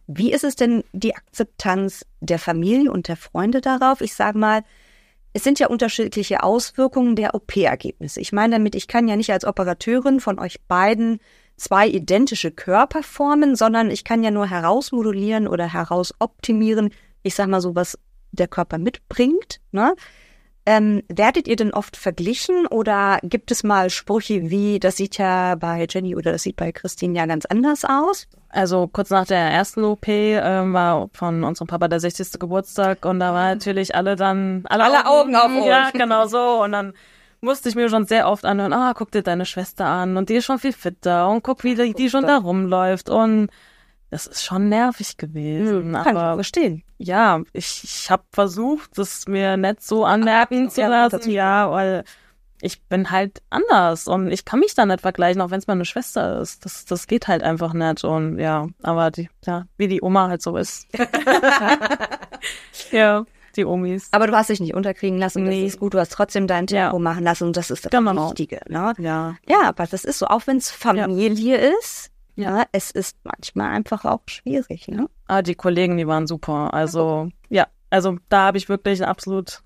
Wie 0.07 0.33
ist 0.33 0.45
es 0.45 0.57
denn 0.57 0.85
die 0.93 1.17
Akzeptanz 1.17 2.07
der 2.21 2.39
Familie 2.39 2.93
und 2.93 3.09
der 3.09 3.17
Freunde 3.17 3.61
darauf? 3.61 4.01
Ich 4.01 4.15
sage 4.15 4.39
mal, 4.39 4.63
es 5.37 5.45
sind 5.45 5.59
ja 5.59 5.67
unterschiedliche 5.67 6.43
Auswirkungen 6.43 7.15
der 7.15 7.35
OP-Ergebnisse. 7.35 8.23
Ich 8.23 8.33
meine 8.33 8.55
damit, 8.55 8.75
ich 8.75 8.89
kann 8.89 9.07
ja 9.07 9.17
nicht 9.17 9.31
als 9.31 9.45
Operateurin 9.45 10.19
von 10.19 10.39
euch 10.39 10.63
beiden 10.63 11.19
zwei 11.59 11.87
identische 11.87 12.51
Körper 12.51 13.03
formen, 13.03 13.55
sondern 13.55 13.91
ich 13.91 14.03
kann 14.03 14.23
ja 14.23 14.31
nur 14.31 14.49
herausmodulieren 14.49 15.47
oder 15.47 15.71
herausoptimieren, 15.71 16.89
ich 17.23 17.35
sag 17.35 17.49
mal 17.49 17.61
so, 17.61 17.75
was 17.75 17.99
der 18.33 18.49
Körper 18.49 18.79
mitbringt. 18.79 19.61
Ne? 19.73 19.95
Ähm, 20.69 21.05
werdet 21.09 21.47
ihr 21.47 21.55
denn 21.55 21.73
oft 21.73 21.97
verglichen 21.97 22.67
oder 22.67 23.21
gibt 23.23 23.53
es 23.53 23.63
mal 23.63 23.89
Sprüche 23.89 24.51
wie, 24.51 24.81
das 24.81 24.97
sieht 24.97 25.17
ja 25.17 25.55
bei 25.55 25.87
Jenny 25.89 26.17
oder 26.17 26.33
das 26.33 26.43
sieht 26.43 26.57
bei 26.57 26.73
Christine 26.73 27.17
ja 27.17 27.27
ganz 27.27 27.47
anders 27.47 27.85
aus? 27.85 28.27
Also 28.49 28.89
kurz 28.89 29.11
nach 29.11 29.27
der 29.27 29.39
ersten 29.39 29.85
OP 29.85 30.09
ähm, 30.09 30.73
war 30.73 31.09
von 31.13 31.45
unserem 31.45 31.69
Papa 31.69 31.87
der 31.87 32.01
60. 32.01 32.41
Geburtstag 32.41 33.05
und 33.05 33.21
da 33.21 33.33
war 33.33 33.55
natürlich 33.55 33.95
alle 33.95 34.17
dann 34.17 34.65
alle, 34.69 34.85
Alle 34.85 35.07
Augen 35.07 35.37
auf 35.37 35.53
uns. 35.53 35.67
Ja, 35.67 35.91
genau 35.95 36.27
so 36.27 36.65
und 36.65 36.73
dann 36.73 36.95
musste 37.41 37.69
ich 37.69 37.77
mir 37.77 37.89
schon 37.89 38.07
sehr 38.07 38.29
oft 38.29 38.45
anhören, 38.45 38.73
ah, 38.73 38.93
guck 38.97 39.13
dir 39.13 39.23
deine 39.23 39.47
Schwester 39.47 39.87
an 39.87 40.17
und 40.17 40.31
die 40.31 40.35
ist 40.35 40.47
schon 40.47 40.59
viel 40.59 40.73
fitter 40.73 41.29
und 41.29 41.45
guck, 41.45 41.63
wie 41.63 41.77
die, 41.77 41.95
die 41.95 42.11
schon 42.11 42.27
da 42.27 42.39
rumläuft 42.39 43.09
und 43.09 43.51
das 44.11 44.27
ist 44.27 44.45
schon 44.45 44.69
nervig 44.69 45.17
gewesen. 45.17 45.93
Kann 45.93 46.03
ich 46.03 46.21
aber 46.21 46.35
verstehen. 46.35 46.83
ja, 46.99 47.41
ich, 47.53 47.83
ich 47.85 48.11
habe 48.11 48.23
versucht, 48.33 48.97
das 48.99 49.27
mir 49.27 49.57
nicht 49.57 49.83
so 49.83 50.05
anmerken 50.05 50.71
zu 50.71 50.81
ja, 50.81 50.89
lassen. 50.89 51.31
Ja, 51.31 51.71
weil 51.71 52.05
ich 52.63 52.83
bin 52.85 53.11
halt 53.11 53.43
anders 53.51 54.09
und 54.09 54.31
ich 54.33 54.45
kann 54.47 54.61
mich 54.61 54.75
da 54.75 54.87
nicht 54.87 55.03
vergleichen, 55.03 55.43
auch 55.43 55.51
wenn 55.51 55.59
es 55.59 55.67
meine 55.67 55.85
Schwester 55.85 56.41
ist. 56.41 56.65
Das, 56.65 56.87
das 56.87 57.07
geht 57.07 57.29
halt 57.29 57.43
einfach 57.43 57.75
nicht. 57.75 58.03
Und 58.05 58.39
ja, 58.39 58.67
aber 58.83 59.11
die, 59.11 59.29
ja, 59.45 59.67
wie 59.77 59.89
die 59.89 60.01
Oma 60.03 60.29
halt 60.29 60.41
so 60.41 60.57
ist. 60.57 60.87
ja, 62.93 63.25
die 63.57 63.65
Omis. 63.65 64.09
Aber 64.13 64.27
du 64.27 64.35
hast 64.35 64.51
dich 64.51 64.61
nicht 64.61 64.75
unterkriegen 64.75 65.19
lassen. 65.19 65.45
Nee. 65.45 65.65
Das 65.65 65.75
ist 65.75 65.81
gut. 65.81 65.95
Du 65.95 65.99
hast 65.99 66.13
trotzdem 66.13 66.47
dein 66.47 66.67
Tempo 66.67 66.97
Ja. 66.97 67.03
machen 67.03 67.25
lassen 67.25 67.45
und 67.45 67.57
das 67.57 67.71
ist 67.71 67.85
das 67.85 67.91
Genau. 67.91 68.29
Wichtige. 68.31 68.61
Ne? 68.69 68.93
Ja. 68.99 69.37
Ja, 69.49 69.63
aber 69.65 69.87
das 69.87 70.05
ist 70.05 70.19
so, 70.19 70.27
auch 70.27 70.47
wenn 70.47 70.59
es 70.59 70.71
Familie 70.71 71.57
ist, 71.79 72.11
ja. 72.37 72.65
es 72.73 72.91
ist 72.91 73.17
manchmal 73.25 73.71
einfach 73.71 74.05
auch 74.05 74.21
schwierig. 74.27 74.89
Ne? 74.89 75.09
Ah, 75.27 75.43
die 75.43 75.55
Kollegen, 75.55 75.97
die 75.97 76.07
waren 76.07 76.27
super. 76.27 76.73
Also, 76.73 77.29
ja, 77.49 77.67
also 77.91 78.19
da 78.29 78.47
habe 78.47 78.59
ich 78.59 78.69
wirklich 78.69 79.03
eine 79.03 79.11
absolut 79.11 79.63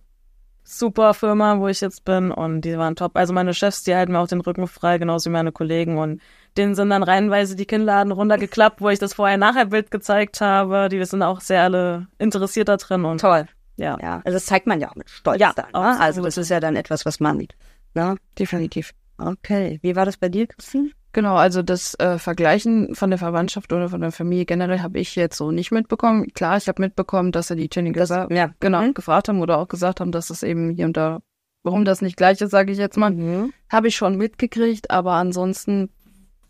super 0.62 1.14
Firma, 1.14 1.58
wo 1.58 1.68
ich 1.68 1.80
jetzt 1.80 2.04
bin 2.04 2.30
und 2.30 2.62
die 2.62 2.78
waren 2.78 2.96
top. 2.96 3.16
Also 3.16 3.32
meine 3.32 3.54
Chefs, 3.54 3.82
die 3.82 3.94
halten 3.94 4.12
mir 4.12 4.20
auch 4.20 4.28
den 4.28 4.40
Rücken 4.40 4.66
frei, 4.66 4.98
genauso 4.98 5.28
wie 5.30 5.32
meine 5.32 5.52
Kollegen 5.52 5.98
und 5.98 6.20
denen 6.56 6.74
sind 6.74 6.90
dann 6.90 7.02
reihenweise 7.02 7.56
die 7.56 7.66
Kinnladen 7.66 8.12
runtergeklappt, 8.12 8.80
wo 8.80 8.88
ich 8.88 8.98
das 8.98 9.14
Vorher-Nachher-Bild 9.14 9.90
gezeigt 9.90 10.40
habe. 10.40 10.88
Die 10.88 11.04
sind 11.04 11.22
auch 11.22 11.40
sehr 11.40 11.62
alle 11.64 12.06
interessiert 12.18 12.68
da 12.68 12.76
drin 12.76 13.04
und 13.04 13.20
Toll. 13.20 13.46
ja. 13.76 13.98
Ja, 14.00 14.22
also 14.24 14.36
das 14.36 14.46
zeigt 14.46 14.66
man 14.66 14.80
ja 14.80 14.90
auch 14.90 14.96
mit 14.96 15.10
Stolz 15.10 15.40
Ja, 15.40 15.52
dann. 15.54 15.72
Ne? 15.72 16.00
Also 16.00 16.22
das 16.22 16.36
ist 16.36 16.50
ja 16.50 16.60
dann 16.60 16.76
etwas, 16.76 17.04
was 17.04 17.20
man 17.20 17.38
sieht. 17.38 17.54
Ne? 17.94 18.16
Definitiv. 18.38 18.92
Okay. 19.18 19.78
Wie 19.82 19.96
war 19.96 20.06
das 20.06 20.16
bei 20.16 20.28
dir, 20.28 20.46
Christine? 20.46 20.90
Genau, 21.12 21.34
also 21.34 21.62
das 21.62 21.94
äh, 21.98 22.18
Vergleichen 22.18 22.94
von 22.94 23.10
der 23.10 23.18
Verwandtschaft 23.18 23.72
oder 23.72 23.88
von 23.88 24.00
der 24.00 24.12
Familie 24.12 24.44
generell 24.44 24.80
habe 24.80 25.00
ich 25.00 25.16
jetzt 25.16 25.36
so 25.36 25.50
nicht 25.50 25.72
mitbekommen. 25.72 26.28
Klar, 26.34 26.56
ich 26.56 26.68
habe 26.68 26.80
mitbekommen, 26.82 27.32
dass 27.32 27.50
er 27.50 27.56
die 27.56 27.68
Jenny 27.72 27.90
gesagt, 27.92 28.30
ja. 28.32 28.50
genau, 28.60 28.82
Mhm. 28.82 28.94
gefragt 28.94 29.28
haben 29.28 29.40
oder 29.40 29.58
auch 29.58 29.68
gesagt 29.68 30.00
haben, 30.00 30.12
dass 30.12 30.30
es 30.30 30.42
eben 30.44 30.70
hier 30.70 30.86
und 30.86 30.96
da, 30.96 31.20
warum 31.64 31.84
das 31.84 32.00
nicht 32.00 32.16
gleich 32.16 32.40
ist, 32.40 32.50
sage 32.50 32.70
ich 32.70 32.78
jetzt 32.78 32.96
mal, 32.96 33.10
Mhm. 33.10 33.52
habe 33.70 33.88
ich 33.88 33.96
schon 33.96 34.16
mitgekriegt, 34.16 34.90
aber 34.90 35.12
ansonsten 35.14 35.90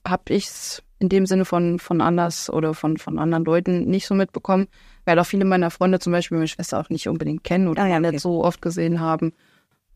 habe 0.07 0.25
ich 0.35 0.47
es 0.47 0.83
in 0.99 1.09
dem 1.09 1.25
Sinne 1.25 1.47
von, 1.47 1.79
von 1.79 2.03
anders 2.03 2.51
oder 2.51 2.75
von, 2.75 2.99
von 2.99 3.19
anderen 3.19 3.45
Leuten 3.47 3.87
nicht 3.87 4.07
so 4.07 4.15
mitbekommen, 4.15 4.67
weil 5.07 5.19
auch 5.19 5.25
viele 5.25 5.47
meiner 5.47 5.71
Freunde 5.71 5.99
zum 5.99 6.13
Beispiel 6.13 6.37
meine 6.37 6.49
Schwester 6.49 6.79
auch 6.79 6.91
nicht 6.91 7.09
unbedingt 7.09 7.45
kennen 7.45 7.69
oder 7.69 7.83
Ah 7.83 7.87
ja, 7.89 7.99
okay. 7.99 8.11
nicht 8.11 8.21
so 8.21 8.45
oft 8.45 8.61
gesehen 8.61 9.01
haben. 9.01 9.33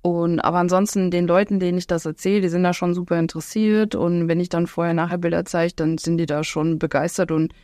Und 0.04 0.40
aber 0.40 0.58
ansonsten 0.58 1.10
den 1.10 1.26
Leuten, 1.26 1.60
denen 1.60 1.78
ich 1.78 1.86
das 1.86 2.04
erzähle, 2.04 2.42
die 2.42 2.50
sind 2.50 2.62
da 2.62 2.74
schon 2.74 2.92
super 2.92 3.18
interessiert. 3.18 3.94
Und 3.94 4.28
wenn 4.28 4.38
ich 4.38 4.50
dann 4.50 4.66
vorher 4.66 4.92
nachher 4.92 5.16
Bilder 5.16 5.46
zeige, 5.46 5.72
dann 5.76 5.96
sind 5.96 6.18
die 6.18 6.26
da 6.26 6.44
schon 6.44 6.78
begeistert. 6.78 7.30
Und 7.30 7.54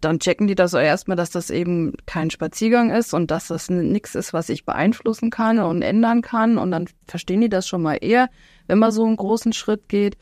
dann 0.00 0.18
checken 0.18 0.46
die 0.46 0.54
das 0.54 0.72
erstmal, 0.72 1.18
dass 1.18 1.28
das 1.28 1.50
eben 1.50 1.92
kein 2.06 2.30
Spaziergang 2.30 2.88
ist 2.88 3.12
und 3.12 3.30
dass 3.30 3.48
das 3.48 3.68
nichts 3.68 4.14
ist, 4.14 4.32
was 4.32 4.48
ich 4.48 4.64
beeinflussen 4.64 5.28
kann 5.28 5.58
und 5.58 5.82
ändern 5.82 6.22
kann. 6.22 6.56
Und 6.56 6.70
dann 6.70 6.86
verstehen 7.06 7.42
die 7.42 7.50
das 7.50 7.68
schon 7.68 7.82
mal 7.82 7.98
eher, 8.00 8.30
wenn 8.68 8.78
man 8.78 8.90
so 8.90 9.04
einen 9.04 9.16
großen 9.16 9.52
Schritt 9.52 9.90
geht. 9.90 10.16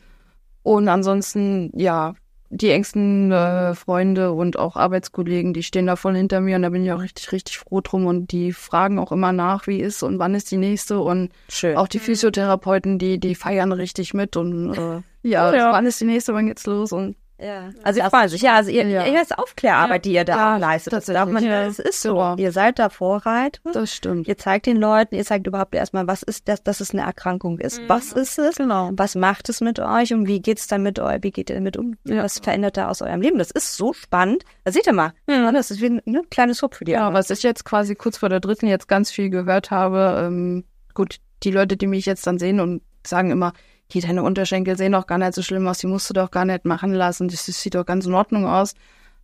Und 0.63 0.89
ansonsten, 0.89 1.71
ja, 1.73 2.15
die 2.53 2.69
engsten 2.69 3.31
äh, 3.31 3.73
Freunde 3.75 4.33
und 4.33 4.59
auch 4.59 4.75
Arbeitskollegen, 4.75 5.53
die 5.53 5.63
stehen 5.63 5.87
da 5.87 5.95
voll 5.95 6.15
hinter 6.15 6.41
mir 6.41 6.57
und 6.57 6.61
da 6.63 6.69
bin 6.69 6.83
ich 6.85 6.91
auch 6.91 7.01
richtig, 7.01 7.31
richtig 7.31 7.57
froh 7.57 7.79
drum 7.81 8.05
und 8.05 8.31
die 8.33 8.51
fragen 8.51 8.99
auch 8.99 9.11
immer 9.13 9.31
nach, 9.31 9.67
wie 9.67 9.79
ist 9.79 10.03
und 10.03 10.19
wann 10.19 10.35
ist 10.35 10.51
die 10.51 10.57
nächste 10.57 10.99
und 10.99 11.29
Schön. 11.49 11.77
auch 11.77 11.87
die 11.87 11.99
Physiotherapeuten, 11.99 12.99
die, 12.99 13.19
die 13.19 13.35
feiern 13.35 13.71
richtig 13.71 14.13
mit 14.13 14.35
und 14.35 14.73
äh, 14.73 15.01
ja, 15.23 15.53
Ja. 15.55 15.71
wann 15.71 15.85
ist 15.85 16.01
die 16.01 16.05
nächste, 16.05 16.33
wann 16.33 16.47
geht's 16.47 16.65
los 16.65 16.91
und 16.91 17.15
Ja. 17.41 17.69
Also 17.83 17.99
ich 18.01 18.05
freue 18.07 18.29
sich. 18.29 18.41
Ja, 18.41 18.55
also 18.55 18.69
ihr, 18.69 18.87
Ja. 18.87 19.05
ihr 19.05 19.21
ist 19.21 19.37
Aufklärarbeit, 19.37 20.05
die 20.05 20.13
ihr 20.13 20.23
da 20.25 20.35
Ja, 20.37 20.55
auch 20.55 20.59
leistet. 20.59 20.93
Das 20.93 21.05
darf 21.05 21.27
man, 21.29 21.43
tatsächlich. 21.43 21.79
es 21.79 21.79
ist 21.79 22.01
so. 22.01 22.15
Ja. 22.17 22.35
Ihr 22.37 22.51
seid 22.51 22.79
da 22.79 22.89
Vorreiter. 22.89 23.59
das 23.73 23.93
stimmt. 23.93 24.27
Ihr 24.27 24.37
zeigt 24.37 24.65
den 24.67 24.77
Leuten, 24.77 25.15
ihr 25.15 25.25
zeigt 25.25 25.47
überhaupt 25.47 25.73
erstmal, 25.75 26.07
was 26.07 26.23
ist 26.23 26.47
das, 26.47 26.63
dass 26.63 26.79
es 26.81 26.91
eine 26.91 27.01
Erkrankung 27.01 27.59
ist. 27.59 27.81
Was 27.87 28.11
ist 28.13 28.37
es? 28.37 28.55
Genau. 28.57 28.91
Was 28.93 29.15
macht 29.15 29.49
es 29.49 29.61
mit 29.61 29.79
euch 29.79 30.13
und 30.13 30.27
wie 30.27 30.41
geht's 30.41 30.67
dann 30.67 30.83
mit 30.83 30.99
euch? 30.99 31.19
Wie 31.23 31.31
geht 31.31 31.49
ihr 31.49 31.55
damit 31.55 31.77
um? 31.77 31.97
Ja. 32.05 32.23
Was 32.23 32.39
verändert 32.39 32.77
da 32.77 32.89
aus 32.89 33.01
eurem 33.01 33.21
Leben? 33.21 33.39
Das 33.39 33.51
ist 33.51 33.75
so 33.75 33.93
spannend. 33.93 34.43
Da 34.63 34.71
seht 34.71 34.85
ihr 34.87 34.93
mal. 34.93 35.13
Ja, 35.27 35.51
das 35.51 35.71
ist 35.71 35.81
wie 35.81 35.87
ein 35.87 36.01
ne, 36.05 36.21
kleines 36.29 36.61
Hub 36.61 36.75
für 36.75 36.85
die. 36.85 36.91
Ja, 36.91 37.11
was 37.13 37.29
ich 37.29 37.43
jetzt 37.43 37.65
quasi 37.65 37.95
kurz 37.95 38.17
vor 38.17 38.29
der 38.29 38.39
dritten 38.39 38.67
jetzt 38.67 38.87
ganz 38.87 39.09
viel 39.11 39.29
gehört 39.29 39.71
habe, 39.71 40.25
ähm, 40.27 40.65
gut, 40.93 41.17
die 41.43 41.51
Leute, 41.51 41.75
die 41.77 41.87
mich 41.87 42.05
jetzt 42.05 42.27
dann 42.27 42.37
sehen 42.37 42.59
und 42.59 42.81
sagen 43.05 43.31
immer, 43.31 43.53
die 43.93 44.01
deine 44.01 44.23
Unterschenkel 44.23 44.77
sehen 44.77 44.93
doch 44.93 45.07
gar 45.07 45.17
nicht 45.17 45.33
so 45.33 45.41
schlimm 45.41 45.67
aus, 45.67 45.79
die 45.79 45.87
musst 45.87 46.09
du 46.09 46.13
doch 46.13 46.31
gar 46.31 46.45
nicht 46.45 46.65
machen 46.65 46.93
lassen, 46.93 47.27
das, 47.27 47.45
das 47.45 47.61
sieht 47.61 47.75
doch 47.75 47.85
ganz 47.85 48.05
in 48.05 48.13
Ordnung 48.13 48.45
aus. 48.45 48.73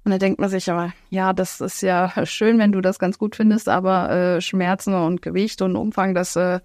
Und 0.04 0.12
da 0.12 0.20
denkt 0.20 0.40
man 0.40 0.50
sich 0.50 0.72
aber, 0.72 0.94
ja, 1.10 1.34
das 1.34 1.60
ist 1.60 1.82
ja 1.82 2.14
schön, 2.26 2.60
wenn 2.60 2.72
du 2.72 2.82
das 2.82 3.00
ganz 3.00 3.18
gut 3.18 3.36
findest, 3.36 3.68
aber 3.68 4.10
äh, 4.10 4.42
Schmerzen 4.42 4.94
und 4.94 5.22
Gewicht 5.22 5.62
und 5.62 5.76
Umfang, 5.76 6.14
das 6.16 6.36
äh, 6.36 6.60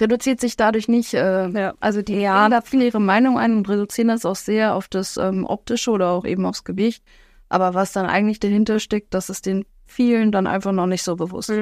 reduziert 0.00 0.40
sich 0.40 0.56
dadurch 0.56 0.88
nicht. 0.88 1.14
Äh, 1.14 1.48
Ja. 1.48 1.74
Also 1.80 2.02
die 2.02 2.14
Ja. 2.14 2.44
ja. 2.44 2.48
da 2.48 2.60
viel 2.60 2.82
ihre 2.82 3.00
Meinung 3.00 3.38
ein 3.38 3.56
und 3.56 3.68
reduzieren 3.68 4.08
das 4.08 4.24
auch 4.24 4.36
sehr 4.36 4.74
auf 4.74 4.88
das 4.88 5.16
ähm, 5.16 5.44
Optische 5.44 5.90
oder 5.90 6.10
auch 6.10 6.24
eben 6.24 6.46
aufs 6.46 6.64
Gewicht. 6.64 7.02
Aber 7.48 7.74
was 7.74 7.92
dann 7.92 8.06
eigentlich 8.06 8.40
dahinter 8.40 8.78
steckt, 8.78 9.14
das 9.14 9.30
ist 9.30 9.46
den 9.46 9.64
vielen 9.86 10.32
dann 10.32 10.46
einfach 10.46 10.72
noch 10.72 10.86
nicht 10.86 11.02
so 11.02 11.16
bewusst. 11.16 11.52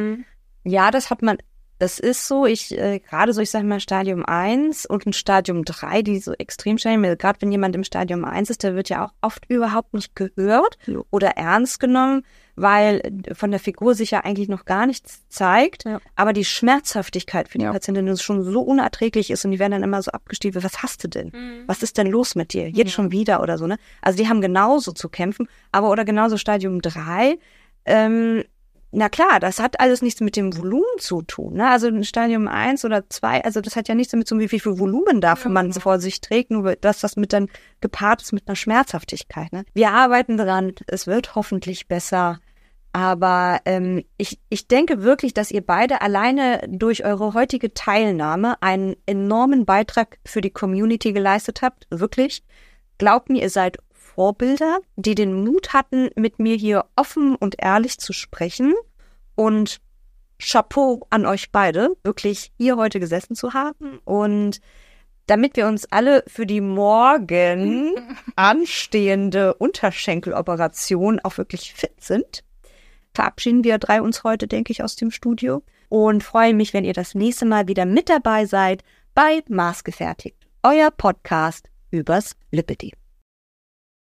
Ja, 0.64 0.90
das 0.90 1.10
hat 1.10 1.22
man, 1.22 1.38
das 1.78 1.98
ist 1.98 2.26
so. 2.26 2.46
Ich, 2.46 2.76
äh, 2.76 3.00
gerade 3.00 3.32
so, 3.32 3.40
ich 3.40 3.50
sag 3.50 3.62
mal, 3.64 3.80
Stadium 3.80 4.24
1 4.24 4.86
und 4.86 5.06
ein 5.06 5.12
Stadium 5.12 5.64
3, 5.64 6.02
die 6.02 6.18
so 6.20 6.32
extrem 6.32 6.78
schnell, 6.78 7.16
gerade 7.16 7.40
wenn 7.42 7.52
jemand 7.52 7.74
im 7.76 7.84
Stadium 7.84 8.24
1 8.24 8.50
ist, 8.50 8.62
der 8.62 8.74
wird 8.74 8.88
ja 8.88 9.04
auch 9.06 9.12
oft 9.20 9.44
überhaupt 9.48 9.92
nicht 9.94 10.14
gehört 10.16 10.78
Ja. 10.86 11.00
oder 11.10 11.30
ernst 11.36 11.78
genommen, 11.80 12.22
weil 12.54 13.00
äh, 13.26 13.34
von 13.34 13.50
der 13.50 13.60
Figur 13.60 13.94
sich 13.94 14.10
ja 14.12 14.20
eigentlich 14.24 14.48
noch 14.48 14.64
gar 14.64 14.86
nichts 14.86 15.28
zeigt. 15.28 15.84
Ja. 15.84 16.00
Aber 16.14 16.32
die 16.32 16.44
Schmerzhaftigkeit 16.46 17.48
für 17.48 17.58
die 17.58 17.64
Ja. 17.64 17.72
Patientin 17.72 18.16
schon 18.16 18.42
so 18.42 18.60
unerträglich 18.62 19.30
ist 19.30 19.44
und 19.44 19.50
die 19.50 19.58
werden 19.58 19.72
dann 19.72 19.82
immer 19.82 20.00
so 20.02 20.10
abgestiefelt. 20.12 20.64
Was 20.64 20.82
hast 20.82 21.04
du 21.04 21.08
denn? 21.08 21.32
Was 21.66 21.82
ist 21.82 21.98
denn 21.98 22.06
los 22.06 22.34
mit 22.34 22.52
dir? 22.54 22.68
Jetzt 22.70 22.92
schon 22.92 23.12
wieder 23.12 23.42
oder 23.42 23.58
so, 23.58 23.66
ne? 23.66 23.76
Also 24.00 24.16
die 24.18 24.28
haben 24.28 24.40
genauso 24.40 24.92
zu 24.92 25.08
kämpfen, 25.08 25.48
aber 25.72 25.90
oder 25.90 26.04
genauso 26.06 26.36
Stadium 26.38 26.80
3, 26.80 27.38
ähm, 27.84 28.44
na 28.92 29.08
klar, 29.08 29.40
das 29.40 29.58
hat 29.58 29.80
alles 29.80 30.00
nichts 30.00 30.20
mit 30.20 30.36
dem 30.36 30.56
Volumen 30.56 30.84
zu 30.98 31.22
tun. 31.22 31.54
Ne? 31.54 31.68
Also 31.68 31.88
ein 31.88 32.04
Stadium 32.04 32.48
1 32.48 32.84
oder 32.84 33.08
2, 33.08 33.44
also 33.44 33.60
das 33.60 33.76
hat 33.76 33.88
ja 33.88 33.94
nichts 33.94 34.12
damit 34.12 34.28
zu 34.28 34.34
tun, 34.34 34.40
wie 34.40 34.48
viel 34.48 34.78
Volumen 34.78 35.20
dafür 35.20 35.50
man 35.50 35.72
vor 35.72 35.98
sich 35.98 36.20
trägt, 36.20 36.50
nur 36.50 36.76
dass 36.76 37.00
das 37.00 37.16
mit 37.16 37.32
dann 37.32 37.48
gepaart 37.80 38.22
ist 38.22 38.32
mit 38.32 38.46
einer 38.46 38.56
Schmerzhaftigkeit. 38.56 39.52
Ne? 39.52 39.64
Wir 39.74 39.90
arbeiten 39.90 40.36
dran, 40.36 40.72
es 40.86 41.06
wird 41.06 41.34
hoffentlich 41.34 41.88
besser. 41.88 42.40
Aber 42.92 43.60
ähm, 43.66 44.04
ich, 44.16 44.40
ich 44.48 44.68
denke 44.68 45.02
wirklich, 45.02 45.34
dass 45.34 45.50
ihr 45.50 45.60
beide 45.60 46.00
alleine 46.00 46.62
durch 46.66 47.04
eure 47.04 47.34
heutige 47.34 47.74
Teilnahme 47.74 48.56
einen 48.62 48.96
enormen 49.04 49.66
Beitrag 49.66 50.18
für 50.24 50.40
die 50.40 50.48
Community 50.48 51.12
geleistet 51.12 51.60
habt. 51.60 51.86
Wirklich. 51.90 52.42
Glaubt 52.96 53.28
mir, 53.28 53.42
ihr 53.42 53.50
seid 53.50 53.76
Vorbilder, 54.16 54.80
die 54.96 55.14
den 55.14 55.44
Mut 55.44 55.74
hatten, 55.74 56.08
mit 56.16 56.38
mir 56.38 56.56
hier 56.56 56.86
offen 56.96 57.36
und 57.36 57.56
ehrlich 57.58 57.98
zu 57.98 58.14
sprechen. 58.14 58.74
Und 59.34 59.80
Chapeau 60.38 61.06
an 61.10 61.26
euch 61.26 61.52
beide, 61.52 61.90
wirklich 62.02 62.50
hier 62.56 62.76
heute 62.76 62.98
gesessen 62.98 63.36
zu 63.36 63.52
haben. 63.52 63.98
Und 64.04 64.60
damit 65.26 65.56
wir 65.56 65.66
uns 65.66 65.86
alle 65.92 66.24
für 66.26 66.46
die 66.46 66.62
morgen 66.62 67.94
anstehende 68.36 69.54
Unterschenkeloperation 69.54 71.20
auch 71.20 71.36
wirklich 71.36 71.74
fit 71.74 72.00
sind, 72.00 72.42
verabschieden 73.14 73.64
wir 73.64 73.78
drei 73.78 74.00
uns 74.00 74.24
heute, 74.24 74.46
denke 74.46 74.72
ich, 74.72 74.82
aus 74.82 74.96
dem 74.96 75.10
Studio 75.10 75.62
und 75.90 76.22
freue 76.22 76.54
mich, 76.54 76.72
wenn 76.72 76.84
ihr 76.84 76.94
das 76.94 77.14
nächste 77.14 77.44
Mal 77.44 77.68
wieder 77.68 77.84
mit 77.84 78.08
dabei 78.08 78.46
seid 78.46 78.82
bei 79.14 79.42
Maßgefertigt, 79.48 80.36
euer 80.62 80.90
Podcast 80.90 81.68
übers 81.90 82.34
Lipidem. 82.50 82.92